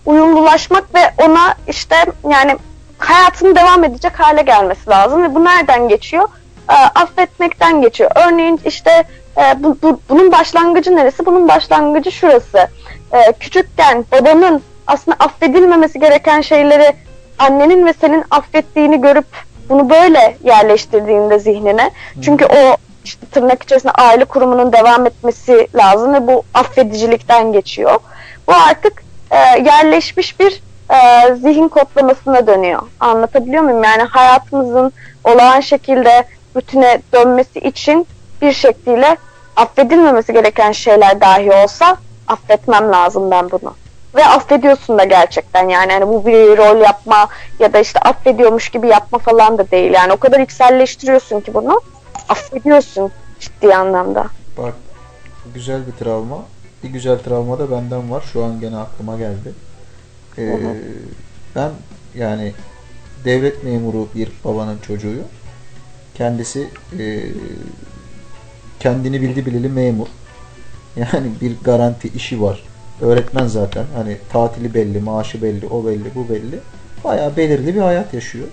uyumlulaşmak 0.06 0.96
ve 0.96 1.00
ona 1.24 1.54
işte 1.68 1.96
yani 2.30 2.58
hayatını 2.98 3.56
devam 3.56 3.84
edecek 3.84 4.20
hale 4.20 4.42
gelmesi 4.42 4.90
lazım 4.90 5.24
ve 5.24 5.36
bu 5.36 5.46
nereden 5.46 5.88
geçiyor? 5.90 6.28
Ee, 6.70 6.74
affetmekten 6.74 7.82
geçiyor. 7.82 8.12
Örneğin 8.16 8.60
işte 8.66 9.04
e, 9.38 9.64
bu, 9.64 9.78
bu- 9.84 10.00
bunun 10.10 10.32
başlangıcı 10.32 10.96
neresi? 10.96 11.26
Bunun 11.26 11.48
başlangıcı 11.48 12.12
şurası. 12.12 12.68
Ee, 13.14 13.34
küçükken 13.40 14.06
babanın 14.12 14.62
aslında 14.88 15.18
affedilmemesi 15.20 16.00
gereken 16.00 16.42
şeyleri 16.42 16.94
annenin 17.40 17.86
ve 17.86 17.94
senin 18.02 18.24
affettiğini 18.32 19.02
görüp 19.02 19.26
bunu 19.72 19.90
böyle 19.90 20.38
yerleştirdiğinde 20.44 21.40
zihnine 21.40 21.92
çünkü 22.22 22.46
o 22.46 22.78
işte 23.04 23.26
tırnak 23.32 23.64
içerisinde 23.64 23.92
aile 23.92 24.26
kurumunun 24.26 24.74
devam 24.74 25.06
etmesi 25.06 25.68
lazım 25.76 26.14
ve 26.14 26.28
bu 26.28 26.44
affedicilikten 26.54 27.54
geçiyor. 27.54 28.00
Bu 28.48 28.54
artık 28.54 29.04
e, 29.32 29.38
yerleşmiş 29.38 30.40
bir 30.40 30.64
e, 30.90 31.36
zihin 31.36 31.68
kodlamasına 31.68 32.48
dönüyor. 32.48 32.82
Anlatabiliyor 33.00 33.64
muyum? 33.64 33.84
Yani 33.84 34.04
hayatımızın 34.04 34.94
olağan 35.24 35.60
şekilde 35.60 36.24
rutine 36.56 37.02
dönmesi 37.14 37.60
için 37.60 38.08
bir 38.42 38.54
şekliyle 38.54 39.18
affedilmemesi 39.56 40.34
gereken 40.34 40.72
şeyler 40.72 41.22
dahi 41.22 41.52
olsa 41.52 41.98
affetmem 42.28 42.92
lazım 42.92 43.32
ben 43.32 43.52
bunu. 43.52 43.74
Ve 44.16 44.26
affediyorsun 44.26 44.98
da 44.98 45.04
gerçekten 45.04 45.70
yani 45.70 45.92
hani 45.92 46.08
bu 46.08 46.26
bir 46.26 46.58
rol 46.58 46.82
yapma 46.82 47.28
ya 47.60 47.74
da 47.74 47.80
işte 47.80 48.00
affediyormuş 48.00 48.70
gibi 48.70 48.88
yapma 48.88 49.20
falan 49.20 49.58
da 49.58 49.72
değil. 49.72 49.92
Yani 49.92 50.14
o 50.14 50.18
kadar 50.18 50.40
içselleştiriyorsun 50.40 51.42
ki 51.42 51.54
bunu 51.54 51.82
affediyorsun 52.30 53.12
ciddi 53.40 53.76
anlamda. 53.76 54.28
Bak 54.58 54.74
güzel 55.54 55.88
bir 55.88 55.92
travma. 55.92 56.38
Bir 56.84 56.90
güzel 56.90 57.20
travma 57.20 57.60
da 57.60 57.72
benden 57.72 58.12
var. 58.12 58.24
Şu 58.34 58.44
an 58.44 58.60
gene 58.60 58.78
aklıma 58.78 59.18
geldi. 59.18 59.54
Ee, 60.38 60.60
ben 61.56 61.72
yani 62.16 62.54
devlet 63.26 63.64
memuru 63.64 64.08
bir 64.16 64.32
babanın 64.46 64.78
çocuğuyum. 64.78 65.28
Kendisi 66.16 66.70
e, 67.00 67.24
kendini 68.80 69.22
bildi 69.22 69.46
bileli 69.46 69.70
memur. 69.70 70.08
Yani 70.96 71.32
bir 71.42 71.56
garanti 71.64 72.08
işi 72.08 72.42
var. 72.42 72.64
Öğretmen 73.02 73.48
zaten. 73.48 73.86
Hani 73.96 74.18
tatili 74.32 74.74
belli, 74.74 75.00
maaşı 75.00 75.42
belli, 75.42 75.68
o 75.68 75.86
belli, 75.86 76.16
bu 76.16 76.30
belli. 76.30 76.60
Bayağı 77.04 77.38
belirli 77.38 77.76
bir 77.76 77.82
hayat 77.82 78.14
yaşıyor. 78.14 78.48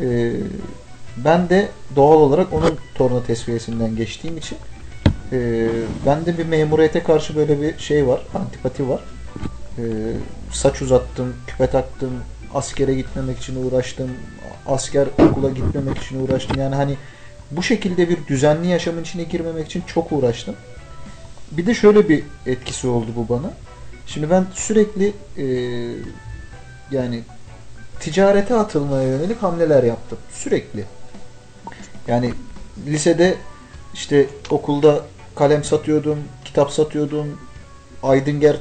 Ee, 0.00 0.32
ben 1.16 1.48
de 1.48 1.68
doğal 1.96 2.16
olarak 2.16 2.52
onun 2.52 2.78
torna 2.94 3.24
tesviyesinden 3.24 3.96
geçtiğim 3.96 4.36
için 4.36 4.58
e, 5.32 5.68
bende 6.06 6.38
bir 6.38 6.46
memuriyete 6.46 7.02
karşı 7.02 7.36
böyle 7.36 7.62
bir 7.62 7.78
şey 7.78 8.06
var, 8.06 8.20
antipati 8.34 8.88
var. 8.88 9.00
Ee, 9.78 9.82
saç 10.52 10.82
uzattım, 10.82 11.34
küpe 11.46 11.66
taktım, 11.66 12.10
askere 12.54 12.94
gitmemek 12.94 13.38
için 13.38 13.64
uğraştım, 13.64 14.10
asker 14.66 15.08
okula 15.18 15.50
gitmemek 15.50 15.98
için 15.98 16.26
uğraştım. 16.26 16.60
Yani 16.60 16.74
hani 16.74 16.96
bu 17.50 17.62
şekilde 17.62 18.08
bir 18.08 18.26
düzenli 18.26 18.68
yaşamın 18.68 19.02
içine 19.02 19.22
girmemek 19.22 19.66
için 19.66 19.82
çok 19.86 20.12
uğraştım. 20.12 20.54
Bir 21.50 21.66
de 21.66 21.74
şöyle 21.74 22.08
bir 22.08 22.22
etkisi 22.46 22.88
oldu 22.88 23.06
bu 23.16 23.28
bana. 23.28 23.50
Şimdi 24.06 24.30
ben 24.30 24.46
sürekli 24.54 25.12
e, 25.38 25.46
yani 26.90 27.22
ticarete 28.00 28.54
atılmaya 28.54 29.08
yönelik 29.08 29.42
hamleler 29.42 29.82
yaptım. 29.82 30.18
Sürekli. 30.32 30.84
Yani 32.08 32.34
lisede 32.86 33.34
işte 33.94 34.26
okulda 34.50 35.00
kalem 35.34 35.64
satıyordum, 35.64 36.18
kitap 36.44 36.70
satıyordum, 36.70 37.38
Aydınger 38.02 38.56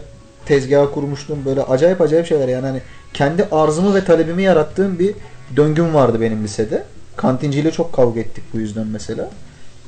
tezgahı 0.46 0.92
kurmuştum. 0.92 1.46
Böyle 1.46 1.64
acayip 1.64 2.02
acayip 2.02 2.28
şeyler 2.28 2.48
yani 2.48 2.66
hani 2.66 2.82
kendi 3.14 3.44
arzımı 3.44 3.96
ve 3.96 4.06
talebimi 4.06 4.44
yarattığım 4.44 5.00
bir 5.00 5.16
döngüm 5.56 5.94
vardı 5.94 6.22
benim 6.22 6.44
lisede. 6.44 6.84
Kantinciyle 7.16 7.72
çok 7.72 7.94
kavga 7.94 8.20
ettik 8.20 8.44
bu 8.54 8.60
yüzden 8.60 8.88
mesela. 8.88 9.30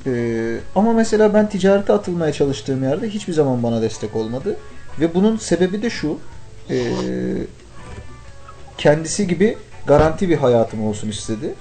Ee, 0.08 0.58
ama 0.76 0.93
mesela 0.93 1.34
ben 1.34 1.49
ticarete 1.49 1.93
atılmaya 1.93 2.34
çalıştığım 2.34 2.84
yerde 2.84 3.10
hiçbir 3.10 3.34
zaman 3.34 3.64
bana 3.64 3.82
destek 3.82 4.16
olmadı. 4.16 4.56
Ve 5.00 5.14
bunun 5.14 5.38
sebebi 5.38 5.82
de 5.82 5.89
şu. 5.89 6.18
ee, 6.70 6.76
kendisi 8.78 9.28
gibi 9.28 9.58
garanti 9.88 10.30
bir 10.30 10.38
hayatım 10.38 10.88
olsun 10.88 11.10
istedi. 11.10 11.54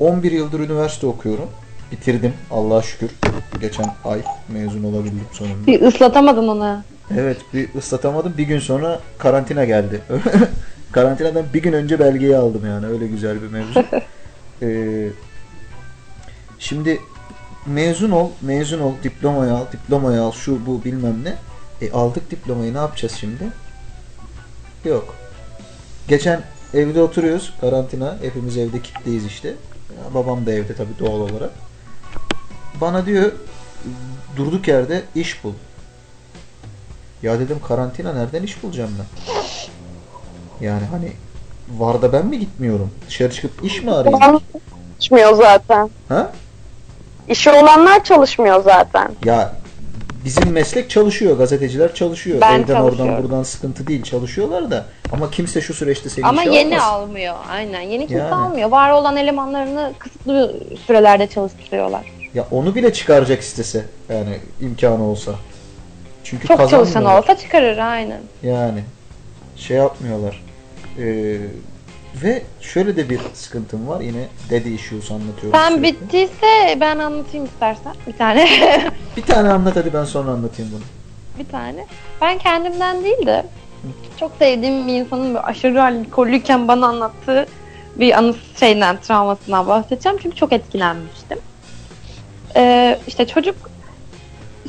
11 0.00 0.32
yıldır 0.32 0.60
üniversite 0.60 1.06
okuyorum. 1.06 1.48
Bitirdim 1.92 2.32
Allah'a 2.50 2.82
şükür. 2.82 3.10
Geçen 3.60 3.86
ay 4.04 4.22
mezun 4.48 4.82
olabildim 4.82 5.26
sonunda. 5.32 5.66
Bir 5.66 5.82
ıslatamadın 5.82 6.48
onu. 6.48 6.82
Evet 7.18 7.36
bir 7.54 7.74
ıslatamadım. 7.74 8.34
Bir 8.38 8.44
gün 8.44 8.58
sonra 8.58 9.00
karantina 9.18 9.64
geldi. 9.64 10.00
Karantinadan 10.92 11.44
bir 11.54 11.62
gün 11.62 11.72
önce 11.72 11.98
belgeyi 11.98 12.36
aldım 12.36 12.66
yani. 12.66 12.86
Öyle 12.86 13.06
güzel 13.06 13.42
bir 13.42 13.48
mevzu. 13.48 13.84
Ee, 14.62 15.08
şimdi 16.58 17.00
mezun 17.66 18.10
ol, 18.10 18.30
mezun 18.42 18.80
ol, 18.80 18.92
diplomayı 19.04 19.52
al, 19.52 19.64
diplomayı 19.72 20.20
al, 20.20 20.32
şu 20.32 20.66
bu 20.66 20.84
bilmem 20.84 21.24
ne. 21.24 21.34
E 21.82 21.92
aldık 21.92 22.30
diplomayı 22.30 22.74
ne 22.74 22.78
yapacağız 22.78 23.14
şimdi? 23.20 23.48
Yok. 24.84 25.14
Geçen 26.08 26.42
evde 26.74 27.02
oturuyoruz 27.02 27.54
karantina. 27.60 28.16
Hepimiz 28.22 28.56
evde 28.56 28.82
kilitliyiz 28.82 29.26
işte. 29.26 29.48
Ya, 29.48 30.14
babam 30.14 30.46
da 30.46 30.52
evde 30.52 30.74
tabii 30.74 30.98
doğal 30.98 31.20
olarak. 31.20 31.50
Bana 32.80 33.06
diyor 33.06 33.32
durduk 34.36 34.68
yerde 34.68 35.02
iş 35.14 35.44
bul. 35.44 35.52
Ya 37.22 37.38
dedim 37.40 37.58
karantina 37.68 38.12
nereden 38.12 38.42
iş 38.42 38.62
bulacağım 38.62 38.90
ben? 38.98 39.06
Yani 40.66 40.84
hani 40.90 41.12
var 41.78 42.02
da 42.02 42.12
ben 42.12 42.26
mi 42.26 42.38
gitmiyorum? 42.38 42.90
Dışarı 43.08 43.32
çıkıp 43.32 43.64
iş 43.64 43.82
mi 43.82 43.90
arayayım? 43.90 44.40
Geçmiyor 44.98 45.34
zaten. 45.34 45.90
Ha? 46.08 46.32
İşi 47.28 47.50
olanlar 47.50 48.04
çalışmıyor 48.04 48.64
zaten. 48.64 49.10
Ya 49.24 49.61
bizim 50.24 50.52
meslek 50.52 50.90
çalışıyor. 50.90 51.38
Gazeteciler 51.38 51.94
çalışıyor. 51.94 52.40
Ben 52.40 52.60
Evden 52.60 52.80
oradan 52.80 53.22
buradan 53.22 53.42
sıkıntı 53.42 53.86
değil. 53.86 54.02
Çalışıyorlar 54.02 54.70
da. 54.70 54.86
Ama 55.12 55.30
kimse 55.30 55.60
şu 55.60 55.74
süreçte 55.74 56.08
seni 56.08 56.26
Ama 56.26 56.42
işe 56.42 56.52
yeni 56.52 56.80
almaz. 56.80 57.08
almıyor. 57.08 57.34
Aynen. 57.50 57.80
Yeni 57.80 58.06
kimse 58.06 58.22
Yani. 58.22 58.34
almıyor. 58.34 58.68
Var 58.70 58.90
olan 58.90 59.16
elemanlarını 59.16 59.92
kısıtlı 59.98 60.54
sürelerde 60.86 61.26
çalıştırıyorlar. 61.26 62.12
Ya 62.34 62.46
onu 62.50 62.74
bile 62.74 62.92
çıkaracak 62.92 63.40
istese. 63.40 63.84
Yani 64.08 64.38
imkanı 64.60 65.02
olsa. 65.04 65.32
Çünkü 66.24 66.48
Çok 66.48 66.70
çalışan 66.70 67.04
olsa 67.04 67.38
çıkarır 67.38 67.78
aynen. 67.78 68.20
Yani 68.42 68.80
şey 69.56 69.76
yapmıyorlar. 69.76 70.42
Ee, 70.98 71.36
ve 72.14 72.42
şöyle 72.60 72.96
de 72.96 73.10
bir 73.10 73.20
sıkıntım 73.34 73.88
var. 73.88 74.00
Yine 74.00 74.26
daddy 74.50 74.74
issues 74.74 75.10
anlatıyorum 75.10 75.58
Sen 75.60 75.68
sürekli. 75.76 75.82
bittiyse 75.82 76.76
ben 76.80 76.98
anlatayım 76.98 77.46
istersen. 77.46 77.92
Bir 78.06 78.12
tane. 78.12 78.48
Bir 79.16 79.22
tane 79.22 79.50
anlat 79.52 79.76
hadi 79.76 79.92
ben 79.94 80.04
sonra 80.04 80.30
anlatayım 80.30 80.70
bunu. 80.74 80.82
bir 81.44 81.50
tane. 81.50 81.86
Ben 82.20 82.38
kendimden 82.38 83.04
değil 83.04 83.26
de 83.26 83.46
çok 84.20 84.32
sevdiğim 84.38 84.86
bir 84.86 84.92
insanın 84.94 85.26
böyle 85.34 85.40
aşırı 85.40 85.84
alkollüyken 85.84 86.68
bana 86.68 86.86
anlattığı 86.86 87.46
bir 87.96 88.18
anısı 88.18 88.38
şeyden, 88.60 88.96
travmasından 89.00 89.66
bahsedeceğim. 89.68 90.18
Çünkü 90.22 90.36
çok 90.36 90.52
etkilenmiştim. 90.52 91.38
Ee, 92.56 92.98
işte 93.06 93.26
çocuk 93.26 93.56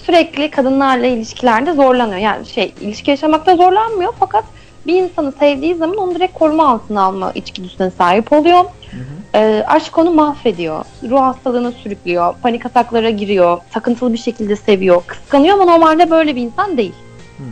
sürekli 0.06 0.52
kadınlarla 0.52 1.06
ilişkilerde 1.08 1.74
zorlanıyor. 1.74 2.18
Yani 2.20 2.46
şey 2.46 2.74
ilişki 2.82 3.12
yaşamakta 3.12 3.56
zorlanmıyor 3.56 4.14
fakat 4.20 4.44
bir 4.88 5.04
insanı 5.04 5.32
sevdiği 5.32 5.76
zaman 5.76 5.98
onu 5.98 6.16
direkt 6.16 6.40
koruma 6.40 6.70
altına 6.70 7.02
alma 7.02 7.32
içgüdüsüne 7.32 7.92
sahip 7.92 8.34
oluyor. 8.34 8.60
Hı 8.60 8.98
hı. 8.98 9.04
Ee, 9.36 9.64
aşk 9.68 9.98
onu 9.98 10.12
mahvediyor. 10.12 10.86
Ruh 11.10 11.22
hastalığına 11.22 11.72
sürüklüyor. 11.72 12.36
Panik 12.42 12.66
ataklara 12.66 13.10
giriyor. 13.10 13.58
Takıntılı 13.72 14.14
bir 14.14 14.18
şekilde 14.18 14.56
seviyor. 14.56 15.04
Kıskanıyor 15.08 15.60
ama 15.60 15.66
normalde 15.66 16.12
böyle 16.12 16.36
bir 16.36 16.42
insan 16.42 16.78
değil. 16.78 16.94
Hı. 17.38 17.44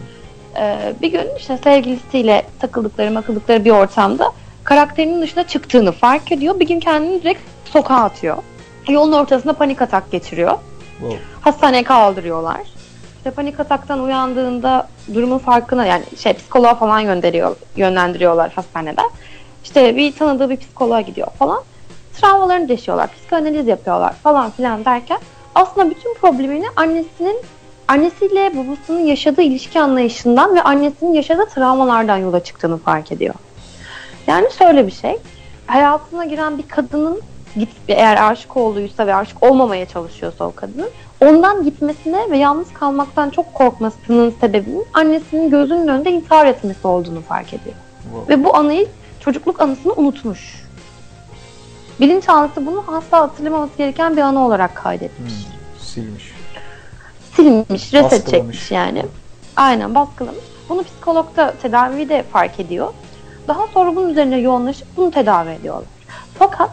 Ee, 0.60 0.94
bir 1.02 1.12
gün 1.12 1.28
işte 1.38 1.58
sevgilisiyle 1.64 2.44
takıldıkları 2.60 3.12
makıldıkları 3.12 3.66
bir 3.66 3.72
ortamda 3.72 4.32
karakterinin 4.64 5.22
dışına 5.22 5.48
çıktığını 5.48 5.92
fark 5.92 6.32
ediyor. 6.32 6.60
Bir 6.60 6.68
gün 6.68 6.80
kendini 6.80 7.22
direkt 7.22 7.42
sokağa 7.66 8.04
atıyor. 8.04 8.38
Yolun 8.90 9.12
ortasında 9.12 9.54
panik 9.54 9.82
atak 9.82 10.12
geçiriyor. 10.12 10.58
Wow. 11.00 11.20
Hastaneye 11.42 11.84
kaldırıyorlar. 11.84 12.62
İşte 13.22 13.32
panik 13.32 13.60
ataktan 13.60 14.04
uyandığında 14.04 14.88
durumun 15.14 15.38
farkına 15.38 15.86
yani 15.86 16.04
şey 16.18 16.34
psikoloğa 16.34 16.76
falan 16.76 17.06
gönderiyor, 17.06 17.56
yönlendiriyorlar 17.76 18.52
hastanede. 18.52 19.02
İşte 19.64 19.96
bir 19.96 20.16
tanıdığı 20.16 20.50
bir 20.50 20.58
psikoloğa 20.58 21.02
gidiyor 21.02 21.28
falan. 21.40 21.64
Travmalarını 22.14 22.70
deşiyorlar, 22.70 23.14
psikanaliz 23.14 23.68
yapıyorlar 23.68 24.14
falan 24.14 24.52
filan 24.52 24.86
derken 24.86 25.18
aslında 25.56 25.90
bütün 25.90 26.14
problemini 26.14 26.66
annesinin 26.76 27.40
annesiyle 27.88 28.58
babasının 28.58 29.00
yaşadığı 29.00 29.42
ilişki 29.42 29.80
anlayışından 29.80 30.56
ve 30.56 30.62
annesinin 30.62 31.14
yaşadığı 31.14 31.46
travmalardan 31.46 32.18
yola 32.18 32.44
çıktığını 32.44 32.78
fark 32.78 33.12
ediyor. 33.12 33.36
Yani 34.28 34.48
şöyle 34.58 34.88
bir 34.88 34.92
şey. 34.92 35.18
Hayatına 35.68 36.26
giren 36.26 36.58
bir 36.58 36.68
kadının 36.68 37.22
git 37.56 37.70
eğer 37.88 38.32
aşık 38.32 38.58
olduysa 38.58 39.08
ve 39.08 39.16
aşık 39.16 39.44
olmamaya 39.44 39.86
çalışıyorsa 39.86 40.46
o 40.46 40.56
kadının 40.56 40.90
ondan 41.22 41.64
gitmesine 41.64 42.32
ve 42.32 42.38
yalnız 42.38 42.74
kalmaktan 42.74 43.30
çok 43.30 43.54
korkmasının 43.54 44.34
sebebinin 44.42 44.86
annesinin 44.94 45.50
gözünün 45.50 45.88
önünde 45.88 46.12
intihar 46.12 46.46
etmesi 46.46 46.88
olduğunu 46.88 47.22
fark 47.22 47.54
ediyor. 47.54 47.76
Wow. 48.04 48.34
Ve 48.34 48.44
bu 48.44 48.56
anıyı 48.58 48.88
çocukluk 49.20 49.62
anısını 49.62 49.94
unutmuş. 49.94 50.66
Bilinçaltı 52.00 52.66
bunu 52.66 52.84
asla 52.88 53.22
hatırlamaması 53.22 53.78
gereken 53.78 54.18
bir 54.18 54.22
anı 54.22 54.46
olarak 54.46 54.76
kaydetmiş. 54.76 55.34
Hmm, 55.34 55.80
silmiş. 55.80 56.32
Silmiş, 57.36 57.94
reset 57.94 58.30
çekmiş 58.30 58.72
yani. 58.72 59.06
Aynen 59.56 59.96
baskılamış. 59.96 60.44
Bunu 60.70 60.84
psikologda 60.84 61.54
tedavi 61.62 62.10
de 62.10 62.24
fark 62.24 62.60
ediyor. 62.60 62.94
Daha 63.48 63.68
sonra 63.68 63.96
bunun 63.96 64.10
üzerine 64.10 64.38
yoğunlaşıp 64.38 64.88
bunu 64.98 65.12
tedavi 65.12 65.50
ediyorlar. 65.50 65.88
Fakat 66.40 66.70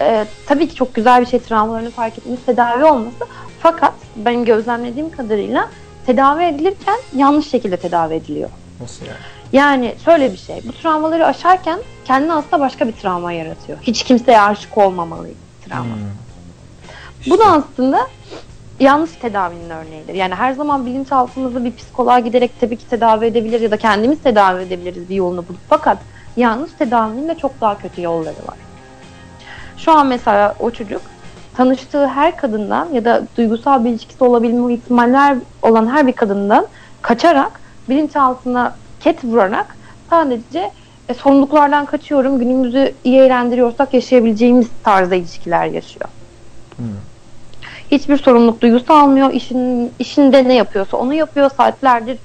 e, 0.00 0.26
tabii 0.46 0.68
ki 0.68 0.74
çok 0.74 0.94
güzel 0.94 1.20
bir 1.20 1.26
şey 1.26 1.40
travmalarını 1.40 1.90
fark 1.90 2.18
etmesi, 2.18 2.46
tedavi 2.46 2.84
olması. 2.84 3.26
Fakat 3.62 3.92
benim 4.16 4.44
gözlemlediğim 4.44 5.10
kadarıyla 5.10 5.68
tedavi 6.06 6.44
edilirken 6.44 6.96
yanlış 7.16 7.48
şekilde 7.48 7.76
tedavi 7.76 8.14
ediliyor. 8.14 8.50
Nasıl 8.80 9.04
yani? 9.06 9.16
Yani 9.52 9.94
şöyle 10.04 10.32
bir 10.32 10.36
şey. 10.38 10.60
Bu 10.68 10.72
travmaları 10.72 11.26
aşarken 11.26 11.78
kendine 12.04 12.32
aslında 12.32 12.60
başka 12.60 12.86
bir 12.88 12.92
travma 12.92 13.32
yaratıyor. 13.32 13.78
Hiç 13.82 14.02
kimseye 14.02 14.40
aşık 14.40 14.78
olmamalı 14.78 15.28
travma. 15.68 15.94
Hmm. 15.94 16.02
Bu 17.26 17.38
da 17.38 17.42
İşte. 17.42 17.50
aslında 17.50 18.06
yanlış 18.80 19.10
tedavinin 19.10 19.70
örneğidir. 19.70 20.14
Yani 20.14 20.34
her 20.34 20.52
zaman 20.52 20.86
bilinçaltımızı 20.86 21.64
bir 21.64 21.76
psikoloğa 21.76 22.18
giderek 22.18 22.60
tabii 22.60 22.76
ki 22.76 22.88
tedavi 22.90 23.26
edebilir 23.26 23.60
ya 23.60 23.70
da 23.70 23.76
kendimiz 23.76 24.22
tedavi 24.22 24.62
edebiliriz 24.62 25.08
bir 25.08 25.14
yolunu 25.14 25.48
bulup. 25.48 25.60
Fakat 25.68 25.98
yanlış 26.36 26.72
tedavinin 26.78 27.28
de 27.28 27.34
çok 27.34 27.60
daha 27.60 27.78
kötü 27.78 28.02
yolları 28.02 28.46
var. 28.48 28.56
Şu 29.76 29.92
an 29.92 30.06
mesela 30.06 30.54
o 30.60 30.70
çocuk 30.70 31.02
tanıştığı 31.60 32.06
her 32.06 32.36
kadından 32.36 32.88
ya 32.92 33.04
da 33.04 33.22
duygusal 33.36 33.84
bir 33.84 33.90
ilişkisi 33.90 34.24
olabilme 34.24 34.74
ihtimaller 34.74 35.36
olan 35.62 35.86
her 35.86 36.06
bir 36.06 36.12
kadından 36.12 36.66
kaçarak 37.02 37.60
bilinçaltına 37.88 38.74
ket 39.00 39.24
vurarak 39.24 39.76
sadece 40.10 40.70
e, 41.08 41.14
sorumluluklardan 41.14 41.86
kaçıyorum 41.86 42.38
günümüzü 42.38 42.94
iyi 43.04 43.18
eğlendiriyorsak 43.18 43.94
yaşayabileceğimiz 43.94 44.68
tarzda 44.84 45.14
ilişkiler 45.14 45.66
yaşıyor. 45.66 46.08
Hmm. 46.76 46.86
Hiçbir 47.90 48.16
sorumluluk 48.16 48.60
duygusu 48.60 48.92
almıyor. 48.92 49.32
İşin, 49.32 49.92
işinde 49.98 50.48
ne 50.48 50.54
yapıyorsa 50.54 50.96
onu 50.96 51.14
yapıyor. 51.14 51.50
Saatlerdir 51.56 52.18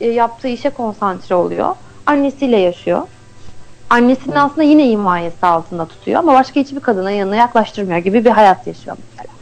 e, 0.00 0.08
yaptığı 0.08 0.48
işe 0.48 0.70
konsantre 0.70 1.34
oluyor. 1.34 1.74
Annesiyle 2.06 2.56
yaşıyor. 2.56 3.02
Annesini 3.90 4.40
aslında 4.40 4.62
yine 4.62 4.84
himayesi 4.84 5.46
altında 5.46 5.86
tutuyor 5.86 6.18
ama 6.18 6.34
başka 6.34 6.60
hiçbir 6.60 6.80
kadına 6.80 7.10
yanına 7.10 7.36
yaklaştırmıyor 7.36 7.98
gibi 7.98 8.24
bir 8.24 8.30
hayat 8.30 8.66
yaşıyor 8.66 8.96
mesela. 9.10 9.38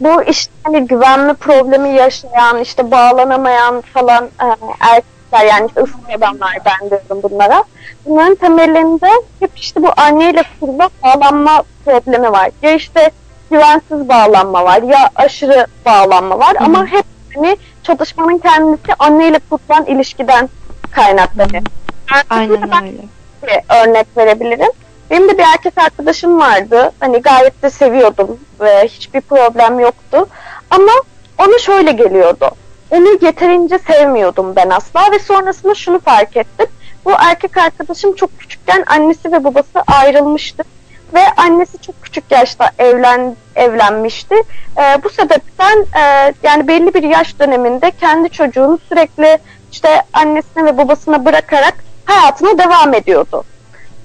Bu 0.00 0.22
işte 0.22 0.52
hani 0.64 0.86
güvenme 0.86 1.34
problemi 1.34 1.88
yaşayan, 1.88 2.58
işte 2.58 2.90
bağlanamayan 2.90 3.80
falan 3.80 4.24
e, 4.24 4.46
erkekler 4.80 5.44
yani 5.54 5.66
işte 5.66 5.80
ıslak 5.80 6.16
adamlar 6.16 6.58
ben 6.64 6.90
diyorum 6.90 7.30
bunlara. 7.30 7.64
Bunların 8.06 8.34
temelinde 8.34 9.10
hep 9.40 9.50
işte 9.56 9.82
bu 9.82 9.88
anneyle 9.96 10.42
kurulan 10.60 10.90
bağlanma 11.04 11.62
problemi 11.84 12.32
var. 12.32 12.50
Ya 12.62 12.74
işte 12.74 13.10
güvensiz 13.50 14.08
bağlanma 14.08 14.64
var 14.64 14.82
ya 14.82 15.10
aşırı 15.16 15.66
bağlanma 15.86 16.38
var 16.38 16.56
hı. 16.58 16.64
ama 16.64 16.86
hep 16.86 17.04
hani 17.34 17.56
çatışmanın 17.82 18.38
kendisi 18.38 18.94
anneyle 18.98 19.40
kurulan 19.50 19.86
ilişkiden 19.86 20.48
kaynaklanıyor. 20.90 21.62
Aynen 22.30 22.70
Ben 22.70 22.82
öyle. 22.82 23.02
Bir 23.42 23.82
örnek 23.82 24.06
verebilirim. 24.16 24.70
Benim 25.10 25.28
de 25.28 25.38
bir 25.38 25.44
erkek 25.54 25.78
arkadaşım 25.78 26.40
vardı. 26.40 26.92
Hani 27.00 27.22
gayet 27.22 27.62
de 27.62 27.70
seviyordum 27.70 28.40
ve 28.60 28.88
hiçbir 28.88 29.20
problem 29.20 29.80
yoktu. 29.80 30.26
Ama 30.70 30.92
ona 31.38 31.58
şöyle 31.58 31.92
geliyordu. 31.92 32.50
Onu 32.90 33.18
yeterince 33.20 33.78
sevmiyordum 33.78 34.56
ben 34.56 34.70
asla 34.70 35.12
ve 35.12 35.18
sonrasında 35.18 35.74
şunu 35.74 36.00
fark 36.00 36.36
ettim. 36.36 36.66
Bu 37.04 37.12
erkek 37.18 37.56
arkadaşım 37.56 38.14
çok 38.14 38.38
küçükken 38.38 38.84
annesi 38.86 39.32
ve 39.32 39.44
babası 39.44 39.82
ayrılmıştı 39.86 40.62
ve 41.14 41.20
annesi 41.36 41.78
çok 41.78 42.02
küçük 42.02 42.30
yaşta 42.30 42.70
evlen 42.78 43.36
evlenmişti. 43.56 44.34
Ee, 44.78 45.02
bu 45.04 45.10
sebepten 45.10 45.86
e, 46.00 46.34
yani 46.42 46.68
belli 46.68 46.94
bir 46.94 47.02
yaş 47.02 47.38
döneminde 47.38 47.90
kendi 47.90 48.30
çocuğunu 48.30 48.78
sürekli 48.88 49.38
işte 49.72 50.02
annesine 50.12 50.64
ve 50.64 50.78
babasına 50.78 51.24
bırakarak 51.24 51.74
hayatına 52.04 52.58
devam 52.58 52.94
ediyordu. 52.94 53.44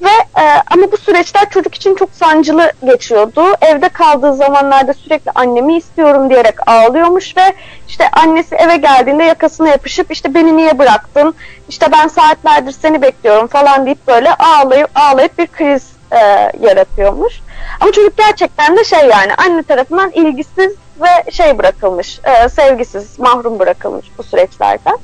Ve 0.02 0.42
e, 0.42 0.44
ama 0.72 0.92
bu 0.92 0.98
süreçler 0.98 1.50
çocuk 1.50 1.76
için 1.76 1.96
çok 1.96 2.10
sancılı 2.14 2.72
geçiyordu. 2.86 3.46
Evde 3.62 3.90
kaldığı 3.90 4.34
zamanlarda 4.34 4.94
sürekli 4.94 5.32
annemi 5.36 5.78
istiyorum 5.78 6.30
diyerek 6.30 6.70
ağlıyormuş 6.70 7.38
ve 7.38 7.54
işte 7.88 8.10
annesi 8.12 8.56
eve 8.56 8.78
geldiğinde 8.78 9.24
yakasına 9.24 9.70
yapışıp 9.70 10.12
işte 10.12 10.34
beni 10.34 10.58
niye 10.58 10.80
bıraktın? 10.80 11.36
İşte 11.70 11.92
ben 11.92 12.08
saatlerdir 12.08 12.72
seni 12.72 13.02
bekliyorum 13.02 13.48
falan 13.48 13.86
deyip 13.86 14.08
böyle 14.08 14.34
ağlayıp 14.34 14.90
ağlayıp 14.96 15.38
bir 15.38 15.48
kriz 15.48 15.84
e, 16.12 16.18
yaratıyormuş. 16.60 17.42
Ama 17.80 17.92
çocuk 17.92 18.18
gerçekten 18.18 18.78
de 18.78 18.84
şey 18.84 19.00
yani 19.00 19.34
anne 19.38 19.64
tarafından 19.64 20.12
ilgisiz 20.12 20.74
ve 21.02 21.32
şey 21.32 21.58
bırakılmış, 21.58 22.20
e, 22.24 22.50
sevgisiz, 22.50 23.20
mahrum 23.20 23.60
bırakılmış 23.60 24.06
bu 24.18 24.24
süreçlerden. 24.24 24.98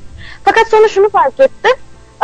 Fakat 0.44 0.68
sonra 0.68 0.88
şunu 0.88 1.10
fark 1.10 1.40
etti. 1.40 1.68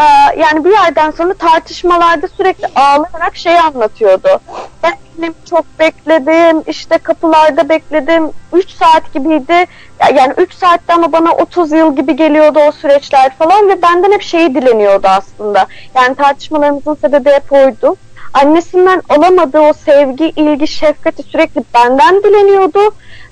Ee, 0.01 0.05
yani 0.41 0.65
bir 0.65 0.71
yerden 0.71 1.11
sonra 1.11 1.35
tartışmalarda 1.35 2.29
sürekli 2.29 2.67
ağlayarak 2.75 3.37
şeyi 3.37 3.61
anlatıyordu. 3.61 4.41
Ben 4.83 4.93
annemi 5.19 5.35
çok 5.51 5.65
bekledim, 5.79 6.63
işte 6.67 6.99
kapılarda 6.99 7.69
bekledim, 7.69 8.31
3 8.53 8.71
saat 8.71 9.13
gibiydi. 9.15 9.53
Ya- 10.01 10.11
Yani 10.15 10.35
3 10.37 10.55
saatte 10.55 10.93
ama 10.95 11.13
bana 11.13 11.33
30 11.33 11.73
yıl 11.73 11.97
gibi 11.97 12.17
geliyordu 12.17 12.59
o 12.69 12.73
süreçler 12.73 13.37
falan 13.37 13.69
ve 13.69 13.83
benden 13.83 14.13
hep 14.13 14.23
şeyi 14.23 14.55
dileniyordu 14.55 15.09
aslında. 15.09 15.67
Yani 15.95 16.15
tartışmalarımızın 16.15 16.95
sebebi 16.95 17.31
hep 17.31 17.53
oydu. 17.53 17.97
Annesinden 18.33 19.03
alamadığı 19.09 19.61
o 19.61 19.73
sevgi, 19.73 20.25
ilgi, 20.37 20.67
şefkati 20.69 21.23
sürekli 21.23 21.63
benden 21.75 22.23
dileniyordu. 22.23 22.81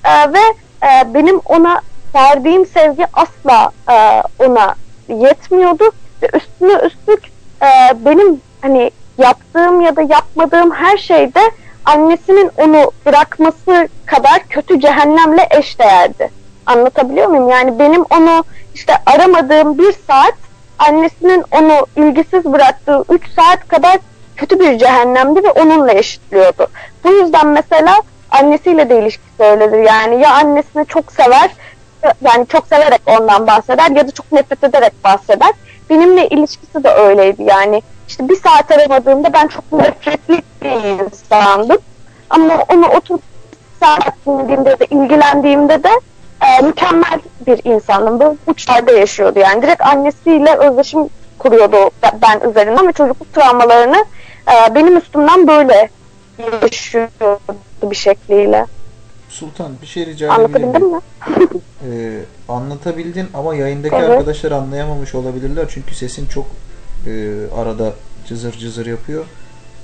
E, 0.04 0.32
ve 0.32 0.38
e, 0.82 1.14
benim 1.14 1.38
ona 1.44 1.80
verdiğim 2.14 2.66
sevgi 2.66 3.06
asla 3.12 3.70
e, 3.90 4.22
ona 4.46 4.74
yetmiyordu 5.08 5.90
ve 6.22 6.28
üstüne 6.34 6.86
üstlük 6.86 7.24
e, 7.62 7.68
benim 8.04 8.40
hani 8.62 8.90
yaptığım 9.18 9.80
ya 9.80 9.96
da 9.96 10.02
yapmadığım 10.02 10.70
her 10.70 10.96
şeyde 10.96 11.40
annesinin 11.84 12.50
onu 12.56 12.90
bırakması 13.06 13.88
kadar 14.06 14.42
kötü 14.50 14.80
cehennemle 14.80 15.48
eşdeğerdi. 15.50 16.30
Anlatabiliyor 16.66 17.28
muyum? 17.28 17.48
Yani 17.48 17.78
benim 17.78 18.04
onu 18.10 18.44
işte 18.74 18.92
aramadığım 19.06 19.78
bir 19.78 19.94
saat 20.06 20.34
annesinin 20.78 21.44
onu 21.50 21.86
ilgisiz 21.96 22.44
bıraktığı 22.44 23.04
3 23.08 23.22
saat 23.36 23.68
kadar 23.68 23.98
kötü 24.36 24.60
bir 24.60 24.78
cehennemdi 24.78 25.44
ve 25.44 25.50
onunla 25.50 25.92
eşitliyordu. 25.92 26.66
Bu 27.04 27.10
yüzden 27.10 27.46
mesela 27.46 28.02
annesiyle 28.30 28.90
de 28.90 28.98
ilişkisi 28.98 29.42
öyledir. 29.42 29.78
Yani 29.78 30.22
ya 30.22 30.34
annesini 30.34 30.86
çok 30.86 31.12
sever 31.12 31.50
yani 32.20 32.46
çok 32.46 32.66
severek 32.66 33.00
ondan 33.06 33.46
bahseder 33.46 33.90
ya 33.90 34.08
da 34.08 34.10
çok 34.10 34.32
nefret 34.32 34.64
ederek 34.64 34.92
bahseder. 35.04 35.52
Benimle 35.90 36.28
ilişkisi 36.28 36.84
de 36.84 36.88
öyleydi 36.88 37.42
yani. 37.42 37.82
İşte 38.08 38.28
bir 38.28 38.36
saat 38.36 38.70
aramadığımda 38.70 39.32
ben 39.32 39.46
çok 39.46 39.72
nefretli 39.72 40.42
bir 40.62 40.70
insandım. 40.70 41.78
Ama 42.30 42.64
onu 42.68 42.86
oturup 42.86 43.22
bir 43.52 43.86
saat 43.86 44.26
dinlediğimde 44.26 44.80
de 44.80 44.86
ilgilendiğimde 44.90 45.82
de 45.82 45.90
e, 46.42 46.62
mükemmel 46.62 47.20
bir 47.46 47.60
insandım. 47.64 48.20
Böyle 48.20 48.36
uçlarda 48.46 48.92
yaşıyordu 48.92 49.38
yani. 49.38 49.62
Direkt 49.62 49.82
annesiyle 49.82 50.56
özdeşim 50.56 51.08
kuruyordu 51.38 51.90
ben 52.22 52.50
üzerinden 52.50 52.88
ve 52.88 52.92
çocukluk 52.92 53.34
travmalarını 53.34 54.04
e, 54.48 54.74
benim 54.74 54.96
üstümden 54.96 55.46
böyle 55.46 55.88
yaşıyordu 56.62 57.40
bir 57.82 57.96
şekliyle. 57.96 58.66
Sultan 59.38 59.72
bir 59.82 59.86
şey 59.86 60.06
rica 60.06 60.34
edebilir 60.34 60.62
Anlatabildim 60.64 60.90
mi? 60.92 61.00
Ee, 61.90 62.18
anlatabildin 62.48 63.28
ama 63.34 63.54
yayındaki 63.54 63.96
Evet. 63.96 64.10
arkadaşlar 64.10 64.52
anlayamamış 64.52 65.14
olabilirler 65.14 65.66
çünkü 65.68 65.94
sesin 65.94 66.26
çok 66.26 66.46
e, 67.06 67.10
arada 67.56 67.92
cızır 68.28 68.52
cızır 68.52 68.86
yapıyor. 68.86 69.24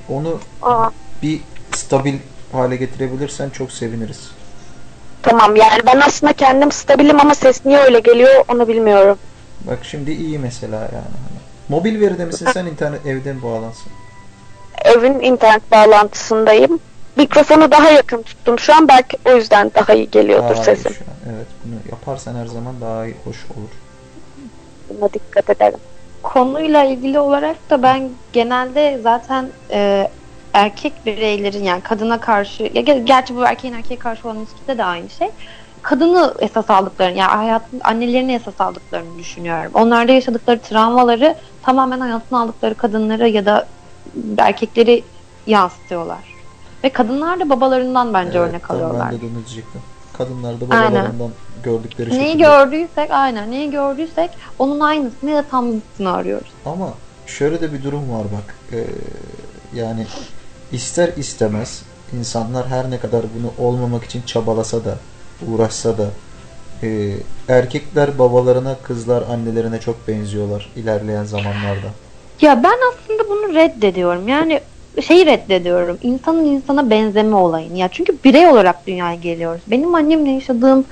Onu 0.09 0.39
Aa, 0.63 0.91
bir 1.23 1.41
stabil 1.75 2.15
hale 2.53 2.77
getirebilirsen 2.77 3.51
çok 3.51 3.73
seviniriz. 3.73 4.31
tamam 5.23 5.57
yani 5.57 5.81
ben 5.87 6.01
aslında 6.01 6.33
kendim 6.33 6.73
stabilim 6.73 7.21
ama 7.21 7.35
ses 7.35 7.65
niye 7.65 7.79
öyle 7.79 8.01
geliyor 8.01 8.45
onu 8.49 8.69
bilmiyorum. 8.69 9.19
Bak 9.61 9.79
şimdi 9.83 10.13
iyi 10.13 10.39
mesela 10.39 10.81
yani. 10.81 11.15
Mobil 11.69 12.01
veride 12.01 12.25
misin 12.25 12.49
sen 12.55 12.67
internet 12.67 13.07
evden 13.07 13.43
bağlansın. 13.43 13.93
Evin 14.85 15.21
internet 15.21 15.71
bağlantısındayım. 15.73 16.81
Mikrofonu 17.17 17.71
daha 17.71 17.91
yakın 17.91 18.23
tuttum 18.23 18.59
şu 18.59 18.75
an 18.75 18.89
belki 18.89 19.17
o 19.25 19.37
yüzden 19.37 19.71
daha 19.75 19.95
iyi 19.95 20.11
geliyordur 20.11 20.55
Daha 20.55 20.63
iyi 20.63 20.65
sesim. 20.65 20.93
an. 20.93 21.33
Evet 21.35 21.47
bunu 21.65 21.75
yaparsan 21.91 22.35
her 22.35 22.47
zaman 22.47 22.81
daha 22.81 23.07
iyi, 23.07 23.17
hoş 23.25 23.37
olur. 23.45 23.71
Buna 24.91 25.13
dikkat 25.13 25.51
ederim. 25.51 25.79
Konuyla 26.23 26.85
ilgili 26.85 27.19
olarak 27.19 27.71
da 27.71 27.83
ben 27.83 28.11
genelde 28.33 28.99
zaten 29.03 29.49
e, 29.71 30.11
erkek 30.53 30.93
bireylerin 31.07 31.65
yani 31.65 31.81
kadına 31.81 32.21
karşı 32.21 32.63
ya 32.63 32.83
ger- 32.83 33.05
gerçi 33.05 33.37
bu 33.37 33.45
erkeğin 33.45 33.75
erkeğe 33.75 33.99
karşı 33.99 34.29
olan 34.29 34.39
ilişkide 34.39 34.79
de 34.79 34.85
aynı 34.85 35.11
şey. 35.11 35.31
Kadını 35.83 36.35
esas 36.39 36.71
aldıklarını 36.71 37.19
yani 37.19 37.31
hayatın 37.31 37.81
annelerini 37.85 38.35
esas 38.35 38.61
aldıklarını 38.61 39.19
düşünüyorum. 39.19 39.71
Onlarda 39.75 40.13
yaşadıkları 40.13 40.59
travmaları 40.59 41.35
tamamen 41.63 42.01
hayatına 42.01 42.41
aldıkları 42.41 42.75
kadınları 42.75 43.29
ya 43.29 43.47
da 43.47 43.67
erkekleri 44.39 45.05
yansıtıyorlar. 45.47 46.34
Ve 46.85 46.89
kadınlar 46.93 47.41
da 47.41 47.51
babalarından 47.51 48.15
bence 48.15 48.39
Evet, 48.39 48.49
örnek 48.51 48.71
alıyorlar. 48.71 49.13
Ben 49.13 49.21
de 49.21 49.25
onu 49.25 49.47
diyecektim. 49.47 49.81
Kadınlar 50.19 50.61
da 50.61 50.65
Aynen. 50.71 50.93
babalarından 50.93 51.31
gördükleri 51.63 52.11
Neyi 52.11 52.27
şekilde. 52.27 52.43
gördüysek 52.43 53.11
aynen 53.11 53.51
neyi 53.51 53.71
gördüysek 53.71 54.31
onun 54.59 54.81
aynısını 54.81 55.31
ya 55.31 55.37
da 55.37 55.49
tam 55.51 55.73
zıttını 55.73 56.13
arıyoruz. 56.13 56.49
Ama 56.67 56.89
şöyle 57.27 57.61
de 57.61 57.73
bir 57.73 57.83
durum 57.83 58.13
var 58.13 58.25
bak. 58.37 58.55
Ee, 58.73 58.85
yani 59.79 60.07
ister 60.73 61.09
istemez 61.17 61.83
insanlar 62.19 62.67
her 62.67 62.91
ne 62.91 62.99
kadar 62.99 63.23
bunu 63.39 63.69
olmamak 63.69 64.05
için 64.05 64.23
çabalasa 64.23 64.85
da 64.85 64.95
uğraşsa 65.49 65.99
da 65.99 66.07
e, 66.83 67.13
erkekler 67.49 68.19
babalarına 68.19 68.77
kızlar 68.83 69.23
annelerine 69.31 69.81
çok 69.81 70.09
benziyorlar 70.09 70.71
ilerleyen 70.77 71.25
zamanlarda. 71.25 71.87
Ya 72.41 72.63
ben 72.63 72.77
aslında 72.93 73.29
bunu 73.31 73.55
reddediyorum. 73.55 74.29
Yani 74.29 74.61
şeyi 75.03 75.27
reddediyorum. 75.27 75.99
İnsanın 76.03 76.45
insana 76.45 76.91
benzeme 76.91 77.37
olayını. 77.37 77.79
Ya 77.79 77.89
çünkü 77.93 78.17
birey 78.25 78.47
olarak 78.47 78.87
dünyaya 78.87 79.15
geliyoruz. 79.15 79.63
Benim 79.67 79.95
annemle 79.95 80.31
yaşadığım 80.31 80.85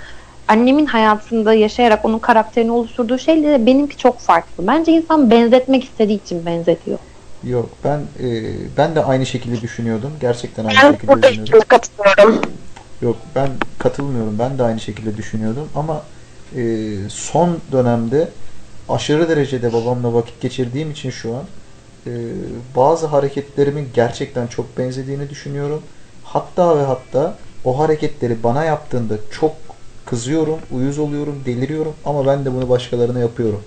annemin 0.48 0.86
hayatında 0.86 1.54
yaşayarak 1.54 2.04
onun 2.04 2.18
karakterini 2.18 2.70
oluşturduğu 2.72 3.18
şeyle 3.18 3.66
benimki 3.66 3.96
çok 3.96 4.18
farklı. 4.18 4.66
Bence 4.66 4.92
insan 4.92 5.30
benzetmek 5.30 5.84
istediği 5.84 6.22
için 6.24 6.46
benzetiyor. 6.46 6.98
Yok 7.44 7.70
ben 7.84 7.98
e, 7.98 8.28
ben 8.76 8.94
de 8.94 9.04
aynı 9.04 9.26
şekilde 9.26 9.60
düşünüyordum. 9.60 10.12
Gerçekten 10.20 10.64
aynı 10.64 10.78
Ben 10.82 10.92
şekilde 10.92 11.22
düşünüyordum. 11.22 11.60
katılıyorum. 11.68 12.40
Yok 13.02 13.16
ben 13.34 13.48
katılmıyorum. 13.78 14.36
Ben 14.38 14.58
de 14.58 14.62
aynı 14.62 14.80
şekilde 14.80 15.16
düşünüyordum 15.16 15.68
ama 15.74 16.02
e, 16.56 16.62
son 17.08 17.58
dönemde 17.72 18.28
aşırı 18.88 19.28
derecede 19.28 19.72
babamla 19.72 20.14
vakit 20.14 20.40
geçirdiğim 20.40 20.90
için 20.90 21.10
şu 21.10 21.34
an 21.34 21.42
e, 22.06 22.10
bazı 22.76 23.06
hareketlerimin 23.06 23.88
gerçekten 23.94 24.46
çok 24.46 24.78
benzediğini 24.78 25.30
düşünüyorum. 25.30 25.82
Hatta 26.24 26.78
ve 26.78 26.82
hatta 26.82 27.36
o 27.64 27.78
hareketleri 27.78 28.42
bana 28.42 28.64
yaptığında 28.64 29.14
çok 29.40 29.52
kızıyorum, 30.06 30.58
uyuz 30.72 30.98
oluyorum, 30.98 31.42
deliriyorum 31.46 31.94
ama 32.04 32.26
ben 32.26 32.44
de 32.44 32.54
bunu 32.54 32.68
başkalarına 32.68 33.18
yapıyorum. 33.18 33.62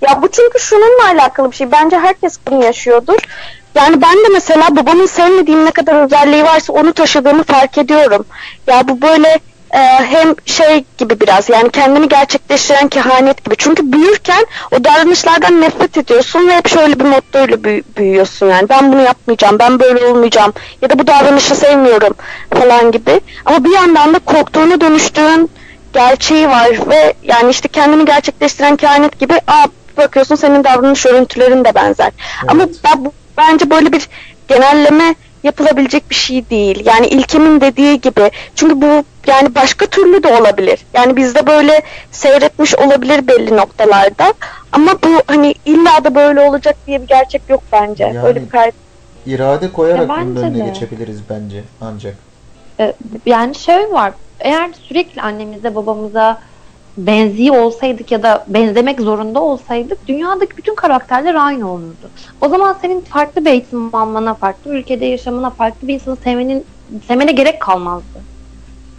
Ya 0.00 0.22
bu 0.22 0.30
çünkü 0.30 0.58
şununla 0.58 1.04
alakalı 1.04 1.50
bir 1.50 1.56
şey. 1.56 1.72
Bence 1.72 1.98
herkes 1.98 2.38
bunu 2.46 2.64
yaşıyordur. 2.64 3.18
Yani 3.74 4.02
ben 4.02 4.16
de 4.16 4.28
mesela 4.32 4.76
babamın 4.76 5.06
sevmediğim 5.06 5.64
ne 5.64 5.70
kadar 5.70 6.04
özelliği 6.04 6.44
varsa 6.44 6.72
onu 6.72 6.92
taşıdığımı 6.92 7.42
fark 7.42 7.78
ediyorum. 7.78 8.24
Ya 8.66 8.88
bu 8.88 9.02
böyle 9.02 9.40
e, 9.72 9.78
hem 10.04 10.34
şey 10.46 10.84
gibi 10.98 11.20
biraz 11.20 11.48
yani 11.50 11.70
kendini 11.70 12.08
gerçekleştiren 12.08 12.88
kehanet 12.88 13.44
gibi. 13.44 13.54
Çünkü 13.58 13.92
büyürken 13.92 14.46
o 14.72 14.84
davranışlardan 14.84 15.60
nefret 15.60 15.96
ediyorsun 15.96 16.48
ve 16.48 16.56
hep 16.56 16.68
şöyle 16.68 17.00
bir 17.00 17.04
mottoyla 17.04 17.56
büyü- 17.64 17.82
büyüyorsun 17.96 18.46
yani. 18.46 18.68
Ben 18.68 18.92
bunu 18.92 19.02
yapmayacağım, 19.02 19.58
ben 19.58 19.80
böyle 19.80 20.06
olmayacağım 20.06 20.52
ya 20.82 20.90
da 20.90 20.98
bu 20.98 21.06
davranışı 21.06 21.54
sevmiyorum 21.54 22.14
falan 22.54 22.92
gibi. 22.92 23.20
Ama 23.44 23.64
bir 23.64 23.70
yandan 23.74 24.14
da 24.14 24.18
korktuğunu 24.18 24.80
dönüştüğün 24.80 25.50
gerçeği 25.92 26.48
var 26.48 26.68
ve 26.90 27.14
yani 27.22 27.50
işte 27.50 27.68
kendini 27.68 28.04
gerçekleştiren 28.04 28.76
kehanet 28.76 29.20
gibi 29.20 29.34
aa 29.46 29.66
bakıyorsun 29.96 30.34
senin 30.34 30.64
davranış 30.64 31.06
örüntülerin 31.06 31.64
de 31.64 31.74
benzer. 31.74 32.10
Ama 32.48 32.64
ben, 32.84 33.12
bence 33.38 33.70
böyle 33.70 33.92
bir 33.92 34.08
genelleme 34.48 35.14
yapılabilecek 35.42 36.10
bir 36.10 36.14
şey 36.14 36.50
değil. 36.50 36.82
Yani 36.86 37.06
İlkem'in 37.06 37.60
dediği 37.60 38.00
gibi. 38.00 38.30
Çünkü 38.54 38.80
bu 38.82 39.04
yani 39.26 39.54
başka 39.54 39.86
türlü 39.86 40.22
de 40.22 40.28
olabilir. 40.28 40.80
Yani 40.94 41.16
bizde 41.16 41.46
böyle 41.46 41.82
seyretmiş 42.10 42.74
olabilir 42.74 43.26
belli 43.28 43.56
noktalarda. 43.56 44.32
Ama 44.72 44.92
bu 45.02 45.22
hani 45.26 45.54
illa 45.66 46.04
da 46.04 46.14
böyle 46.14 46.40
olacak 46.40 46.76
diye 46.86 47.02
bir 47.02 47.06
gerçek 47.06 47.42
yok 47.48 47.62
bence. 47.72 48.04
Yani- 48.04 48.22
Öyle 48.26 48.42
bir 48.44 48.48
kayıt. 48.48 48.74
İrade 49.26 49.72
koyarak 49.72 50.08
Ya 50.08 50.08
bunun 50.08 50.36
önüne 50.36 50.64
de. 50.64 50.68
geçebiliriz 50.68 51.20
bence 51.30 51.62
ancak. 51.80 52.14
Yani 53.26 53.54
şöyle 53.54 53.90
var. 53.92 54.12
Eğer 54.40 54.70
sürekli 54.88 55.22
annemize 55.22 55.74
babamıza 55.74 56.38
benziyor 56.96 57.56
olsaydık 57.56 58.12
ya 58.12 58.22
da 58.22 58.44
benzemek 58.48 59.00
zorunda 59.00 59.40
olsaydık 59.40 60.08
dünyadaki 60.08 60.56
bütün 60.56 60.74
karakterler 60.74 61.34
aynı 61.34 61.70
olurdu. 61.72 62.10
O 62.40 62.48
zaman 62.48 62.76
senin 62.82 63.00
farklı 63.00 63.44
bir 63.44 63.50
eğitim 63.50 63.94
almana, 63.94 64.34
farklı 64.34 64.70
bir 64.72 64.76
ülkede 64.78 65.04
yaşamana, 65.06 65.50
farklı 65.50 65.88
bir 65.88 65.94
insanı 65.94 66.16
sevmenin 66.16 66.64
sevmene 67.08 67.32
gerek 67.32 67.60
kalmazdı. 67.60 68.18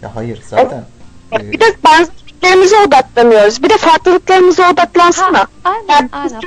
Ya 0.02 0.10
hayır 0.16 0.42
zaten 0.50 0.84
e, 1.32 1.52
Bir 1.52 1.60
de 1.60 1.64
benzerliklerimize 1.84 2.76
odaklanıyoruz. 2.86 3.62
Bir 3.62 3.70
de 3.70 3.76
farklılıklarımıza 3.76 4.70
odaklansana. 4.70 5.46
aynen, 5.64 5.84
Yani 5.88 6.08
aynen. 6.12 6.40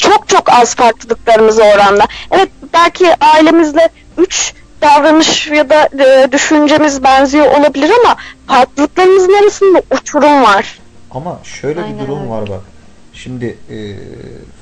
çok 0.00 0.28
çok 0.28 0.52
az 0.52 0.74
farklılıklarımız 0.74 1.58
oranla. 1.58 2.06
Evet 2.30 2.48
belki 2.72 3.24
ailemizle 3.24 3.88
üç 4.18 4.54
davranış 4.82 5.46
ya 5.46 5.70
da 5.70 5.88
e, 6.04 6.32
düşüncemiz 6.32 7.02
benziyor 7.04 7.46
olabilir 7.58 7.92
ama 8.04 8.16
farklılıklarımızın 8.46 9.42
arasında 9.42 9.82
uçurum 9.90 10.42
var. 10.42 10.78
Ama 11.14 11.38
şöyle 11.42 11.82
Aynen 11.82 11.98
bir 11.98 12.06
durum 12.06 12.18
öyle. 12.20 12.30
var 12.30 12.48
bak. 12.48 12.60
Şimdi 13.12 13.58
e, 13.70 13.76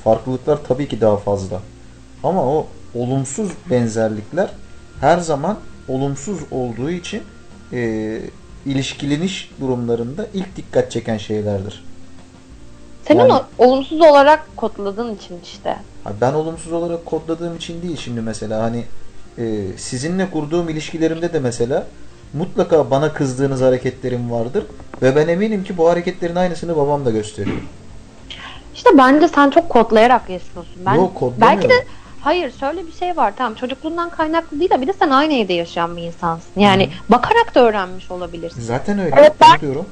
farklılıklar 0.03 0.63
tabii 0.67 0.87
ki 0.87 1.01
daha 1.01 1.17
fazla. 1.17 1.61
Ama 2.23 2.43
o 2.45 2.67
olumsuz 2.95 3.51
benzerlikler 3.69 4.49
her 5.01 5.17
zaman 5.17 5.57
olumsuz 5.87 6.39
olduğu 6.51 6.89
için 6.91 7.23
e, 7.73 8.19
ilişkileniş 8.65 9.51
durumlarında 9.61 10.27
ilk 10.33 10.55
dikkat 10.55 10.91
çeken 10.91 11.17
şeylerdir. 11.17 11.83
Senin 13.07 13.19
Yani- 13.19 13.41
olumsuz 13.57 14.01
olarak 14.01 14.57
kodladığın 14.57 15.15
için 15.15 15.39
işte. 15.43 15.77
Ben 16.21 16.33
olumsuz 16.33 16.73
olarak 16.73 17.05
kodladığım 17.05 17.55
için 17.55 17.81
değil 17.81 17.97
şimdi 17.97 18.21
mesela 18.21 18.63
hani 18.63 18.85
e, 19.37 19.77
sizinle 19.77 20.31
kurduğum 20.31 20.69
ilişkilerimde 20.69 21.33
de 21.33 21.39
mesela 21.39 21.87
mutlaka 22.33 22.91
bana 22.91 23.13
kızdığınız 23.13 23.61
hareketlerim 23.61 24.31
vardır. 24.31 24.63
Ve 25.01 25.15
ben 25.15 25.27
eminim 25.27 25.63
ki 25.63 25.77
bu 25.77 25.89
hareketlerin 25.89 26.35
aynısını 26.35 26.77
babam 26.77 27.05
da 27.05 27.11
gösteriyor. 27.11 27.57
İşte 28.75 28.89
bence 28.97 29.27
sen 29.27 29.49
çok 29.49 29.69
kodlayarak 29.69 30.29
yaşıyorsun. 30.29 30.75
Ben, 30.85 30.93
Yok, 30.95 31.15
kodlamıyorum. 31.15 31.61
belki 31.61 31.69
de 31.69 31.85
hayır 32.21 32.51
şöyle 32.59 32.87
bir 32.87 32.91
şey 32.91 33.17
var 33.17 33.33
tamam 33.37 33.53
çocukluğundan 33.55 34.09
kaynaklı 34.09 34.59
değil 34.59 34.69
de 34.69 34.81
bir 34.81 34.87
de 34.87 34.93
sen 34.99 35.09
aynı 35.09 35.33
evde 35.33 35.53
yaşayan 35.53 35.97
bir 35.97 36.01
insansın. 36.01 36.61
Yani 36.61 36.89
bakarak 37.09 37.55
da 37.55 37.59
öğrenmiş 37.59 38.11
olabilirsin. 38.11 38.61
Zaten 38.61 38.99
öyle. 38.99 39.15
Evet, 39.19 39.33
ben- 39.41 39.59
diyorum. 39.59 39.85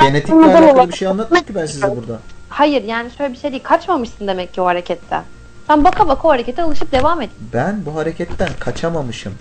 Genetikle 0.00 0.34
alakalı 0.34 0.70
olabilir? 0.72 0.92
bir 0.92 0.96
şey 0.96 1.08
anlatmadım 1.08 1.44
ki 1.44 1.54
ben 1.54 1.66
size 1.66 1.96
burada. 1.96 2.18
Hayır 2.48 2.84
yani 2.84 3.10
şöyle 3.18 3.32
bir 3.32 3.38
şey 3.38 3.50
değil 3.50 3.62
kaçmamışsın 3.62 4.26
demek 4.26 4.54
ki 4.54 4.60
o 4.60 4.66
hareketten. 4.66 5.22
Sen 5.66 5.84
baka 5.84 6.08
baka 6.08 6.28
o 6.28 6.30
harekete 6.30 6.62
alışıp 6.62 6.92
devam 6.92 7.20
et. 7.22 7.30
Ben 7.54 7.82
bu 7.86 7.94
hareketten 7.94 8.48
kaçamamışım. 8.60 9.32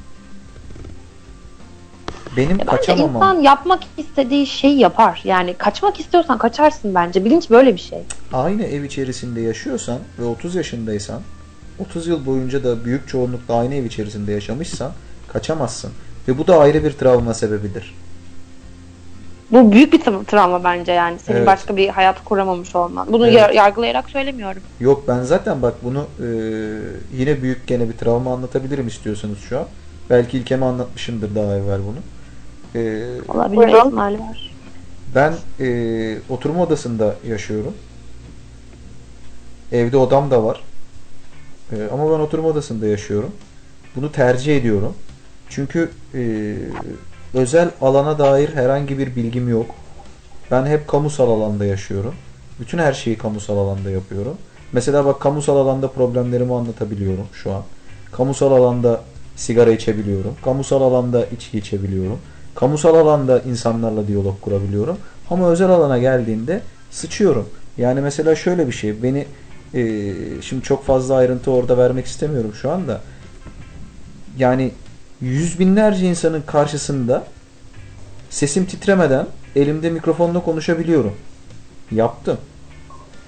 Benim 2.37 2.49
Ya 2.49 2.57
Bence 2.59 2.65
kaçamamam. 2.65 3.15
insan 3.15 3.41
yapmak 3.41 3.79
istediği 3.97 4.47
şeyi 4.47 4.79
yapar. 4.79 5.21
Yani 5.23 5.53
kaçmak 5.53 5.99
istiyorsan 5.99 6.37
kaçarsın 6.37 6.95
bence. 6.95 7.25
Bilinç 7.25 7.49
böyle 7.49 7.73
bir 7.73 7.79
şey. 7.81 7.99
Aynı 8.33 8.63
ev 8.63 8.83
içerisinde 8.83 9.41
yaşıyorsan 9.41 9.97
ve 10.19 10.25
30 10.25 10.55
yaşındaysan 10.55 11.21
30 11.79 12.07
yıl 12.07 12.25
boyunca 12.25 12.63
da 12.63 12.85
büyük 12.85 13.07
çoğunlukla 13.07 13.55
aynı 13.55 13.75
ev 13.75 13.83
içerisinde 13.85 14.31
yaşamışsan 14.31 14.91
kaçamazsın. 15.27 15.91
Ve 16.27 16.37
bu 16.37 16.47
da 16.47 16.57
ayrı 16.59 16.83
bir 16.83 16.91
travma 16.91 17.33
sebebidir. 17.33 17.95
Bu 19.51 19.71
büyük 19.71 19.93
bir 19.93 19.99
tra- 19.99 20.25
travma 20.25 20.63
bence 20.63 20.91
yani. 20.91 21.19
Senin 21.19 21.37
Evet. 21.37 21.47
başka 21.47 21.77
bir 21.77 21.89
hayat 21.89 22.23
kuramamış 22.23 22.75
olman. 22.75 23.07
Bunu 23.13 23.25
Evet. 23.27 23.35
yar- 23.37 23.49
yargılayarak 23.49 24.09
söylemiyorum. 24.09 24.61
Yok 24.79 25.03
ben 25.07 25.23
zaten 25.23 25.61
bak 25.61 25.73
bunu 25.83 26.05
e, 26.19 26.27
yine 27.17 27.41
büyük 27.41 27.67
gene 27.67 27.89
bir 27.89 27.93
travma 27.97 28.33
anlatabilirim 28.33 28.87
istiyorsanız 28.87 29.39
şu 29.39 29.59
an. 29.59 29.65
Belki 30.09 30.37
ilkeme 30.37 30.65
anlatmışımdır 30.65 31.35
daha 31.35 31.55
evvel 31.55 31.79
bunu. 31.87 31.97
E, 32.75 33.07
Olabilme 33.27 33.57
Buyurun. 33.57 33.85
ihtimali 33.87 34.19
var. 34.19 34.51
ben 35.15 35.33
e, 35.59 36.17
oturma 36.29 36.63
odasında 36.63 37.15
yaşıyorum. 37.27 37.73
Evde 39.71 39.97
odam 39.97 40.31
da 40.31 40.43
var. 40.43 40.63
E, 41.71 41.75
ama 41.93 42.03
ben 42.11 42.19
oturma 42.23 42.47
odasında 42.47 42.87
yaşıyorum. 42.87 43.31
Bunu 43.95 44.11
tercih 44.11 44.57
ediyorum. 44.57 44.93
Çünkü 45.49 45.91
e, 46.13 46.55
özel 47.33 47.69
alana 47.81 48.19
dair 48.19 48.49
herhangi 48.49 48.97
bir 48.97 49.15
bilgim 49.15 49.49
yok. 49.49 49.65
Ben 50.51 50.65
hep 50.65 50.87
kamusal 50.87 51.29
alanda 51.31 51.65
yaşıyorum. 51.65 52.15
Bütün 52.59 52.77
her 52.77 52.93
şeyi 52.93 53.17
kamusal 53.17 53.57
alanda 53.57 53.89
yapıyorum. 53.89 54.37
Mesela 54.71 55.05
bak 55.05 55.21
kamusal 55.21 55.57
alanda 55.57 55.87
problemlerimi 55.87 56.53
anlatabiliyorum 56.53 57.27
şu 57.33 57.51
an. 57.53 57.63
Kamusal 58.11 58.51
alanda 58.51 59.01
sigara 59.35 59.71
içebiliyorum. 59.71 60.35
Kamusal 60.43 60.81
alanda 60.81 61.25
içki 61.25 61.57
içebiliyorum. 61.57 62.19
Kamusal 62.59 62.95
alanda 62.95 63.39
insanlarla 63.39 64.07
diyalog 64.07 64.41
kurabiliyorum. 64.41 64.97
Ama 65.29 65.49
özel 65.49 65.69
alana 65.69 65.97
geldiğinde 65.97 66.61
sıçıyorum. 66.91 67.49
Yani 67.77 68.01
mesela 68.01 68.35
şöyle 68.35 68.67
bir 68.67 68.71
şey. 68.71 69.03
Beni 69.03 69.25
e, 69.73 70.13
şimdi 70.41 70.63
çok 70.63 70.85
fazla 70.85 71.15
ayrıntı 71.15 71.51
orada 71.51 71.77
vermek 71.77 72.05
istemiyorum 72.05 72.53
şu 72.61 72.71
anda. 72.71 73.01
Yani 74.37 74.71
yüz 75.21 75.59
binlerce 75.59 76.05
insanın 76.05 76.41
karşısında 76.41 77.23
sesim 78.29 78.65
titremeden 78.65 79.27
elimde 79.55 79.89
mikrofonla 79.89 80.43
konuşabiliyorum. 80.43 81.13
Yaptım. 81.91 82.37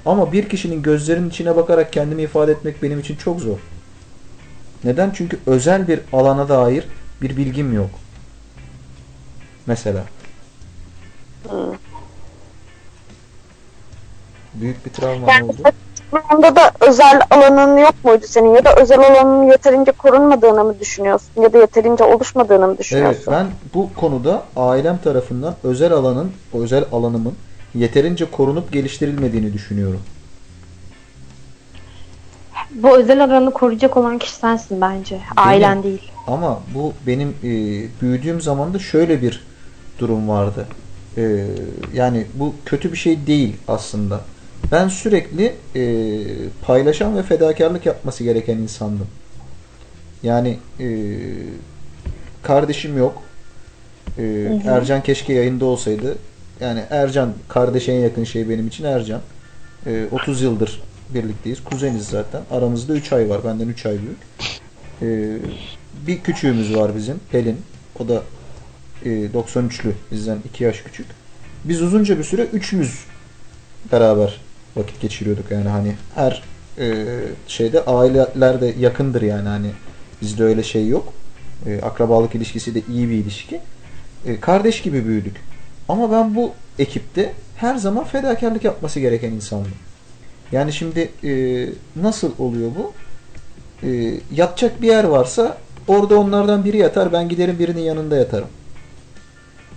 Ama 0.06 0.32
bir 0.32 0.50
kişinin 0.50 0.82
gözlerinin 0.82 1.30
içine 1.30 1.56
bakarak 1.56 1.94
kendimi 1.94 2.22
ifade 2.22 2.52
etmek 2.52 2.84
benim 2.84 3.00
için 3.00 3.16
çok 3.16 3.40
zor. 3.40 3.58
Neden? 4.84 5.12
Çünkü 5.16 5.40
özel 5.46 5.88
bir 5.88 6.00
alana 6.14 6.50
dair 6.50 6.84
bir 7.22 7.38
bilgim 7.38 7.74
yok. 7.74 7.90
Mesela. 9.66 10.04
Büyük 14.54 14.86
bir 14.86 14.92
travma 14.92 15.32
Yani 15.32 15.44
oldu. 15.52 15.58
Onda 16.34 16.56
da 16.56 16.72
özel 16.80 17.22
alanın 17.30 17.78
yok 17.78 17.96
muydu 18.04 18.26
senin 18.28 18.56
ya 18.56 18.66
da 18.66 18.76
özel 18.76 19.00
alanın 19.00 19.52
yeterince 19.52 19.92
korunmadığını 19.92 20.64
mı 20.64 20.80
düşünüyorsun 20.80 21.42
ya 21.42 21.54
da 21.54 21.58
yeterince 21.58 22.04
oluşmadığını 22.04 22.60
mı 22.60 22.72
Evet 22.72 22.80
düşünüyorsun? 22.80 23.34
ben 23.34 23.48
bu 23.74 23.90
konuda 23.94 24.44
ailem 24.56 24.98
tarafından 24.98 25.56
özel 25.64 25.92
alanın, 25.94 26.32
o 26.54 26.62
özel 26.62 26.86
alanımın 26.92 27.34
yeterince 27.76 28.32
korunup 28.32 28.72
geliştirilmediğini 28.72 29.54
düşünüyorum. 29.54 30.02
Bu 32.72 32.98
özel 32.98 33.24
alanı 33.24 33.52
koruyacak 33.52 33.98
olan 33.98 34.18
kişi 34.18 34.36
sensin 34.36 34.82
bence. 34.82 35.20
Ailen 35.38 35.84
değil. 35.84 36.12
Ama 36.28 36.60
bu 36.76 36.94
benim 37.08 37.30
e, 37.30 37.50
büyüdüğüm 38.02 38.42
zaman 38.42 38.74
da 38.74 38.80
şöyle 38.80 39.22
bir 39.22 39.44
durum 40.02 40.30
vardı. 40.30 40.68
E, 41.18 41.46
yani 41.94 42.26
bu 42.34 42.56
kötü 42.66 42.92
bir 42.92 42.98
şey 42.98 43.28
değil 43.28 43.56
aslında. 43.68 44.22
Ben 44.72 44.88
sürekli 44.88 45.54
e, 45.76 45.84
paylaşan 46.62 47.18
ve 47.18 47.24
fedakarlık 47.24 47.86
yapması 47.86 48.24
gereken 48.24 48.58
insandım. 48.58 49.08
Yani 50.24 50.58
e, 50.80 51.18
kardeşim 52.44 52.98
yok. 52.98 53.24
E, 54.18 54.24
Ercan 54.66 55.04
keşke 55.04 55.34
yayında 55.34 55.66
olsaydı. 55.66 56.16
Yani 56.60 56.84
Ercan 56.90 57.34
kardeşe 57.48 57.92
en 57.92 58.00
yakın 58.00 58.24
şey 58.24 58.50
benim 58.50 58.68
için 58.68 58.84
Ercan. 58.84 59.22
E, 59.86 60.06
30 60.12 60.42
yıldır 60.42 60.82
birlikteyiz. 61.10 61.64
Kuzeniz 61.64 62.08
zaten. 62.08 62.42
Aramızda 62.52 62.94
3 62.94 63.14
ay 63.14 63.30
var. 63.30 63.44
Benden 63.46 63.68
3 63.68 63.86
ay 63.86 63.98
büyük. 64.02 64.18
E, 65.02 65.38
bir 66.08 66.20
küçüğümüz 66.20 66.76
var 66.76 66.96
bizim. 66.96 67.20
Pelin. 67.32 67.58
O 68.00 68.08
da 68.08 68.24
e, 69.06 69.10
93'lü. 69.10 69.92
Bizden 70.12 70.38
2 70.46 70.64
yaş 70.64 70.82
küçük. 70.82 71.06
Biz 71.64 71.82
uzunca 71.82 72.20
bir 72.20 72.24
süre 72.24 72.42
üçümüz 72.42 73.00
beraber 73.92 74.42
vakit 74.76 75.02
geçiriyorduk 75.02 75.52
yani 75.52 75.70
hani 75.70 75.96
her 76.16 76.44
e, 76.78 77.06
şeyde 77.48 77.86
aileler 77.86 78.62
de 78.62 78.76
yakındır 78.80 79.22
yani 79.22 79.48
hani 79.48 79.72
bizde 80.22 80.44
öyle 80.44 80.64
şey 80.64 80.88
yok. 80.88 81.14
E, 81.66 81.82
akrabalık 81.82 82.36
ilişkisi 82.36 82.76
de 82.76 82.82
iyi 82.90 83.10
bir 83.10 83.16
ilişki. 83.16 83.60
E, 84.26 84.40
kardeş 84.40 84.82
gibi 84.82 85.06
büyüdük. 85.06 85.36
Ama 85.90 86.12
ben 86.12 86.36
bu 86.36 86.52
ekipte 86.80 87.34
her 87.56 87.76
zaman 87.76 88.04
fedakarlık 88.04 88.64
yapması 88.64 89.00
gereken 89.00 89.32
insandım. 89.32 89.72
Yani 90.52 90.74
şimdi 90.74 91.10
e, 91.24 91.34
nasıl 91.96 92.32
oluyor 92.40 92.72
bu? 92.78 92.94
E, 93.88 94.20
yatacak 94.36 94.82
bir 94.82 94.88
yer 94.88 95.04
varsa 95.04 95.58
orada 95.88 96.20
onlardan 96.20 96.66
biri 96.66 96.78
yatar 96.78 97.14
ben 97.14 97.30
giderim 97.30 97.60
birinin 97.60 97.82
yanında 97.82 98.16
yatarım. 98.16 98.48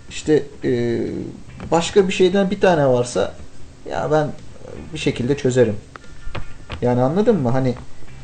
İşte 0.09 0.43
e, 0.65 1.01
başka 1.71 2.09
bir 2.09 2.13
şeyden 2.13 2.51
bir 2.51 2.61
tane 2.61 2.87
varsa 2.87 3.35
ya 3.91 4.09
ben 4.13 4.29
bir 4.93 4.99
şekilde 4.99 5.37
çözerim. 5.37 5.77
Yani 6.83 7.01
anladın 7.01 7.37
mı? 7.37 7.49
Hani 7.49 7.75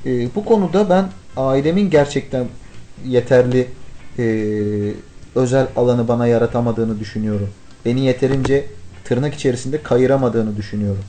e, 0.07 0.35
bu 0.35 0.45
konuda 0.45 0.91
ben 0.91 1.09
ailemin 1.37 1.91
gerçekten 1.91 2.47
yeterli 3.07 3.69
e, 4.19 4.25
özel 5.35 5.67
alanı 5.77 6.09
bana 6.09 6.27
yaratamadığını 6.27 7.01
düşünüyorum. 7.01 7.49
Beni 7.85 8.01
yeterince 8.01 8.67
tırnak 9.05 9.35
içerisinde 9.35 9.83
kayıramadığını 9.83 10.57
düşünüyorum. 10.57 11.05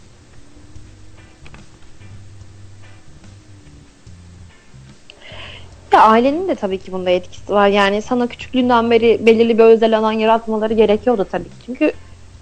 Ya 5.93 6.01
ailenin 6.03 6.47
de 6.47 6.55
tabii 6.55 6.77
ki 6.77 6.91
bunda 6.91 7.09
etkisi 7.09 7.53
var. 7.53 7.67
Yani 7.67 8.01
sana 8.01 8.27
küçüklüğünden 8.27 8.91
beri 8.91 9.25
belirli 9.25 9.57
bir 9.57 9.63
özel 9.63 9.97
alan 9.97 10.11
yaratmaları 10.11 10.73
gerekiyordu 10.73 11.27
tabii 11.31 11.43
ki. 11.43 11.55
Çünkü 11.65 11.91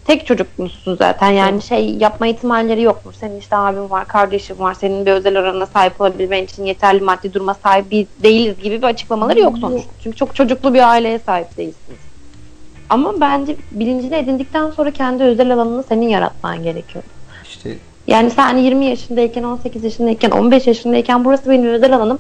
tek 0.06 0.26
çocukmuşsun 0.26 0.96
zaten. 0.96 1.32
Yani 1.32 1.62
şey 1.62 1.90
yapma 1.90 2.28
ihtimalleri 2.28 2.82
yokmuş. 2.82 3.16
Senin 3.16 3.40
işte 3.40 3.56
abin 3.56 3.90
var, 3.90 4.08
kardeşin 4.08 4.60
var. 4.60 4.74
Senin 4.74 5.06
bir 5.06 5.12
özel 5.12 5.40
alana 5.40 5.66
sahip 5.66 6.02
olabilmen 6.02 6.44
için 6.44 6.66
yeterli 6.66 7.02
maddi 7.02 7.34
duruma 7.34 7.54
sahip 7.54 7.92
değiliz 8.24 8.60
gibi 8.64 8.78
bir 8.78 8.88
açıklamaları 8.88 9.40
yok 9.40 9.58
sonuçta. 9.58 9.90
Çünkü 10.04 10.18
çok 10.18 10.36
çocuklu 10.36 10.74
bir 10.74 10.90
aileye 10.90 11.20
sahip 11.20 11.58
değilsiniz. 11.58 12.00
Ama 12.90 13.22
bence 13.22 13.56
bilincini 13.72 14.16
edindikten 14.16 14.72
sonra 14.72 14.92
kendi 14.92 15.24
özel 15.24 15.54
alanını 15.54 15.84
senin 15.84 16.08
yaratman 16.10 16.64
gerekiyor. 16.64 17.04
İşte 17.44 17.76
Yani 18.08 18.32
sen 18.32 18.58
20 18.58 18.86
yaşındayken, 18.86 19.44
18 19.44 19.84
yaşındayken, 19.84 20.32
15 20.32 20.68
yaşındayken 20.68 21.26
burası 21.26 21.50
benim 21.50 21.66
özel 21.66 21.96
alanım 21.96 22.20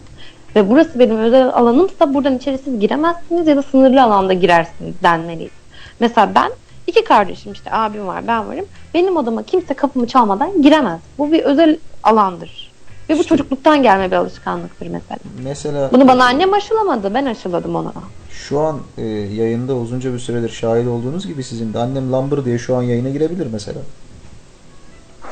ve 0.55 0.69
burası 0.69 0.99
benim 0.99 1.17
özel 1.17 1.47
alanımsa 1.49 2.13
buradan 2.13 2.37
içeri 2.37 2.57
siz 2.57 2.79
giremezsiniz 2.79 3.47
ya 3.47 3.57
da 3.57 3.61
sınırlı 3.61 4.03
alanda 4.03 4.33
girersiniz 4.33 4.93
denmeliyiz. 5.03 5.51
Mesela 5.99 6.31
ben 6.35 6.51
iki 6.87 7.03
kardeşim 7.03 7.51
işte 7.51 7.71
abim 7.73 8.07
var 8.07 8.27
ben 8.27 8.47
varım. 8.49 8.65
Benim 8.93 9.17
odama 9.17 9.43
kimse 9.43 9.73
kapımı 9.73 10.07
çalmadan 10.07 10.61
giremez. 10.61 10.99
Bu 11.17 11.31
bir 11.31 11.39
özel 11.43 11.77
alandır. 12.03 12.69
Ve 13.09 13.13
bu 13.13 13.17
İşte- 13.17 13.29
çocukluktan 13.29 13.83
gelme 13.83 14.11
bir 14.11 14.15
alışkanlıktır 14.15 14.87
mesela. 14.87 15.19
mesela 15.43 15.89
Bunu 15.93 16.07
bana 16.07 16.25
annem 16.25 16.53
aşılamadı. 16.53 17.13
Ben 17.13 17.25
aşıladım 17.25 17.75
ona. 17.75 17.93
şu 18.29 18.59
an 18.59 18.79
e, 18.97 19.05
yayında 19.05 19.75
uzunca 19.75 20.13
bir 20.13 20.19
süredir 20.19 20.49
şahit 20.49 20.87
olduğunuz 20.87 21.27
gibi 21.27 21.43
sizin 21.43 21.73
de 21.73 21.79
annem 21.79 22.11
lambır 22.11 22.45
diye 22.45 22.57
şu 22.57 22.75
an 22.75 22.81
yayına 22.81 23.09
girebilir 23.09 23.47
mesela. 23.53 23.79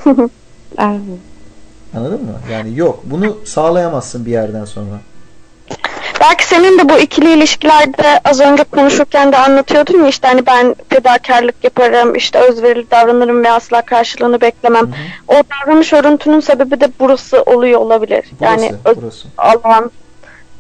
Evet. 0.78 1.01
Anladın 1.96 2.24
mı? 2.26 2.34
Yani 2.52 2.78
yok. 2.78 3.00
Bunu 3.04 3.38
sağlayamazsın 3.46 4.26
bir 4.26 4.32
yerden 4.32 4.66
sonra. 4.66 5.00
Belki 6.22 6.46
senin 6.46 6.80
de 6.80 6.90
bu 6.90 6.98
ikili 7.00 7.34
ilişkilerde 7.34 8.20
az 8.26 8.40
önce 8.40 8.64
konuşurken 8.64 9.32
de 9.32 9.38
anlatıyordun 9.38 10.04
ya 10.04 10.08
işte 10.08 10.28
hani 10.28 10.46
ben 10.46 10.76
fedakarlık 10.90 11.64
yaparım, 11.64 12.16
işte 12.16 12.40
özverili 12.40 12.92
davranırım 12.92 13.44
ve 13.44 13.52
asla 13.52 13.82
karşılığını 13.82 14.42
beklemem. 14.42 14.86
Hı 14.86 14.88
hı. 14.88 14.94
O 15.28 15.34
davranış 15.34 15.94
örüntünün 15.94 16.40
sebebi 16.40 16.80
de 16.82 16.90
burası 17.00 17.42
oluyor 17.42 17.80
olabilir. 17.80 18.26
yani 18.42 18.72
Burası, 18.86 18.90
öz 18.90 18.98
burası. 19.04 19.28
alan 19.38 19.92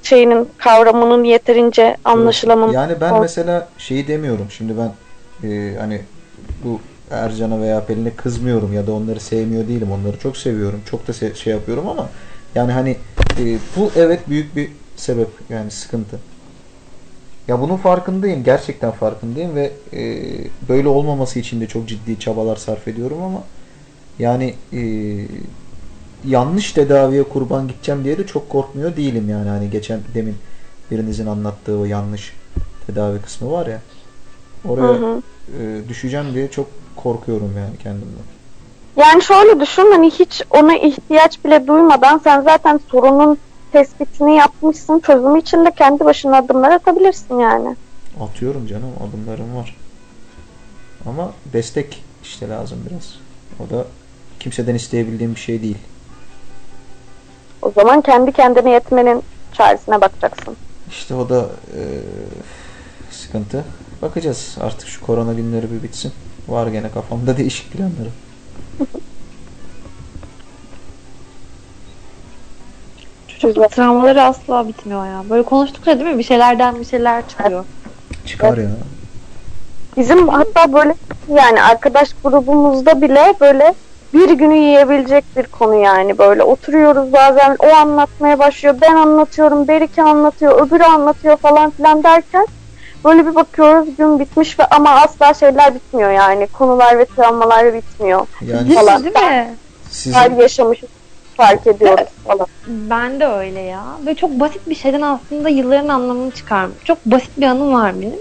şeyinin 0.03 0.49
kavramının 0.57 1.23
yeterince 1.23 1.97
anlaşılamaması. 2.05 2.75
Yani 2.75 2.95
ben 3.01 3.19
mesela 3.19 3.67
şeyi 3.77 4.07
demiyorum. 4.07 4.47
Şimdi 4.49 4.73
ben 4.77 4.91
e, 5.49 5.77
hani 5.79 6.01
bu 6.63 6.81
Ercan'a 7.11 7.61
veya 7.61 7.85
Pelin'e 7.85 8.15
kızmıyorum 8.15 8.73
ya 8.73 8.87
da 8.87 8.91
onları 8.93 9.19
sevmiyor 9.19 9.67
değilim. 9.67 9.91
Onları 9.91 10.19
çok 10.19 10.37
seviyorum. 10.37 10.81
Çok 10.85 11.07
da 11.07 11.11
se- 11.11 11.35
şey 11.35 11.53
yapıyorum 11.53 11.87
ama 11.87 12.09
yani 12.55 12.71
hani 12.71 12.97
e, 13.39 13.59
bu 13.75 13.91
evet 13.95 14.29
büyük 14.29 14.55
bir 14.55 14.71
sebep 14.95 15.29
yani 15.49 15.71
sıkıntı. 15.71 16.19
Ya 17.47 17.61
bunun 17.61 17.77
farkındayım. 17.77 18.43
Gerçekten 18.43 18.91
farkındayım 18.91 19.55
ve 19.55 19.71
e, 19.93 20.01
böyle 20.69 20.87
olmaması 20.87 21.39
için 21.39 21.61
de 21.61 21.67
çok 21.67 21.87
ciddi 21.87 22.19
çabalar 22.19 22.55
sarf 22.55 22.87
ediyorum 22.87 23.21
ama 23.23 23.43
yani 24.19 24.55
e, 24.73 24.81
yanlış 26.23 26.71
tedaviye 26.73 27.23
kurban 27.23 27.67
gideceğim 27.67 28.03
diye 28.03 28.17
de 28.17 28.25
çok 28.27 28.49
korkmuyor 28.49 28.95
değilim 28.97 29.29
yani 29.29 29.49
hani 29.49 29.69
geçen 29.69 29.99
demin 30.13 30.35
birinizin 30.91 31.27
anlattığı 31.27 31.77
o 31.77 31.85
yanlış 31.85 32.33
tedavi 32.87 33.21
kısmı 33.21 33.51
var 33.51 33.67
ya 33.67 33.81
oraya 34.65 34.93
Hı 34.93 35.05
hı. 35.05 35.21
e, 35.59 35.89
düşeceğim 35.89 36.33
diye 36.33 36.51
çok 36.51 36.67
korkuyorum 37.03 37.53
yani 37.57 37.77
kendimden. 37.83 38.25
Yani 38.97 39.23
şöyle 39.23 39.59
düşün 39.59 39.91
hani 39.91 40.11
hiç 40.11 40.41
ona 40.49 40.77
ihtiyaç 40.77 41.45
bile 41.45 41.67
duymadan 41.67 42.21
sen 42.23 42.41
zaten 42.41 42.79
sorunun 42.91 43.37
tespitini 43.71 44.35
yapmışsın. 44.35 44.99
Çözümü 44.99 45.39
için 45.39 45.65
de 45.65 45.71
kendi 45.71 46.05
başına 46.05 46.37
adımlar 46.37 46.71
atabilirsin 46.71 47.39
yani. 47.39 47.75
Atıyorum 48.21 48.67
canım 48.67 48.91
adımlarım 49.09 49.55
var. 49.55 49.75
Ama 51.05 51.31
destek 51.53 52.03
işte 52.23 52.49
lazım 52.49 52.79
biraz. 52.89 53.19
O 53.59 53.69
da 53.69 53.85
kimseden 54.39 54.75
isteyebildiğim 54.75 55.35
bir 55.35 55.39
şey 55.39 55.61
değil. 55.61 55.77
O 57.61 57.71
zaman 57.71 58.01
kendi 58.01 58.31
kendine 58.31 58.71
yetmenin 58.71 59.23
çaresine 59.53 60.01
bakacaksın. 60.01 60.55
İşte 60.89 61.15
o 61.15 61.29
da 61.29 61.41
e, 61.75 61.81
sıkıntı. 63.11 63.63
Bakacağız. 64.01 64.57
Artık 64.61 64.87
şu 64.87 65.05
korona 65.05 65.33
günleri 65.33 65.71
bir 65.71 65.83
bitsin. 65.83 66.13
Var 66.47 66.67
gene 66.67 66.91
kafamda 66.91 67.37
değişik 67.37 67.71
planlarım. 67.71 68.11
Çocukluk 73.27 73.71
travmaları 73.71 74.23
asla 74.23 74.67
bitmiyor 74.67 75.05
ya. 75.05 75.23
Böyle 75.29 75.43
konuştukça 75.43 75.99
değil 75.99 76.11
mi? 76.11 76.17
Bir 76.17 76.23
şeylerden 76.23 76.79
bir 76.79 76.85
şeyler 76.85 77.27
çıkıyor. 77.27 77.65
Çıkar 78.25 78.57
ya. 78.57 78.69
Bizim 79.97 80.27
hatta 80.27 80.73
böyle 80.73 80.95
yani 81.29 81.61
arkadaş 81.61 82.09
grubumuzda 82.23 83.01
bile 83.01 83.33
böyle 83.41 83.73
bir 84.13 84.29
günü 84.29 84.53
yiyebilecek 84.53 85.25
bir 85.37 85.43
konu 85.43 85.75
yani 85.75 86.17
böyle 86.17 86.43
oturuyoruz 86.43 87.13
bazen 87.13 87.57
o 87.59 87.75
anlatmaya 87.75 88.39
başlıyor 88.39 88.75
ben 88.81 88.95
anlatıyorum 88.95 89.67
Berike 89.67 90.03
anlatıyor 90.03 90.67
öbürü 90.67 90.83
anlatıyor 90.83 91.37
falan 91.37 91.69
filan 91.69 92.03
derken 92.03 92.47
böyle 93.05 93.27
bir 93.27 93.35
bakıyoruz 93.35 93.95
gün 93.97 94.19
bitmiş 94.19 94.59
ve 94.59 94.65
ama 94.65 94.89
asla 94.89 95.33
şeyler 95.33 95.75
bitmiyor 95.75 96.11
yani 96.11 96.47
konular 96.47 96.99
ve 96.99 97.05
travmalar 97.05 97.73
bitmiyor. 97.73 98.27
Yani 98.41 98.69
Değil, 98.69 98.79
Falan. 98.79 99.01
mi, 99.01 99.05
değil 99.05 99.25
mi? 99.25 99.55
Her 100.13 100.29
sizin 100.29 100.41
yaşamışız 100.41 100.89
fark 101.37 101.67
ediyoruz 101.67 102.07
falan. 102.27 102.47
Ben 102.67 103.19
de 103.19 103.25
öyle 103.25 103.59
ya. 103.59 103.83
Böyle 104.05 104.15
çok 104.15 104.31
basit 104.31 104.69
bir 104.69 104.75
şeyden 104.75 105.01
aslında 105.01 105.49
yılların 105.49 105.87
anlamını 105.87 106.31
çıkarmış. 106.31 106.77
Çok 106.83 107.05
basit 107.05 107.31
bir 107.37 107.45
anım 107.45 107.73
var 107.73 108.01
benim. 108.01 108.19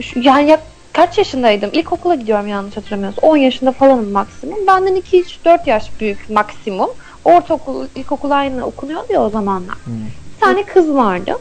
Şu, 0.00 0.20
yani 0.20 0.50
ya, 0.50 0.60
kaç 0.92 1.18
yaşındaydım? 1.18 1.70
İlkokula 1.72 2.14
gidiyorum 2.14 2.46
yanlış 2.46 2.76
hatırlamıyorsam. 2.76 3.30
10 3.30 3.36
yaşında 3.36 3.72
falanım 3.72 4.10
maksimum. 4.10 4.66
Benden 4.66 4.96
2-4 4.96 5.68
yaş 5.68 5.90
büyük 6.00 6.30
maksimum. 6.30 6.90
Ortaokul, 7.24 7.86
ilkokul 7.94 8.30
aynı 8.30 8.66
okunuyordu 8.66 9.12
ya 9.12 9.22
o 9.22 9.30
zamanlar. 9.30 9.74
Hı. 9.74 9.90
Bir 10.36 10.40
tane 10.40 10.64
kız 10.64 10.94
vardı. 10.94 11.38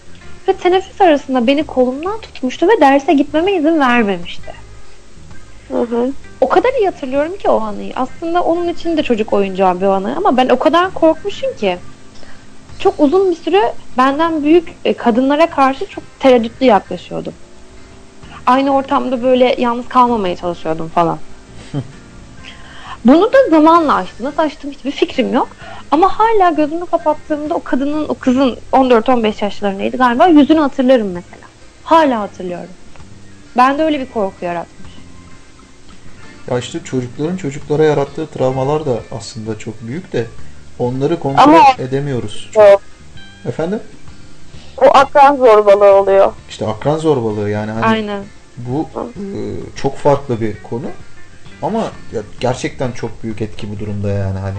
Ve 0.47 0.53
teneffüs 0.53 1.01
arasında 1.01 1.47
beni 1.47 1.63
kolumdan 1.63 2.21
tutmuştu 2.21 2.67
ve 2.67 2.81
derse 2.81 3.13
gitmeme 3.13 3.53
izin 3.53 3.79
vermemişti. 3.79 4.53
Hı 5.67 5.81
hı. 5.81 6.11
O 6.41 6.49
kadar 6.49 6.69
iyi 6.79 6.85
hatırlıyorum 6.85 7.37
ki 7.37 7.49
o 7.49 7.59
anıyı. 7.59 7.93
Aslında 7.95 8.43
onun 8.43 8.67
için 8.67 8.97
de 8.97 9.03
çocuk 9.03 9.33
oyuncağı 9.33 9.81
bir 9.81 9.85
anı 9.85 10.17
ama 10.17 10.37
ben 10.37 10.49
o 10.49 10.59
kadar 10.59 10.93
korkmuşum 10.93 11.55
ki. 11.55 11.77
Çok 12.79 12.99
uzun 12.99 13.31
bir 13.31 13.35
süre 13.35 13.73
benden 13.97 14.43
büyük 14.43 14.69
e, 14.85 14.93
kadınlara 14.93 15.49
karşı 15.49 15.85
çok 15.85 16.03
tereddütlü 16.19 16.65
yaklaşıyordum. 16.65 17.33
Aynı 18.45 18.75
ortamda 18.75 19.23
böyle 19.23 19.55
yalnız 19.57 19.87
kalmamaya 19.87 20.35
çalışıyordum 20.35 20.89
falan. 20.89 21.19
Bunu 23.05 23.33
da 23.33 23.37
zamanla 23.49 23.95
açtım. 23.95 24.25
Nasıl 24.25 24.41
açtım 24.41 24.71
hiçbir 24.71 24.91
fikrim 24.91 25.33
yok. 25.33 25.47
Ama 25.91 26.19
hala 26.19 26.49
gözümü 26.49 26.85
kapattığımda 26.85 27.53
o 27.53 27.63
kadının, 27.63 28.05
o 28.09 28.13
kızın 28.13 28.57
14-15 28.73 29.43
yaşlarındaydı 29.43 29.97
galiba. 29.97 30.27
Yüzünü 30.27 30.59
hatırlarım 30.59 31.07
mesela. 31.07 31.47
Hala 31.83 32.19
hatırlıyorum. 32.19 32.69
Bende 33.57 33.83
öyle 33.83 33.99
bir 33.99 34.11
korku 34.11 34.45
yaratmış. 34.45 34.91
Ya 36.51 36.59
işte 36.59 36.79
çocukların 36.83 37.37
çocuklara 37.37 37.83
yarattığı 37.83 38.27
travmalar 38.27 38.85
da 38.85 38.99
aslında 39.11 39.59
çok 39.59 39.81
büyük 39.87 40.13
de 40.13 40.25
onları 40.79 41.19
kontrol 41.19 41.43
Ama- 41.43 41.63
edemiyoruz. 41.79 42.49
Yok. 42.55 42.81
Efendim? 43.47 43.79
O 44.77 44.85
akran 44.97 45.35
zorbalığı 45.35 45.93
oluyor. 45.95 46.33
İşte 46.49 46.67
akran 46.67 46.97
zorbalığı 46.97 47.49
yani 47.49 47.71
hani 47.71 47.85
Aynen. 47.85 48.23
bu 48.57 48.89
e, 48.95 49.29
çok 49.75 49.95
farklı 49.97 50.41
bir 50.41 50.63
konu 50.63 50.85
ama 51.61 51.81
ya 52.13 52.21
gerçekten 52.39 52.91
çok 52.91 53.23
büyük 53.23 53.41
etki 53.41 53.71
bu 53.71 53.79
durumda 53.79 54.09
yani 54.09 54.39
hani 54.39 54.57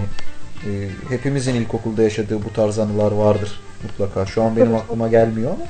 e, 0.65 0.89
hepimizin 1.09 1.55
ilkokulda 1.55 2.03
yaşadığı 2.03 2.43
bu 2.45 2.53
tarz 2.53 2.79
anılar 2.79 3.11
vardır 3.11 3.59
mutlaka. 3.83 4.25
Şu 4.25 4.43
an 4.43 4.57
benim 4.57 4.75
aklıma 4.75 5.07
gelmiyor 5.07 5.51
ama. 5.51 5.65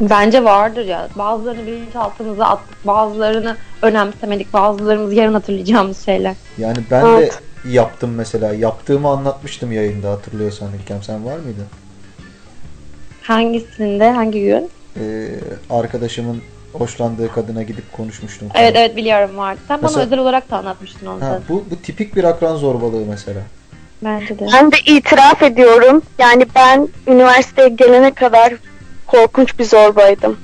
Bence 0.00 0.44
vardır 0.44 0.84
ya. 0.84 1.08
Bazılarını 1.18 1.66
bilinçaltımıza 1.66 2.44
attık, 2.44 2.86
bazılarını 2.86 3.56
önemsemedik, 3.82 4.52
bazılarımız 4.52 5.12
yarın 5.12 5.34
hatırlayacağımız 5.34 6.04
şeyler. 6.04 6.34
yani 6.58 6.78
ben 6.90 7.06
Evet. 7.06 7.42
de 7.64 7.70
yaptım 7.70 8.10
mesela. 8.14 8.54
Yaptığımı 8.54 9.08
anlatmıştım 9.08 9.72
yayında 9.72 10.10
hatırlıyorsan 10.10 10.68
İlkem 10.82 11.02
sen 11.02 11.24
var 11.24 11.36
mıydın? 11.38 11.66
Hangisinde, 13.22 14.10
hangi 14.10 14.40
gün? 14.42 14.70
E, 15.00 15.28
arkadaşımın 15.70 16.42
hoşlandığı 16.80 17.32
kadına 17.32 17.62
gidip 17.62 17.92
konuşmuştum. 17.92 18.48
falan. 18.48 18.64
Evet 18.64 18.76
evet 18.76 18.96
biliyorum 18.96 19.36
vardı. 19.36 19.60
Sen 19.68 19.78
Mesela- 19.82 19.96
bana 19.96 20.06
özel 20.06 20.18
olarak 20.18 20.50
da 20.50 20.56
anlatmıştın 20.56 21.06
onu. 21.06 21.22
Ha, 21.22 21.38
bu, 21.48 21.64
bu 21.70 21.76
tipik 21.82 22.16
bir 22.16 22.24
akran 22.24 22.56
zorbalığı 22.56 23.06
mesela. 23.08 23.40
Bence 24.04 24.38
de. 24.38 24.46
Ben 24.54 24.72
de 24.72 24.76
itiraf 24.86 25.42
ediyorum. 25.42 26.02
Yani 26.18 26.46
ben 26.54 26.88
üniversiteye 27.06 27.68
gelene 27.68 28.14
kadar 28.14 28.54
korkunç 29.06 29.58
bir 29.58 29.64
zorbaydım. 29.64 30.36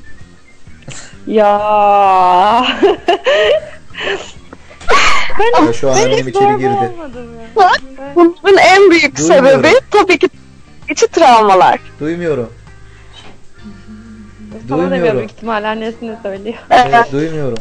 Ya. 1.27 2.67
ben 5.39 5.67
Ya 5.67 5.73
şu 5.73 5.91
an 5.91 5.97
ben 5.97 6.03
annem 6.03 6.19
hiç 6.19 6.29
içeri 6.37 6.57
girdi. 6.59 6.93
Bunun 8.17 8.57
en 8.59 8.91
büyük 8.91 9.19
Duymuyorum. 9.19 9.47
sebebi 9.63 9.75
tabii 9.91 10.19
ki 10.19 10.29
içi 10.91 11.07
travmalar. 11.09 11.81
Duymuyorum. 12.01 12.53
Sana 14.69 14.79
demiyor 14.79 14.91
Duymuyorum. 14.91 15.19
büyük 15.19 15.31
ihtimalle 15.31 15.67
annesine 15.67 16.19
söylüyor. 16.23 16.57
Evet, 16.71 17.13
duymuyorum. 17.13 17.59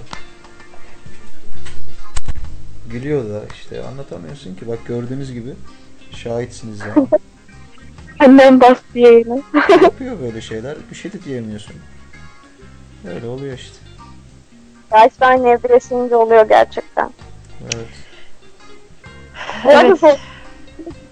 Gülüyor 2.90 3.30
da 3.30 3.42
işte 3.54 3.84
anlatamıyorsun 3.84 4.56
ki. 4.56 4.68
Bak 4.68 4.80
gördüğünüz 4.88 5.34
gibi 5.34 5.54
şahitsiniz 6.12 6.80
ya. 6.80 6.96
Annem 8.20 8.62
bastı 8.62 9.00
yayını. 9.00 9.42
Yapıyor 9.82 10.20
böyle 10.20 10.42
şeyler. 10.42 10.78
Bir 10.92 10.96
şey 10.96 11.14
de 11.14 11.24
diyemiyorsun. 11.24 11.76
Öyle 13.16 13.28
oluyor 13.28 13.58
işte. 13.58 13.78
Gerçekten 14.92 15.44
evreşince 15.44 16.16
oluyor 16.16 16.50
gerçekten. 16.50 17.10
Evet. 17.64 17.88
Evet. 19.66 19.86
Evet. 19.86 20.00
Zor... 20.00 20.18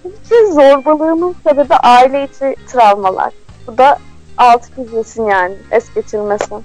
Ki 0.02 0.52
zorbalığının 0.52 1.34
sebebi 1.46 1.74
aile 1.74 2.24
içi 2.24 2.56
travmalar. 2.66 3.32
Bu 3.66 3.78
da 3.78 3.98
altı 4.42 4.68
çizilsin 4.76 5.26
yani. 5.26 5.54
Es 5.70 5.94
geçilmesin. 5.94 6.64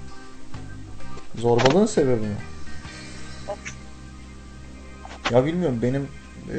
Zorbalığın 1.34 1.86
sebebi 1.86 2.20
mi? 2.20 2.36
Ya 5.30 5.44
bilmiyorum 5.46 5.78
benim 5.82 6.08
eee, 6.48 6.54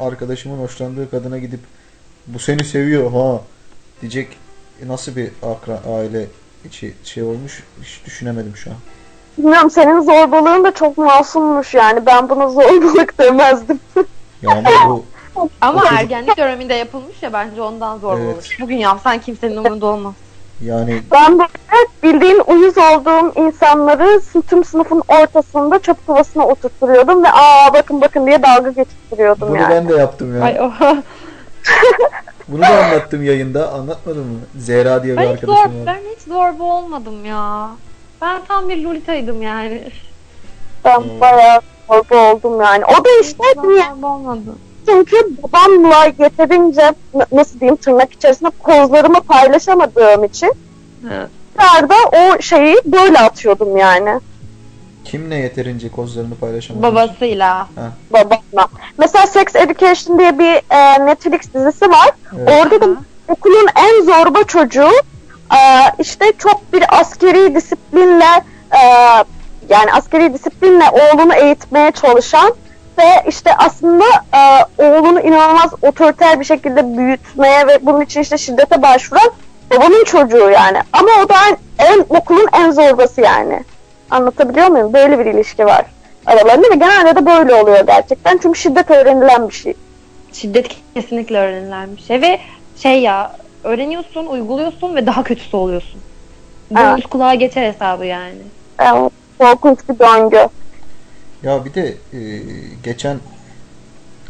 arkadaşımın 0.00 0.58
hoşlandığı 0.58 1.10
kadına 1.10 1.38
gidip 1.38 1.60
bu 2.26 2.38
seni 2.38 2.64
seviyor 2.64 3.12
ha 3.12 3.40
diyecek 4.00 4.36
nasıl 4.86 5.16
bir 5.16 5.30
akra, 5.42 5.80
aile 5.96 6.26
içi 6.64 6.94
şey 7.04 7.22
olmuş 7.22 7.62
hiç 7.82 8.00
düşünemedim 8.06 8.56
şu 8.56 8.70
an. 8.70 8.76
Bilmiyorum 9.38 9.70
senin 9.70 10.00
zorbalığın 10.00 10.64
da 10.64 10.74
çok 10.74 10.98
masummuş 10.98 11.74
yani. 11.74 12.06
Ben 12.06 12.28
buna 12.28 12.48
zorbalık 12.48 13.18
demezdim. 13.18 13.80
Ya 14.42 14.50
ama 14.50 14.70
bu 14.88 15.04
Ama 15.60 15.84
ergenlik 15.98 16.36
döneminde 16.38 16.74
yapılmış 16.74 17.22
ya 17.22 17.32
bence 17.32 17.62
ondan 17.62 17.98
zor 17.98 18.18
Evet. 18.18 18.34
olur. 18.34 18.56
Bugün 18.60 18.76
yapsan 18.76 19.18
kimsenin 19.18 19.56
umurunda 19.56 19.86
olmaz. 19.86 20.14
Yani 20.64 21.02
Ben 21.12 21.38
böyle 21.38 21.48
bildiğin 22.02 22.42
uyuz 22.46 22.78
olduğum 22.78 23.40
insanları 23.46 24.20
tüm 24.50 24.64
sınıfın 24.64 25.02
ortasında 25.08 25.78
çöp 25.78 26.06
kovasına 26.06 26.46
oturtturuyordum 26.46 27.24
ve 27.24 27.28
aa 27.32 27.72
bakın 27.74 28.00
bakın 28.00 28.26
diye 28.26 28.42
dalga 28.42 28.70
geçiriyordum 28.70 29.48
bunu 29.48 29.56
yani. 29.56 29.70
ben 29.74 29.88
de 29.88 29.94
yaptım 29.94 30.38
ya. 30.38 30.44
Ay 30.44 30.60
o. 30.60 30.72
Bunu 32.48 32.62
da 32.62 32.84
anlattım 32.84 33.22
yayında. 33.24 33.72
Anlatmadım 33.72 34.26
mı? 34.26 34.38
Zehra 34.56 35.02
diye 35.02 35.16
bir 35.16 35.22
Ben 35.22 35.36
hiç 35.36 35.40
zor, 35.40 35.52
arkadaşım 35.52 35.86
var. 35.86 35.94
ben 35.96 36.00
hiç 36.16 36.22
zorba 36.28 36.64
olmadım 36.64 37.24
ya. 37.24 37.68
Ben 38.22 38.40
tam 38.48 38.68
bir 38.68 38.82
lolitaydım 38.84 39.42
yani. 39.42 39.90
Ben 40.84 41.02
bayağı 41.20 41.60
zorba 41.88 42.32
oldum 42.32 42.60
yani. 42.60 42.84
O 42.84 43.04
da 43.04 43.08
işte 43.22 43.44
niye? 43.64 43.82
Zorba 43.82 44.06
olmadım. 44.06 44.58
Çünkü 44.88 45.16
babamla 45.42 46.04
yeterince 46.04 46.92
nasıl 47.32 47.60
diyeyim 47.60 47.76
tırnak 47.76 48.12
içerisinde 48.12 48.50
kozlarımı 48.62 49.20
paylaşamadığım 49.20 50.24
için 50.24 50.52
Evet. 51.12 51.28
da 51.90 51.94
o 52.12 52.42
şeyi 52.42 52.76
böyle 52.84 53.18
atıyordum 53.18 53.76
yani 53.76 54.20
Kimle 55.04 55.34
yeterince 55.34 55.88
kozlarını 55.88 56.34
paylaşamamış? 56.34 56.82
Babasıyla. 56.88 57.68
babamla. 58.12 58.68
Mesela 58.98 59.26
Sex 59.26 59.56
Education 59.56 60.18
diye 60.18 60.38
bir 60.38 60.74
e, 60.74 61.06
Netflix 61.06 61.40
dizisi 61.54 61.90
var. 61.90 62.10
Evet. 62.38 62.48
Orada 62.64 62.80
da 62.80 62.86
okulun 63.28 63.66
en 63.76 64.02
zorba 64.04 64.42
çocuğu 64.44 64.90
e, 65.54 65.60
işte 65.98 66.32
çok 66.38 66.72
bir 66.72 67.00
askeri 67.00 67.54
disiplinle 67.54 68.44
e, 68.72 68.80
yani 69.68 69.92
askeri 69.92 70.34
disiplinle 70.34 70.84
oğlunu 70.90 71.34
eğitmeye 71.34 71.90
çalışan 71.90 72.54
ve 72.98 73.28
işte 73.28 73.50
aslında 73.58 74.04
e, 74.78 74.84
oğlunu 74.84 75.20
inanılmaz 75.20 75.70
otoriter 75.82 76.40
bir 76.40 76.44
şekilde 76.44 76.98
büyütmeye 76.98 77.66
ve 77.66 77.78
bunun 77.82 78.00
için 78.00 78.20
işte 78.20 78.38
şiddete 78.38 78.82
başvuran 78.82 79.30
babanın 79.70 80.04
çocuğu 80.04 80.50
yani. 80.50 80.78
Ama 80.92 81.10
o 81.24 81.28
da 81.28 81.34
en, 81.78 82.04
okulun 82.08 82.46
en 82.52 82.70
zorbası 82.70 83.20
yani. 83.20 83.64
Anlatabiliyor 84.10 84.66
muyum? 84.66 84.92
Böyle 84.92 85.18
bir 85.18 85.26
ilişki 85.26 85.66
var 85.66 85.84
aralarında 86.28 86.70
ve 86.70 86.74
genelde 86.74 87.16
de 87.16 87.26
böyle 87.26 87.54
oluyor 87.54 87.86
gerçekten. 87.86 88.38
Çünkü 88.42 88.58
şiddet 88.58 88.90
öğrenilen 88.90 89.48
bir 89.48 89.54
şey. 89.54 89.74
Şiddet 90.32 90.68
kesinlikle 90.94 91.38
öğrenilen 91.38 91.96
bir 91.96 92.02
şey 92.02 92.22
ve 92.22 92.38
şey 92.82 93.02
ya 93.02 93.32
öğreniyorsun, 93.64 94.26
uyguluyorsun 94.26 94.96
ve 94.96 95.06
daha 95.06 95.22
kötüsü 95.22 95.56
oluyorsun. 95.56 96.00
Bu 96.70 96.80
Evet. 96.80 97.06
kulağa 97.06 97.34
geçer 97.34 97.72
hesabı 97.72 98.06
yani. 98.06 98.34
Evet, 98.78 99.12
korkunç 99.38 99.78
bir 99.88 99.98
döngü. 99.98 100.48
Ya 101.42 101.64
bir 101.64 101.74
de 101.74 101.86
e, 102.12 102.18
geçen 102.84 103.18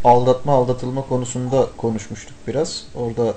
aldatma 0.05 0.52
aldatılma 0.52 1.02
konusunda 1.09 1.66
konuşmuştuk 1.76 2.36
biraz. 2.47 2.85
Orada 2.94 3.35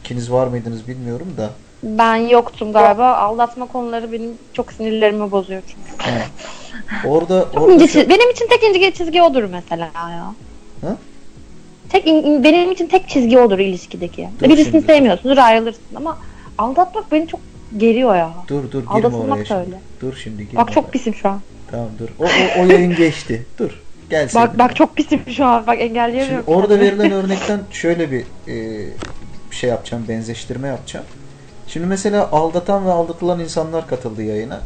ikiniz 0.00 0.32
var 0.32 0.46
mıydınız 0.46 0.88
bilmiyorum 0.88 1.28
da. 1.36 1.50
Ben 1.82 2.16
yoktum 2.16 2.72
galiba. 2.72 3.14
Aldatma 3.16 3.66
konuları 3.68 4.12
benim 4.12 4.30
çok 4.52 4.72
sinirlerimi 4.72 5.30
bozuyor 5.30 5.62
çünkü. 5.66 6.10
He. 6.10 6.22
Orada, 7.08 7.44
Çok 7.54 7.54
orada 7.62 7.72
ince 7.74 7.86
şu- 7.86 7.98
çiz- 8.00 8.08
benim 8.08 8.30
için 8.30 8.46
tek 8.48 8.62
ince 8.62 8.90
çizgi 8.90 9.22
odur 9.22 9.44
mesela 9.44 9.90
ya. 9.94 10.34
Hı? 10.80 10.96
Tek 11.88 12.06
in- 12.06 12.44
benim 12.44 12.72
için 12.72 12.86
tek 12.88 13.08
çizgi 13.08 13.38
odur 13.38 13.58
ilişkideki. 13.58 14.28
Dur 14.40 14.48
Birisini 14.48 14.72
şimdi. 14.72 14.86
sevmiyorsunuz, 14.86 15.38
ayrılırsın 15.38 15.96
ama 15.96 16.18
aldatmak 16.58 17.12
beni 17.12 17.26
çok 17.28 17.40
geriyor 17.76 18.16
ya. 18.16 18.30
dur 18.48 18.70
dur 18.70 18.80
girme 18.80 18.90
Aldatılmak 18.92 19.30
oraya 19.30 19.40
da 19.40 19.44
şimdi. 19.44 19.60
öyle. 19.60 19.80
Dur 20.00 20.14
şimdi 20.24 20.48
girme. 20.48 20.56
Bak 20.62 20.72
çok 20.72 20.84
oraya. 20.84 20.90
pisim 20.90 21.14
şu 21.14 21.28
an. 21.28 21.40
Tamam 21.70 21.88
dur. 21.98 22.08
O, 22.18 22.24
o, 22.24 22.62
o 22.62 22.66
yayın 22.66 22.96
geçti. 22.96 23.46
Dur. 23.58 23.80
Gel 24.10 24.28
sen. 24.28 24.42
Bak 24.42 24.58
bak 24.58 24.76
çok 24.76 24.96
pisim 24.96 25.20
şu 25.28 25.44
an. 25.44 25.66
Bak 25.66 25.78
Şimdi 25.78 25.90
engelleyemiyorum. 25.90 26.44
orada 26.46 26.68
kendimi. 26.78 26.86
verilen 26.86 27.10
örnekten 27.12 27.60
şöyle 27.70 28.10
bir 28.10 28.24
e, 28.48 28.86
şey 29.50 29.70
yapacağım, 29.70 30.04
benzeştirme 30.08 30.68
yapacağım. 30.68 31.06
Şimdi 31.68 31.86
mesela 31.86 32.30
aldatan 32.32 32.86
ve 32.86 32.90
aldatılan 32.92 33.40
insanlar 33.40 33.86
katıldı 33.88 34.22
yayına. 34.22 34.60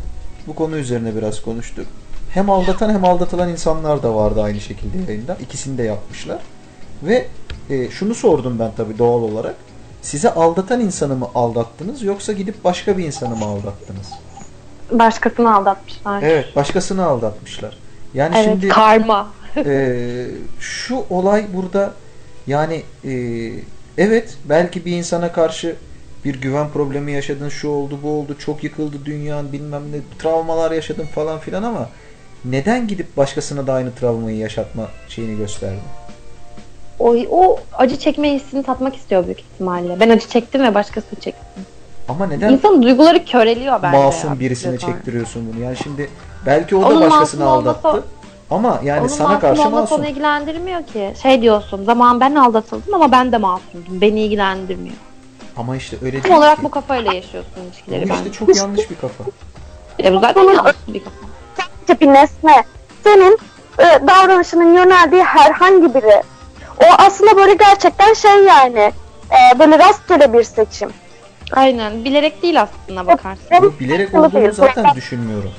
Bu 0.46 0.54
konu 0.54 0.76
üzerine 0.76 1.16
biraz 1.16 1.42
konuştuk. 1.42 1.86
Hem 2.34 2.50
aldatan 2.50 2.90
hem 2.90 3.04
aldatılan 3.04 3.48
insanlar 3.48 4.02
da 4.02 4.14
vardı 4.14 4.42
aynı 4.42 4.60
şekilde 4.60 5.12
yayında. 5.12 5.36
İkisini 5.40 5.78
de 5.78 5.82
yapmışlar. 5.82 6.38
Ve 7.02 7.26
e, 7.70 7.90
şunu 7.90 8.14
sordum 8.14 8.58
ben 8.58 8.70
tabii 8.76 8.98
doğal 8.98 9.22
olarak. 9.22 9.54
Size 10.02 10.34
aldatan 10.34 10.80
insanı 10.80 11.16
mı 11.16 11.28
aldattınız 11.34 12.02
yoksa 12.02 12.32
gidip 12.32 12.64
başka 12.64 12.98
bir 12.98 13.04
insanı 13.04 13.36
mı 13.36 13.44
aldattınız? 13.44 14.06
Başkasını 14.92 15.54
aldatmışlar. 15.54 16.22
Evet, 16.22 16.56
başkasını 16.56 17.04
aldatmışlar. 17.04 17.78
Yani 18.14 18.34
Evet, 18.36 18.44
şimdi 18.44 18.68
karma. 18.68 19.28
ee, 19.56 20.26
şu 20.60 21.04
olay 21.10 21.44
burada 21.54 21.92
yani 22.46 22.82
e, 23.04 23.12
evet 23.98 24.36
belki 24.44 24.84
bir 24.84 24.92
insana 24.92 25.32
karşı 25.32 25.76
bir 26.24 26.40
güven 26.40 26.68
problemi 26.68 27.12
yaşadın 27.12 27.48
şu 27.48 27.68
oldu 27.68 27.98
bu 28.02 28.10
oldu 28.10 28.36
çok 28.38 28.64
yıkıldı 28.64 28.96
dünyan 29.04 29.52
bilmem 29.52 29.82
ne 29.92 29.96
travmalar 30.18 30.70
yaşadın 30.70 31.06
falan 31.06 31.38
filan 31.38 31.62
ama 31.62 31.88
neden 32.44 32.88
gidip 32.88 33.16
başkasına 33.16 33.66
da 33.66 33.72
aynı 33.72 33.94
travmayı 33.94 34.36
yaşatma 34.36 34.88
şeyini 35.08 35.36
gösterdin? 35.36 35.80
O, 36.98 37.16
o 37.30 37.60
acı 37.72 37.96
çekme 37.96 38.34
hissini 38.34 38.62
tatmak 38.62 38.96
istiyor 38.96 39.24
büyük 39.24 39.40
ihtimalle. 39.40 40.00
Ben 40.00 40.10
acı 40.10 40.28
çektim 40.28 40.62
ve 40.62 40.74
başkası 40.74 41.16
çekti. 41.20 41.60
Ama 42.10 42.26
neden 42.26 42.52
İnsanın 42.52 42.82
duyguları 42.82 43.24
köreliyor 43.24 43.82
bence. 43.82 43.98
masum 43.98 44.30
ya, 44.30 44.40
birisine 44.40 44.72
bir 44.72 44.78
süre 44.78 44.86
sonra. 44.86 44.96
çektiriyorsun 44.96 45.52
bunu? 45.52 45.60
Yani 45.64 45.76
şimdi 45.76 46.10
belki 46.46 46.76
o 46.76 46.82
da 46.82 46.86
Onun 46.86 47.00
başkasını 47.00 47.44
masum 47.44 47.58
olmasa- 47.66 47.88
aldattı 47.88 48.04
ama 48.50 48.80
yani 48.84 49.00
Onun 49.00 49.08
sana 49.08 49.28
masum 49.28 49.40
karşı 49.40 49.62
olması 49.62 49.80
masum. 49.80 50.00
onu 50.00 50.06
ilgilendirmiyor 50.06 50.82
ki. 50.86 51.14
Şey 51.22 51.42
diyorsun, 51.42 51.84
zaman 51.84 52.20
ben 52.20 52.34
aldatıldım 52.34 52.94
ama 52.94 53.12
ben 53.12 53.32
de 53.32 53.38
masumdum. 53.38 54.00
Beni 54.00 54.20
ilgilendirmiyor. 54.20 54.96
Ama 55.56 55.76
işte 55.76 55.96
öyle 56.02 56.16
Tam 56.20 56.24
değil 56.24 56.36
olarak 56.38 56.56
ki. 56.58 56.64
bu 56.64 56.70
kafayla 56.70 57.12
yaşıyorsun 57.12 57.60
ilişkileri 57.66 58.04
Bu 58.04 58.08
ben. 58.08 58.14
işte 58.14 58.32
çok 58.32 58.56
yanlış 58.56 58.90
bir 58.90 58.96
kafa. 58.96 59.24
E, 60.04 60.14
bu 60.14 60.20
zaten 60.20 60.42
yanlış 60.42 60.76
bir 60.88 61.04
kafa. 61.04 61.16
Sadece 61.56 62.00
bir 62.00 62.06
nesne. 62.14 62.64
Senin 63.04 63.38
e, 63.78 63.84
davranışının 64.06 64.74
yöneldiği 64.74 65.22
herhangi 65.22 65.94
biri. 65.94 66.22
O 66.80 66.84
aslında 66.98 67.36
böyle 67.36 67.54
gerçekten 67.54 68.14
şey 68.14 68.44
yani. 68.44 68.92
e, 69.54 69.58
böyle 69.58 69.78
rastgele 69.78 70.32
bir 70.32 70.42
seçim. 70.44 70.90
Aynen. 71.52 72.04
Bilerek 72.04 72.42
değil 72.42 72.62
aslında 72.62 73.06
bakarsın. 73.06 73.46
Bunu 73.60 73.72
bilerek 73.80 74.14
olduğunu 74.14 74.52
zaten 74.52 74.94
düşünmüyorum. 74.94 75.50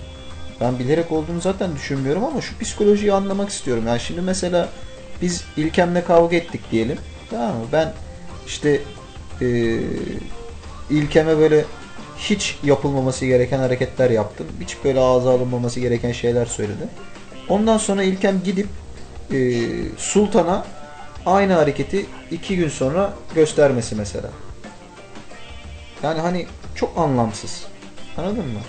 Ben 0.61 0.79
bilerek 0.79 1.11
olduğunu 1.11 1.41
zaten 1.41 1.75
düşünmüyorum 1.75 2.23
ama 2.23 2.41
şu 2.41 2.59
psikolojiyi 2.59 3.13
anlamak 3.13 3.49
istiyorum. 3.49 3.83
Yani 3.87 3.99
şimdi 3.99 4.21
mesela 4.21 4.69
biz 5.21 5.43
İlkem'le 5.57 6.01
kavga 6.07 6.35
ettik 6.35 6.61
diyelim. 6.71 6.97
Tamam 7.29 7.47
mı? 7.57 7.65
Ben 7.71 7.93
işte 8.47 8.81
eee 9.41 9.79
İlkem'e 10.89 11.37
böyle 11.37 11.65
hiç 12.17 12.57
yapılmaması 12.63 13.25
gereken 13.25 13.59
hareketler 13.59 14.09
yaptım. 14.09 14.47
Hiç 14.61 14.77
böyle 14.83 14.99
ağza 14.99 15.31
alınmaması 15.31 15.79
gereken 15.79 16.11
şeyler 16.11 16.45
söyledim. 16.45 16.87
Ondan 17.49 17.77
sonra 17.77 18.03
İlkem 18.03 18.41
gidip 18.43 18.67
eee, 19.31 19.61
Sultan'a 19.97 20.65
aynı 21.25 21.53
hareketi 21.53 22.05
iki 22.31 22.55
gün 22.55 22.69
sonra 22.69 23.13
göstermesi 23.35 23.95
mesela. 23.95 24.29
Yani 26.03 26.19
hani 26.21 26.45
çok 26.75 26.97
anlamsız. 26.97 27.63
Anladın 28.17 28.37
mı? 28.47 28.59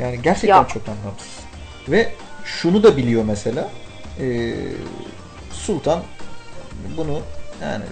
Yani 0.00 0.22
gerçekten 0.22 0.48
Ya. 0.56 0.66
çok 0.68 0.82
anlamsız. 0.88 1.38
Ve 1.88 2.12
şunu 2.44 2.82
da 2.82 2.96
biliyor 2.96 3.24
mesela. 3.24 3.68
eee, 4.20 4.54
Sultan 5.52 6.00
bunu 6.96 7.20
yani 7.62 7.84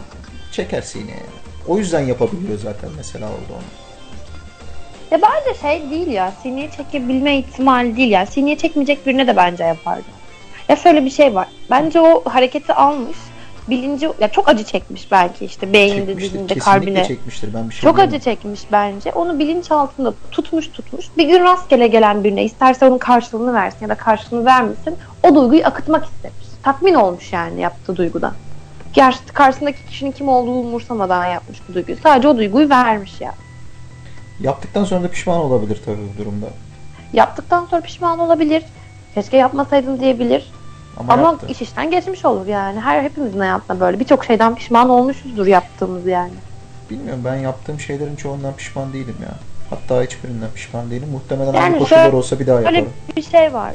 çeker 0.53 0.83
sineye. 0.83 1.11
yani. 1.11 1.23
O 1.67 1.79
yüzden 1.79 2.01
yapabiliyor 2.01 2.59
zaten 2.59 2.91
mesela 2.97 3.27
orada 3.27 3.53
onu. 3.53 3.63
Ya 5.11 5.19
bence 5.23 5.61
şey 5.61 5.91
değil 5.91 6.07
ya. 6.07 6.33
Sineye 6.43 6.71
çekebilme 6.71 7.39
ihtimali 7.39 7.97
değil 7.97 8.11
ya. 8.11 8.27
Sineye 8.27 8.59
çekmeyecek 8.59 9.07
birine 9.07 9.27
de 9.27 9.37
bence 9.37 9.65
yapardı. 9.65 10.05
Ya 10.69 10.77
şöyle 10.77 11.05
bir 11.05 11.11
şey 11.11 11.35
var. 11.35 11.49
Bence 11.71 12.01
o 12.01 12.23
hareketi 12.31 12.73
almış. 12.75 13.17
Bilinci 13.71 14.11
ya 14.21 14.29
çok 14.29 14.49
acı 14.49 14.65
çekmiş 14.65 15.13
belki 15.13 15.45
işte 15.45 15.73
beyninde, 15.73 16.17
dilinde, 16.17 16.55
kalbine. 16.55 17.05
çekmiştir. 17.05 17.55
Ben 17.55 17.69
bir 17.69 17.75
şey 17.75 17.91
Çok 17.91 17.99
acı 17.99 18.19
çekmiş 18.19 18.61
bence. 18.73 19.13
Onu 19.13 19.39
bilinç 19.39 19.71
altında 19.71 20.15
tutmuş 20.31 20.69
tutmuş. 20.69 21.07
Bir 21.17 21.29
gün 21.29 21.45
rastgele 21.45 21.89
gelen 21.89 22.25
birine 22.25 22.45
isterse 22.45 22.87
onun 22.87 22.99
karşılığını 22.99 23.55
versin 23.55 23.79
ya 23.83 23.89
da 23.89 23.95
karşılığını 23.95 24.45
vermesin. 24.45 24.97
O 25.23 25.35
duyguyu 25.35 25.67
akıtmak 25.67 26.05
istemiş. 26.05 26.47
Tatmin 26.63 26.95
olmuş 26.95 27.33
yani 27.33 27.61
yaptığı 27.61 27.97
duygudan. 27.97 28.33
Gerçi 28.93 29.19
karşısındaki 29.27 29.87
kişinin 29.87 30.13
kim 30.13 30.29
olduğu 30.29 30.51
umursamadan 30.51 31.27
yapmış 31.27 31.59
bu 31.69 31.75
duyguyu. 31.75 31.99
Sadece 32.03 32.29
o 32.29 32.37
duyguyu 32.37 32.69
vermiş 32.71 33.21
ya. 33.21 33.35
Yaptıktan 34.41 34.85
sonra 34.85 35.03
da 35.03 35.09
pişman 35.11 35.39
olabilir 35.39 35.81
tabii 35.85 35.99
bu 36.15 36.23
durumda. 36.23 36.47
Yaptıktan 37.13 37.67
sonra 37.67 37.83
pişman 37.83 38.19
olabilir. 38.19 38.65
Keşke 39.15 39.37
yapmasaydım 39.37 40.01
diyebilir. 40.01 40.53
Ama, 40.99 41.13
Ama 41.13 41.23
yaptı. 41.23 41.47
iş 41.49 41.63
işten 41.63 41.91
geçmiş 41.91 42.25
olur 42.25 42.47
yani. 42.47 42.81
Her 42.81 43.03
hepimizin 43.03 43.39
hayatında 43.39 43.81
böyle 43.81 44.01
birçok 44.01 44.25
şeyden 44.25 44.55
pişman 44.55 44.91
olmuşuzdur 44.91 45.47
yaptığımız 45.47 46.07
yani. 46.07 46.33
Bilmiyorum 46.91 47.23
ben 47.25 47.35
yaptığım 47.37 47.81
şeylerin 47.81 48.17
çoğundan 48.17 48.53
pişman 48.55 48.93
değilim 48.93 49.17
ya. 49.23 49.35
Hatta 49.71 50.03
hiçbirinden 50.03 50.49
pişman 50.55 50.91
değilim. 50.91 51.09
Muhtemelen 51.13 51.53
Yani 51.53 51.59
aynı 51.65 51.79
koşullar 51.79 52.03
şöyle- 52.05 52.17
olsa 52.17 52.39
bir 52.41 52.47
daha 52.47 52.57
Öyle 52.57 52.67
yaparım. 52.67 52.93
bir 53.17 53.23
şey 53.23 53.53
var. 53.55 53.73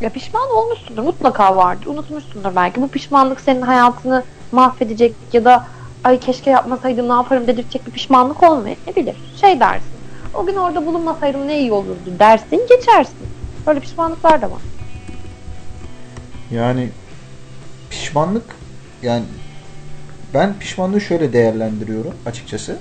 Ya 0.00 0.10
pişman 0.10 0.50
olmuşsundur. 0.56 1.02
Mutlaka 1.02 1.56
vardır. 1.56 1.86
Unutmuşsundur 1.86 2.56
belki. 2.56 2.82
Bu 2.82 2.88
pişmanlık 2.88 3.40
senin 3.40 3.62
hayatını 3.62 4.24
mahvedecek 4.52 5.14
ya 5.32 5.44
da 5.44 5.66
ay 6.04 6.20
keşke 6.20 6.50
yapmasaydım 6.50 7.08
ne 7.08 7.12
yaparım 7.12 7.46
dedirtecek 7.46 7.86
bir 7.86 7.90
pişmanlık 7.92 8.42
olmayabilir. 8.42 9.16
Şey 9.40 9.60
dersin. 9.60 9.88
O 10.34 10.46
gün 10.46 10.56
orada 10.56 10.86
bulunmasaydım 10.86 11.48
ne 11.48 11.58
iyi 11.58 11.72
olurdu 11.72 11.98
dersin 12.18 12.66
geçersin. 12.68 13.16
Böyle 13.66 13.80
pişmanlıklar 13.80 14.42
da 14.42 14.46
var. 14.50 14.58
Yani 16.50 16.88
pişmanlık 17.90 18.44
yani 19.02 19.24
ben 20.34 20.54
pişmanlığı 20.58 21.00
şöyle 21.00 21.32
değerlendiriyorum 21.32 22.14
açıkçası. 22.26 22.76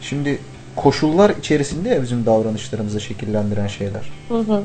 Şimdi 0.00 0.38
koşullar 0.76 1.30
içerisinde 1.30 1.88
ya 1.88 2.02
bizim 2.02 2.26
davranışlarımızı 2.26 3.00
şekillendiren 3.00 3.66
şeyler. 3.66 4.12
Hı 4.28 4.38
hı. 4.38 4.62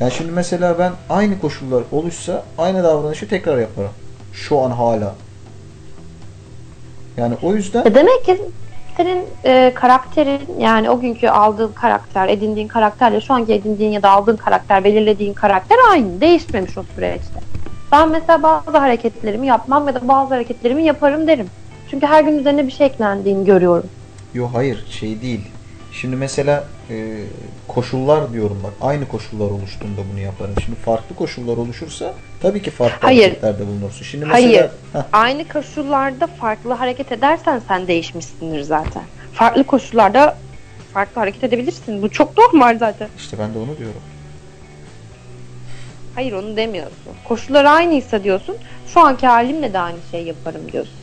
Yani 0.00 0.12
şimdi 0.12 0.32
mesela 0.32 0.78
ben 0.78 0.92
aynı 1.10 1.40
koşullar 1.40 1.82
oluşsa 1.92 2.44
aynı 2.58 2.84
davranışı 2.84 3.28
tekrar 3.28 3.58
yaparım. 3.58 3.90
Şu 4.32 4.58
an 4.60 4.70
hala. 4.70 5.14
Yani 7.16 7.34
o 7.42 7.54
yüzden 7.54 7.84
E 7.86 7.94
Demek 7.94 8.24
ki 8.24 8.40
senin 8.96 9.24
e, 9.44 9.74
karakterin 9.74 10.40
yani 10.58 10.90
o 10.90 11.00
günkü 11.00 11.28
aldığın 11.28 11.72
karakter, 11.72 12.28
edindiğin 12.28 12.68
karakterle 12.68 13.20
şu 13.20 13.34
anki 13.34 13.52
edindiğin 13.52 13.92
ya 13.92 14.02
da 14.02 14.10
aldığın 14.10 14.36
karakter, 14.36 14.84
belirlediğin 14.84 15.34
karakter 15.34 15.76
aynı. 15.90 16.20
Değişmemiş 16.20 16.78
o 16.78 16.82
süreçte. 16.94 17.49
Ben 17.92 18.08
mesela 18.10 18.42
bazı 18.42 18.78
hareketlerimi 18.78 19.46
yapmam 19.46 19.86
ya 19.88 19.94
da 19.94 20.08
bazı 20.08 20.34
hareketlerimi 20.34 20.84
yaparım 20.84 21.26
derim. 21.26 21.46
Çünkü 21.90 22.06
her 22.06 22.24
gün 22.24 22.38
üzerine 22.38 22.66
bir 22.66 22.72
şey 22.72 22.86
eklendiğini 22.86 23.44
görüyorum. 23.44 23.90
Yo 24.34 24.48
hayır 24.52 24.86
şey 24.90 25.22
değil. 25.22 25.40
Şimdi 25.92 26.16
mesela 26.16 26.64
e, 26.90 27.16
koşullar 27.68 28.32
diyorum 28.32 28.60
bak. 28.64 28.72
Aynı 28.80 29.08
koşullar 29.08 29.50
oluştuğunda 29.50 30.00
bunu 30.12 30.20
yaparım. 30.20 30.54
Şimdi 30.64 30.78
farklı 30.78 31.16
koşullar 31.16 31.56
oluşursa 31.56 32.14
tabii 32.42 32.62
ki 32.62 32.70
farklı 32.70 33.06
Hayır. 33.06 33.22
hareketlerde 33.22 33.66
bulunursun. 33.66 34.04
Şimdi 34.04 34.24
mesela 34.26 34.48
Hayır. 34.48 34.70
Heh, 34.92 35.00
Aynı 35.12 35.48
koşullarda 35.48 36.26
farklı 36.26 36.72
hareket 36.72 37.12
edersen 37.12 37.62
sen 37.68 37.86
değişmişsindir 37.86 38.62
zaten. 38.62 39.02
Farklı 39.32 39.64
koşullarda 39.64 40.36
farklı 40.94 41.20
hareket 41.20 41.44
edebilirsin. 41.44 42.02
Bu 42.02 42.10
çok 42.10 42.38
normal 42.38 42.78
zaten. 42.78 43.08
işte 43.18 43.38
ben 43.38 43.54
de 43.54 43.58
onu 43.58 43.78
diyorum. 43.78 44.00
Hayır 46.14 46.32
onu 46.32 46.56
demiyorsun. 46.56 47.12
Koşullar 47.28 47.64
aynıysa 47.64 48.24
diyorsun. 48.24 48.56
Şu 48.86 49.00
anki 49.00 49.26
halimle 49.26 49.72
de 49.72 49.78
aynı 49.78 49.98
şey 50.10 50.24
yaparım 50.24 50.72
diyorsun. 50.72 50.94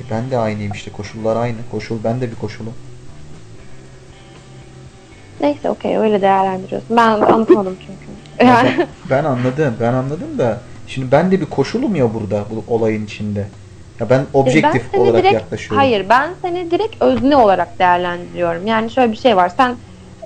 E 0.00 0.02
ben 0.10 0.30
de 0.30 0.38
aynıyım 0.38 0.72
işte. 0.72 0.90
Koşullar 0.92 1.36
aynı. 1.36 1.56
Koşul 1.70 1.98
ben 2.04 2.20
de 2.20 2.30
bir 2.30 2.36
koşulum. 2.36 2.74
Neyse 5.40 5.70
okey 5.70 5.98
öyle 5.98 6.22
değerlendiriyorsun. 6.22 6.96
Ben 6.96 7.08
anlatamadım 7.08 7.78
çünkü. 7.86 8.46
Ya 8.46 8.48
Yani 8.54 8.74
ben, 8.78 8.86
ben 9.10 9.24
anladım. 9.24 9.74
Ben 9.80 9.92
anladım 9.92 10.38
da 10.38 10.58
şimdi 10.86 11.12
ben 11.12 11.32
de 11.32 11.40
bir 11.40 11.46
koşulum 11.46 11.94
ya 11.94 12.14
burada 12.14 12.44
bu 12.50 12.74
olayın 12.74 13.04
içinde. 13.04 13.46
Ya 14.00 14.10
ben 14.10 14.26
objektif 14.32 14.82
seni 14.92 15.00
olarak 15.00 15.16
direkt- 15.18 15.34
yaklaşıyorum. 15.34 15.76
hayır 15.78 16.08
ben 16.08 16.34
seni 16.42 16.70
direkt 16.70 17.02
özne 17.02 17.36
olarak 17.36 17.78
değerlendiriyorum. 17.78 18.66
Yani 18.66 18.90
şöyle 18.90 19.12
bir 19.12 19.16
şey 19.16 19.36
var. 19.36 19.48
Sen 19.56 19.76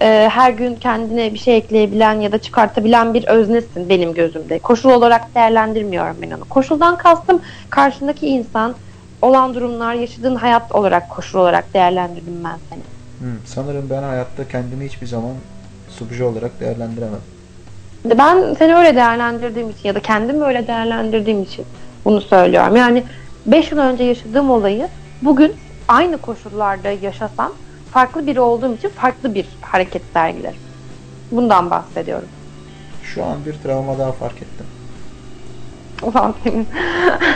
e, 0.01 0.29
her 0.33 0.51
gün 0.51 0.75
kendine 0.75 1.35
bir 1.35 1.39
şey 1.39 1.57
ekleyebilen 1.57 2.21
ya 2.21 2.33
da 2.33 2.39
çıkartabilen 2.39 3.15
bir 3.15 3.27
öznesin 3.27 3.89
benim 3.89 4.15
gözümde. 4.15 4.59
Koşul 4.59 4.91
olarak 4.91 5.35
değerlendirmiyorum 5.35 6.17
ben 6.23 6.31
onu. 6.31 6.45
Koşuldan 6.45 6.97
kastım 6.97 7.41
karşındaki 7.71 8.27
insan, 8.27 8.75
olan 9.23 9.55
durumlar, 9.55 9.95
yaşadığın 9.95 10.35
hayat 10.35 10.73
olarak 10.73 11.11
koşul 11.11 11.39
olarak 11.39 11.75
değerlendirdim 11.75 12.45
ben 12.45 12.59
seni. 12.71 12.81
Hı, 13.21 13.37
sanırım 13.47 13.91
ben 13.91 14.03
hayatta 14.03 14.49
kendimi 14.49 14.85
hiçbir 14.85 15.07
zaman 15.07 15.33
subje 15.89 16.25
olarak 16.25 16.61
değerlendiremem. 16.61 17.21
Ben 18.05 18.55
seni 18.59 18.77
öyle 18.77 18.97
değerlendirdiğim 18.97 19.71
için 19.71 19.89
ya 19.89 19.95
da 19.95 20.01
kendimi 20.01 20.45
öyle 20.45 20.67
değerlendirdiğim 20.67 21.43
için 21.43 21.65
bunu 22.05 22.21
söylüyorum. 22.21 22.77
Yani 22.77 23.05
5 23.47 23.73
yıl 23.73 23.79
önce 23.79 24.05
yaşadığım 24.05 24.51
olayı 24.51 24.89
bugün 25.23 25.53
aynı 25.89 26.19
koşullarda 26.19 26.91
yaşasam 26.91 27.53
farklı 27.97 28.27
biri 28.27 28.41
olduğum 28.41 28.75
için 28.75 28.89
farklı 28.89 29.35
bir 29.35 29.47
hareket 29.61 30.03
sergilerim. 30.13 30.61
Bundan 31.31 31.71
bahsediyorum. 31.71 32.29
Şu 33.03 33.25
an 33.25 33.47
bir 33.47 33.53
travma 33.53 33.99
daha 33.99 34.13
fark 34.13 34.37
ettim. 34.37 34.67
Ulan 36.03 36.35
senin. 36.45 36.67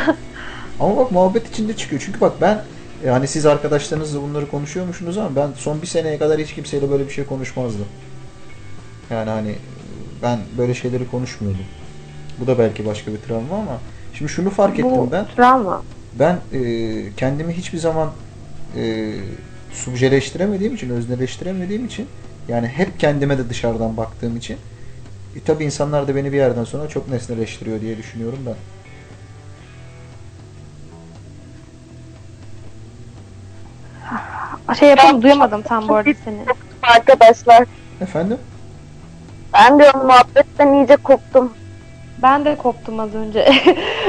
Ama 0.81 0.97
bak 0.97 1.13
muhabbet 1.13 1.49
içinde 1.51 1.77
çıkıyor. 1.77 2.03
Çünkü 2.07 2.21
bak 2.21 2.33
ben 2.41 2.63
yani 3.05 3.27
siz 3.27 3.47
arkadaşlarınızla 3.47 4.23
bunları 4.23 4.51
konuşuyormuşsunuz 4.51 5.19
ama 5.19 5.37
ben 5.37 5.49
son 5.57 5.83
bir 5.83 5.87
seneye 5.87 6.19
kadar 6.19 6.39
hiç 6.39 6.55
kimseyle 6.55 6.91
böyle 6.91 7.07
bir 7.07 7.13
şey 7.13 7.25
konuşmazdım. 7.25 7.87
Yani 9.11 9.31
hani 9.31 9.55
ben 10.23 10.39
böyle 10.59 10.75
şeyleri 10.75 11.11
konuşmuyordum. 11.11 11.65
Bu 12.41 12.47
da 12.47 12.59
belki 12.59 12.87
başka 12.87 13.13
bir 13.13 13.19
travma 13.19 13.57
ama 13.57 13.79
şimdi 14.15 14.31
şunu 14.33 14.51
fark 14.51 14.79
ettim 14.79 14.91
Bu 14.91 15.13
ben. 15.13 15.27
travma. 15.37 15.83
Ben 16.19 16.39
e, 16.53 16.61
kendimi 17.17 17.53
hiçbir 17.53 17.79
zaman 17.79 18.11
e, 18.77 19.15
subjeleştiremediğim 19.73 20.75
için, 20.75 20.91
özneleştiremediğim 20.91 21.87
için 21.87 22.07
yani 22.49 22.67
hep 22.67 23.01
kendime 23.01 23.39
de 23.39 23.49
dışarıdan 23.49 23.97
baktığım 23.97 24.37
için 24.37 24.57
e, 25.37 25.41
tabii 25.41 25.65
insanlar 25.65 26.09
da 26.09 26.17
beni 26.17 26.33
bir 26.33 26.37
yerden 26.37 26.65
sonra 26.65 26.89
çok 26.89 27.09
nesneleştiriyor 27.09 27.81
diye 27.81 27.99
düşünüyorum 27.99 28.39
ben. 28.47 28.55
Şey 34.75 34.89
yapalım 34.89 35.23
duyamadım 35.23 35.63
tam 35.63 35.89
bu 35.89 35.95
arada 35.95 36.11
seni. 36.25 36.39
Arkadaşlar 36.83 37.65
Efendim? 38.01 38.39
ben 39.53 39.79
diyorum 39.79 40.07
muhabbetten 40.07 40.73
iyice 40.73 40.97
koptum. 40.97 41.53
Ben 42.23 42.45
de 42.45 42.57
koptum 42.57 43.01
az 43.01 43.15
önce. 43.15 43.53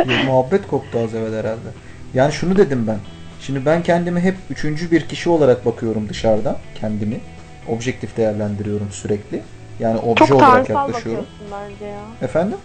Bir 0.08 0.24
muhabbet 0.26 0.68
koptu 0.68 1.00
az 1.00 1.16
evvel 1.16 1.34
herhalde. 1.34 1.70
Yani 2.14 2.34
şunu 2.34 2.58
dedim 2.58 2.88
ben. 2.88 2.98
Şimdi 3.42 3.66
ben 3.66 3.84
kendimi 3.84 4.20
hep 4.20 4.36
üçüncü 4.50 4.92
bir 4.92 5.08
kişi 5.08 5.30
olarak 5.30 5.66
bakıyorum 5.66 6.10
dışarıdan. 6.10 6.58
Kendimi. 6.80 7.20
Objektif 7.68 8.18
değerlendiriyorum 8.18 8.88
sürekli. 8.92 9.42
Yani 9.80 10.00
obje 10.00 10.26
Çok 10.26 10.38
olarak 10.38 10.68
tanrısal 10.68 10.88
yaklaşıyorum. 10.88 11.24
bakıyorsun 11.24 11.70
bence 11.80 11.86
ya. 11.86 12.02
Efendim? 12.22 12.58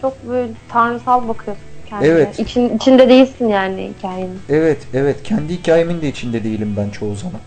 Çok 0.00 0.28
böyle 0.28 0.52
tanrısal 0.68 1.28
bakıyorsun 1.28 1.64
kendine. 1.88 2.08
Evet. 2.08 2.38
İçin, 2.38 2.76
içinde 2.76 3.08
değilsin 3.08 3.48
yani 3.48 3.92
hikayenin. 3.98 4.40
Evet, 4.48 4.78
evet. 4.94 5.22
Kendi 5.22 5.52
hikayemin 5.52 6.02
de 6.02 6.08
içinde 6.08 6.44
değilim 6.44 6.74
ben 6.76 6.90
çoğu 6.90 7.14
zaman. 7.14 7.40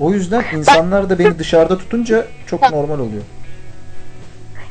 O 0.00 0.12
yüzden 0.12 0.44
insanlar 0.56 1.10
da 1.10 1.18
beni 1.18 1.38
dışarıda 1.38 1.78
tutunca 1.78 2.26
çok 2.46 2.62
normal 2.70 2.98
oluyor. 2.98 3.22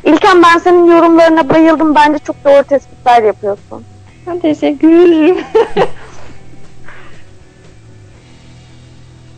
İlken 0.03 0.43
ben 0.43 0.57
senin 0.57 0.91
yorumlarına 0.91 1.49
bayıldım. 1.49 1.95
Bence 1.95 2.19
çok 2.19 2.45
doğru 2.45 2.64
tespitler 2.64 3.23
yapıyorsun. 3.23 3.84
Ben 4.27 4.39
teşekkür 4.39 4.89
ederim. 4.89 5.38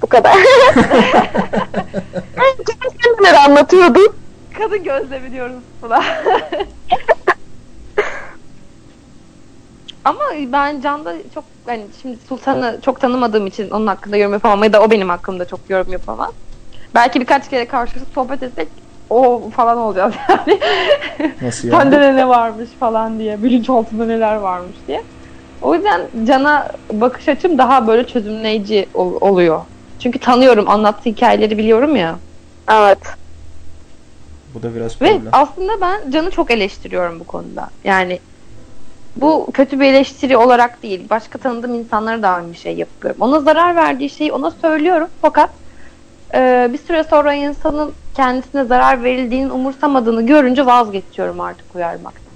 Bu 0.04 0.08
kadar. 0.08 0.34
Sen 3.04 3.14
neler 3.22 3.34
anlatıyordun? 3.50 4.16
Kadın 4.58 4.84
gözlemi 4.84 5.32
diyoruz 5.32 5.56
buna. 5.82 6.04
Ama 10.06 10.20
ben 10.48 10.82
Can'da 10.82 11.14
çok 11.34 11.44
hani 11.66 11.84
şimdi 12.02 12.18
Sultan'ı 12.30 12.80
çok 12.86 13.02
tanımadığım 13.02 13.48
için 13.48 13.70
onun 13.70 13.88
hakkında 13.88 14.18
yorum 14.18 14.34
yapamam 14.34 14.64
ya 14.64 14.74
da 14.74 14.82
o 14.82 14.92
benim 14.92 15.10
hakkımda 15.10 15.46
çok 15.46 15.60
yorum 15.70 15.92
yapamaz. 15.92 16.32
Belki 16.96 17.20
birkaç 17.22 17.50
kere 17.50 17.68
karşılıklı 17.68 18.14
sohbet 18.16 18.44
etsek 18.44 18.68
o 19.10 19.42
falan 19.56 19.78
olacağız 19.78 20.14
yani. 20.30 20.60
Nasıl 21.42 21.68
yani? 21.68 21.78
Sende 21.82 22.02
de 22.02 22.16
ne 22.16 22.28
varmış 22.28 22.70
falan 22.80 23.20
diye, 23.20 23.44
bilinçaltında 23.44 24.06
neler 24.06 24.36
varmış 24.36 24.76
diye. 24.88 25.04
O 25.62 25.76
yüzden 25.76 26.02
Can'a 26.28 26.68
bakış 26.92 27.28
açım 27.30 27.58
daha 27.58 27.88
böyle 27.88 28.08
çözümleyici 28.08 28.90
ol- 28.94 29.18
oluyor. 29.22 29.62
Çünkü 30.04 30.20
tanıyorum, 30.20 30.70
anlattığı 30.70 31.10
hikayeleri 31.10 31.58
biliyorum 31.58 31.96
ya. 31.96 32.16
Evet. 32.72 32.98
Bu 34.54 34.64
da 34.64 34.76
biraz 34.76 35.02
Ve 35.02 35.18
problem. 35.18 35.30
aslında 35.32 35.82
ben 35.82 36.12
Can'ı 36.12 36.32
çok 36.32 36.52
eleştiriyorum 36.52 37.20
bu 37.20 37.24
konuda. 37.24 37.70
Yani 37.84 38.20
bu 39.16 39.48
kötü 39.54 39.80
bir 39.80 39.86
eleştiri 39.86 40.38
olarak 40.38 40.84
değil. 40.84 41.10
Başka 41.10 41.40
tanıdığım 41.40 41.76
insanlara 41.76 42.22
da 42.22 42.30
aynı 42.30 42.56
şey 42.56 42.76
yapıyorum. 42.76 43.22
Ona 43.22 43.40
zarar 43.40 43.76
verdiği 43.76 44.10
şeyi 44.10 44.32
ona 44.32 44.52
söylüyorum. 44.52 45.08
Fakat 45.22 45.50
e, 46.34 46.70
bir 46.74 46.78
süre 46.78 47.04
sonra 47.04 47.34
insanın 47.34 47.94
kendisine 48.16 48.64
zarar 48.64 49.04
verildiğini 49.04 49.52
umursamadığını 49.52 50.26
görünce 50.26 50.66
vazgeçiyorum 50.66 51.40
artık 51.40 51.76
uyarmaktan. 51.76 52.34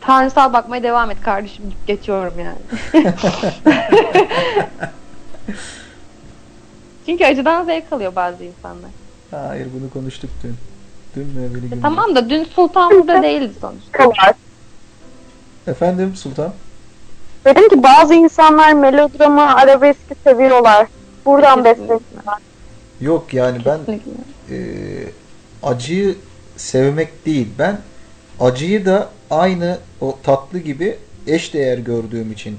Tanrısal 0.00 0.52
bakmaya 0.52 0.82
devam 0.82 1.10
et 1.10 1.20
kardeşim 1.20 1.64
deyip 1.64 1.86
geçiyorum 1.86 2.34
yani. 2.38 2.58
Çünkü 7.06 7.24
acıdan 7.24 7.64
zevk 7.64 7.92
alıyor 7.92 8.16
bazı 8.16 8.44
insanlar. 8.44 8.90
Hayır 9.30 9.68
bunu 9.80 9.90
konuştuk 9.90 10.30
dün. 10.42 10.54
Dün 11.16 11.26
mü 11.26 11.40
evveli 11.40 11.60
gün 11.60 11.76
mü? 11.76 11.82
Tamam 11.82 12.16
da 12.16 12.30
dün 12.30 12.44
Sultan 12.44 12.90
burada 12.90 13.22
değildi 13.22 13.52
sonuçta. 13.60 14.08
Var. 14.08 14.34
Efendim 15.66 16.16
Sultan? 16.16 16.52
Dedim 17.44 17.68
ki 17.68 17.82
bazı 17.82 18.14
insanlar 18.14 18.72
melodramı, 18.72 19.54
arabeski 19.54 20.14
seviyorlar. 20.24 20.86
Buradan 21.24 21.64
Kesinlikle. 21.64 21.82
besleniyorlar. 21.94 22.38
Yok 23.00 23.34
yani 23.34 23.58
ben 23.66 23.78
e, 24.50 24.58
acıyı 25.62 26.16
sevmek 26.56 27.26
değil. 27.26 27.48
Ben 27.58 27.78
acıyı 28.40 28.86
da 28.86 29.08
aynı 29.30 29.78
o 30.00 30.18
tatlı 30.22 30.58
gibi 30.58 30.98
eş 31.26 31.54
değer 31.54 31.78
gördüğüm 31.78 32.32
için 32.32 32.58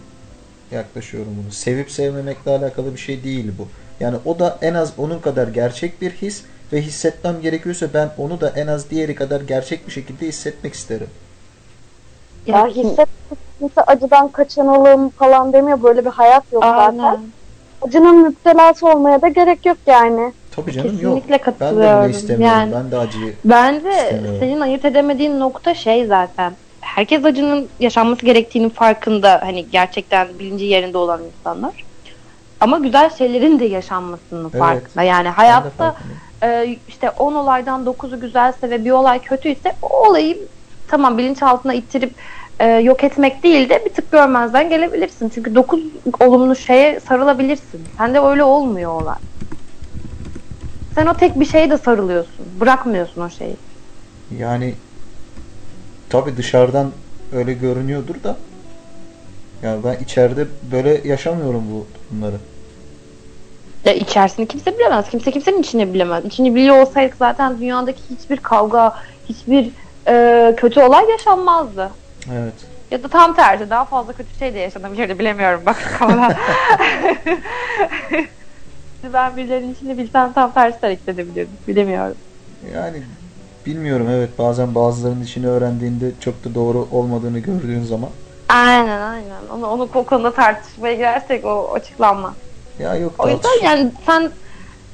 yaklaşıyorum 0.71 1.31
bunu. 1.43 1.51
Sevip 1.51 1.91
sevmemekle 1.91 2.51
alakalı 2.51 2.93
bir 2.93 2.99
şey 2.99 3.23
değil 3.23 3.51
bu. 3.57 3.67
Yani 4.03 4.17
o 4.25 4.39
da 4.39 4.57
en 4.61 4.73
az 4.73 4.93
onun 4.97 5.19
kadar 5.19 5.47
gerçek 5.47 6.01
bir 6.01 6.11
his 6.11 6.43
ve 6.73 6.81
hissetmem 6.81 7.41
gerekiyorsa 7.41 7.87
ben 7.93 8.09
onu 8.17 8.41
da 8.41 8.53
en 8.55 8.67
az 8.67 8.89
diğeri 8.89 9.15
kadar 9.15 9.41
gerçek 9.41 9.87
bir 9.87 9.91
şekilde 9.91 10.27
hissetmek 10.27 10.73
isterim. 10.73 11.07
Ya 12.47 12.67
kimse 12.67 13.05
acıdan 13.87 14.31
kaçınalım 14.31 15.09
falan 15.09 15.53
demiyor. 15.53 15.83
Böyle 15.83 16.05
bir 16.05 16.09
hayat 16.09 16.43
yok 16.53 16.63
zaten. 16.63 16.99
Aynen. 16.99 17.19
Acının 17.81 18.15
müptelası 18.23 18.87
olmaya 18.87 19.21
da 19.21 19.27
gerek 19.27 19.65
yok 19.65 19.77
yani. 19.87 20.33
Tabii 20.55 20.71
canım 20.71 20.99
yok. 21.01 21.15
Kesinlikle 21.15 21.31
Ben 21.31 21.39
de 21.39 21.43
katılıyorum. 21.43 21.99
bunu 22.03 22.09
istemiyorum. 22.09 22.57
Yani 22.59 22.73
Ben 22.73 22.91
de 22.91 22.97
acıyı 22.97 23.33
bence 23.45 23.89
İstemiyorum. 23.89 24.39
senin 24.39 24.59
ayırt 24.61 24.85
edemediğin 24.85 25.39
nokta 25.39 25.73
şey 25.73 26.05
zaten. 26.05 26.53
Herkes 26.81 27.25
acının 27.25 27.69
yaşanması 27.79 28.25
gerektiğinin 28.25 28.69
farkında 28.69 29.41
hani 29.43 29.69
gerçekten 29.69 30.39
bilinci 30.39 30.65
yerinde 30.65 30.97
olan 30.97 31.21
insanlar. 31.23 31.92
Ama 32.63 32.77
güzel 32.77 33.09
şeylerin 33.09 33.59
de 33.59 33.65
yaşanmasının 33.65 34.43
Evet. 34.43 34.59
farkında. 34.59 35.03
Yani 35.03 35.25
de 35.25 35.29
hayatta 35.29 35.95
e, 36.43 36.77
işte 36.87 37.09
10 37.09 37.33
olaydan 37.35 37.85
9'u 37.85 38.19
güzelse 38.19 38.69
ve 38.69 38.85
bir 38.85 38.91
olay 38.91 39.21
kötüyse 39.21 39.75
o 39.81 40.07
olayı 40.07 40.37
tamam 40.87 41.17
bilinçaltına 41.17 41.73
ittirip 41.73 42.15
e, 42.59 42.67
yok 42.67 43.03
etmek 43.03 43.43
değil 43.43 43.69
de 43.69 43.85
bir 43.85 43.93
tık 43.93 44.11
görmezden 44.11 44.69
gelebilirsin. 44.69 45.29
Çünkü 45.35 45.55
9 45.55 45.83
olumlu 46.19 46.55
şeye 46.55 46.99
sarılabilirsin. 46.99 47.81
Sende 47.97 48.19
öyle 48.19 48.43
olmuyor 48.43 49.01
olay. 49.01 49.17
Sen 50.95 51.05
o 51.05 51.13
tek 51.13 51.39
bir 51.39 51.45
şeye 51.45 51.69
de 51.69 51.77
sarılıyorsun. 51.77 52.45
Bırakmıyorsun 52.59 53.21
o 53.21 53.29
şeyi. 53.29 53.55
Yani 54.39 54.73
tabii 56.09 56.37
dışarıdan 56.37 56.91
öyle 57.35 57.53
görünüyordur 57.53 58.23
da 58.23 58.37
yani 59.63 59.83
ben 59.83 60.03
içeride 60.03 60.47
böyle 60.71 61.07
yaşamıyorum 61.07 61.63
bu 61.71 61.85
bunları. 62.11 62.35
Ya 63.85 63.93
içerisini 63.93 64.47
kimse 64.47 64.77
bilemez. 64.77 65.09
Kimse 65.09 65.31
kimsenin 65.31 65.61
içini 65.61 65.93
bilemez. 65.93 66.25
İçini 66.25 66.55
biliyor 66.55 66.81
olsaydık 66.81 67.15
zaten 67.15 67.59
dünyadaki 67.59 68.01
hiçbir 68.09 68.37
kavga, 68.37 68.95
hiçbir 69.29 69.69
e, 70.07 70.53
kötü 70.57 70.81
olay 70.81 71.09
yaşanmazdı. 71.09 71.91
Evet. 72.33 72.53
Ya 72.91 73.03
da 73.03 73.07
tam 73.07 73.35
tersi 73.35 73.69
daha 73.69 73.85
fazla 73.85 74.13
kötü 74.13 74.37
şey 74.39 74.53
de 74.53 74.59
yaşanabilirdi 74.59 75.19
bilemiyorum 75.19 75.61
bak 75.65 75.77
kafadan. 75.99 76.33
ben 79.13 79.37
birilerinin 79.37 79.73
içini 79.73 79.97
bilsem 79.97 80.33
tam 80.33 80.51
tersi 80.51 80.77
hareket 80.81 81.09
edebilirdim. 81.09 81.57
Bilemiyorum. 81.67 82.17
Yani 82.75 83.03
bilmiyorum 83.65 84.07
evet 84.09 84.29
bazen 84.39 84.75
bazılarının 84.75 85.21
işini 85.21 85.47
öğrendiğinde 85.47 86.11
çok 86.19 86.43
da 86.43 86.55
doğru 86.55 86.87
olmadığını 86.91 87.39
gördüğün 87.39 87.83
zaman 87.83 88.09
Aynen 88.49 89.01
aynen. 89.01 89.47
Onu, 89.53 89.67
onu 89.67 89.89
o 89.95 90.03
konuda 90.03 90.33
tartışmaya 90.33 90.93
girersek 90.93 91.45
o 91.45 91.73
açıklanmaz. 91.73 92.33
Ya 92.79 92.95
yok 92.95 93.15
O 93.19 93.27
yüzden 93.29 93.41
tartış- 93.41 93.63
yani 93.63 93.91
sen 94.05 94.31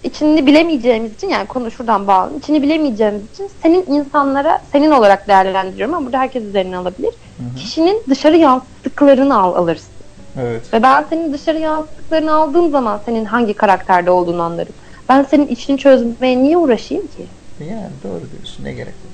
içini 0.04 0.48
bilemeyeceğimiz 0.48 1.14
için 1.14 1.30
yani 1.30 1.48
konu 1.48 1.72
şuradan 1.72 2.08
bağlı. 2.08 2.38
İçini 2.38 2.62
bilemeyeceğimiz 2.62 3.30
için 3.30 3.50
senin 3.64 3.86
insanlara 3.88 4.62
senin 4.72 4.92
olarak 4.92 5.28
değerlendiriyorum 5.28 5.96
ama 5.96 6.06
burada 6.06 6.20
herkes 6.20 6.44
üzerine 6.44 6.78
alabilir. 6.78 7.14
Hı 7.38 7.44
hı. 7.44 7.56
Kişinin 7.56 8.04
dışarı 8.10 8.38
yansıttıklarını 8.38 9.42
al, 9.42 9.56
alırsın. 9.56 9.94
Evet. 10.42 10.74
Ve 10.74 10.84
ben 10.84 11.06
senin 11.10 11.34
dışarı 11.34 11.60
yansıttıklarını 11.60 12.34
aldığım 12.34 12.72
zaman 12.72 13.02
senin 13.06 13.26
hangi 13.26 13.54
karakterde 13.54 14.12
olduğunu 14.12 14.42
anlarım. 14.42 14.74
Ben 15.10 15.24
senin 15.24 15.48
içini 15.48 15.78
çözmeye 15.78 16.44
niye 16.44 16.58
uğraşayım 16.58 17.08
ki? 17.08 17.28
Yani 17.60 17.92
doğru 18.04 18.32
diyorsun. 18.32 18.64
Ne 18.66 18.74
gerek 18.74 18.94
var? 18.94 19.12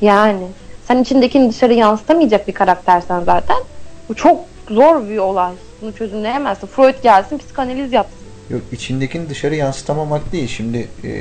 Yani 0.00 0.46
sen 0.82 0.98
içindekini 1.02 1.50
dışarı 1.50 1.74
yansıtamayacak 1.74 2.48
bir 2.48 2.52
karaktersen 2.52 3.20
zaten 3.24 3.56
bu 4.08 4.14
çok 4.14 4.49
zor 4.70 5.08
bir 5.08 5.18
olay. 5.18 5.52
Bunu 5.82 5.92
çözümleyemezsin. 5.92 6.66
Freud 6.66 7.02
gelsin 7.02 7.38
psikanaliz 7.38 7.92
yapsın. 7.92 8.26
Yok 8.50 8.62
içindekini 8.72 9.30
dışarı 9.30 9.54
yansıtamamak 9.54 10.32
değil. 10.32 10.48
Şimdi 10.48 10.78
e, 10.78 11.12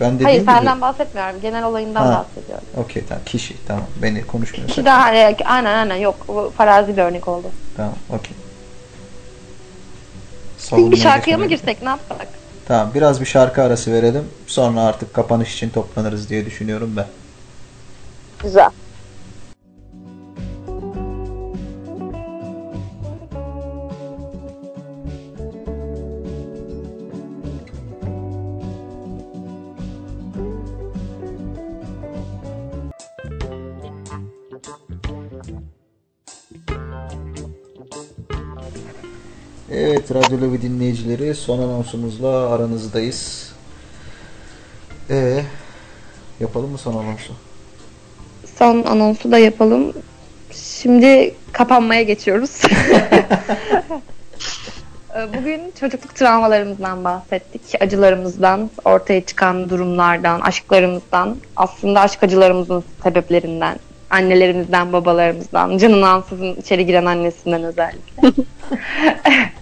ben 0.00 0.14
dediğim 0.14 0.24
Hayır 0.24 0.40
gibi 0.40 0.50
senden 0.50 0.80
bahsetmiyorum. 0.80 1.40
Genel 1.40 1.64
olayından 1.64 2.06
Ha. 2.06 2.24
bahsediyorum. 2.24 2.66
Okey 2.76 3.02
tamam 3.08 3.24
kişi 3.24 3.54
tamam 3.66 3.84
beni 4.02 4.26
konuşmuyorsak 4.26 4.74
Ki 4.74 4.84
daha 4.84 5.02
hani, 5.02 5.36
aynen 5.44 5.74
aynen 5.74 5.96
yok. 5.96 6.26
Farazi 6.56 6.96
bir 6.96 7.02
örnek 7.02 7.28
oldu. 7.28 7.50
tamam 7.76 7.94
okey. 8.10 8.36
Bir 10.90 10.96
şarkıya 10.96 11.38
mı 11.38 11.46
girsek 11.46 11.82
ne 11.82 11.88
yapsak? 11.88 12.28
Tamam 12.68 12.90
biraz 12.94 13.20
bir 13.20 13.26
şarkı 13.26 13.62
arası 13.62 13.92
verelim. 13.92 14.24
Sonra 14.46 14.80
artık 14.80 15.14
kapanış 15.14 15.54
için 15.54 15.70
toplanırız 15.70 16.30
diye 16.30 16.46
düşünüyorum 16.46 16.94
ben. 16.96 17.06
Güzel. 18.42 18.70
Evet 39.80 40.14
Radyo 40.14 40.40
Lobi 40.40 40.62
dinleyicileri 40.62 41.34
son 41.34 41.58
anonsumuzla 41.58 42.50
aranızdayız. 42.50 43.52
Ee, 45.10 45.42
yapalım 46.40 46.70
mı 46.70 46.78
son 46.78 46.92
anonsu? 46.92 47.32
Son 48.58 48.82
anonsu 48.82 49.32
da 49.32 49.38
yapalım. 49.38 49.92
Şimdi 50.52 51.34
kapanmaya 51.52 52.02
geçiyoruz. 52.02 52.62
Ee, 55.16 55.28
Bugün 55.38 55.60
çocukluk 55.80 56.14
travmalarımızdan 56.14 57.04
bahsettik. 57.04 57.82
Acılarımızdan, 57.82 58.70
ortaya 58.84 59.24
çıkan 59.24 59.70
durumlardan, 59.70 60.40
aşklarımızdan, 60.40 61.36
aslında 61.56 62.00
aşk 62.00 62.22
acılarımızın 62.22 62.84
sebeplerinden, 63.02 63.78
annelerimizden, 64.10 64.92
babalarımızdan, 64.92 65.78
canın 65.78 66.02
ansızın 66.02 66.54
içeri 66.54 66.86
giren 66.86 67.04
annesinden 67.04 67.62
özellikle. 67.62 68.22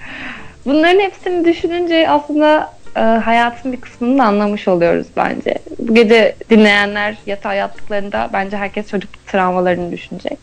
Bunların 0.67 1.01
hepsini 1.01 1.45
düşününce 1.45 2.09
aslında 2.09 2.73
e, 2.97 3.01
hayatın 3.01 3.73
bir 3.73 3.81
kısmını 3.81 4.19
da 4.19 4.25
anlamış 4.25 4.69
oluyoruz 4.69 5.07
bence. 5.17 5.55
Bu 5.79 5.95
gece 5.95 6.35
dinleyenler 6.51 7.17
yatağa 7.27 7.55
yattıklarında 7.55 8.31
bence 8.33 8.57
herkes 8.57 8.91
çocukluk 8.91 9.27
travmalarını 9.27 9.93
düşünecek. 9.93 10.39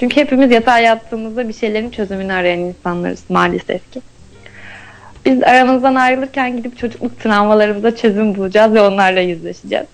Çünkü 0.00 0.16
hepimiz 0.16 0.50
yatağa 0.50 0.78
yattığımızda 0.78 1.48
bir 1.48 1.52
şeylerin 1.52 1.90
çözümünü 1.90 2.32
arayan 2.32 2.58
insanlarız 2.58 3.22
maalesef 3.28 3.92
ki. 3.92 4.00
Biz 5.24 5.42
aramızdan 5.42 5.94
ayrılırken 5.94 6.56
gidip 6.56 6.78
çocukluk 6.78 7.20
travmalarımıza 7.20 7.96
çözüm 7.96 8.34
bulacağız 8.34 8.74
ve 8.74 8.82
onlarla 8.82 9.20
yüzleşeceğiz. 9.20 9.86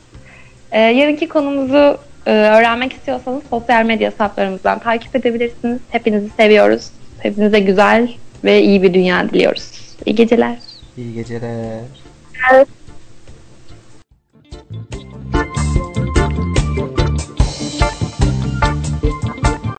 Ee, 0.73 0.81
yarınki 0.81 1.29
konumuzu 1.29 1.99
e, 2.27 2.31
öğrenmek 2.31 2.93
istiyorsanız 2.93 3.43
sosyal 3.51 3.85
medya 3.85 4.11
hesaplarımızdan 4.11 4.79
takip 4.79 5.16
edebilirsiniz. 5.16 5.79
Hepinizi 5.91 6.31
seviyoruz. 6.37 6.91
Hepinize 7.19 7.61
güzel 7.61 8.09
ve 8.44 8.62
iyi 8.62 8.82
bir 8.82 8.94
dünya 8.94 9.31
diliyoruz. 9.31 9.70
İyi 10.06 10.15
geceler. 10.15 10.59
İyi 10.97 11.15
geceler. 11.15 11.81
Evet. 12.52 12.69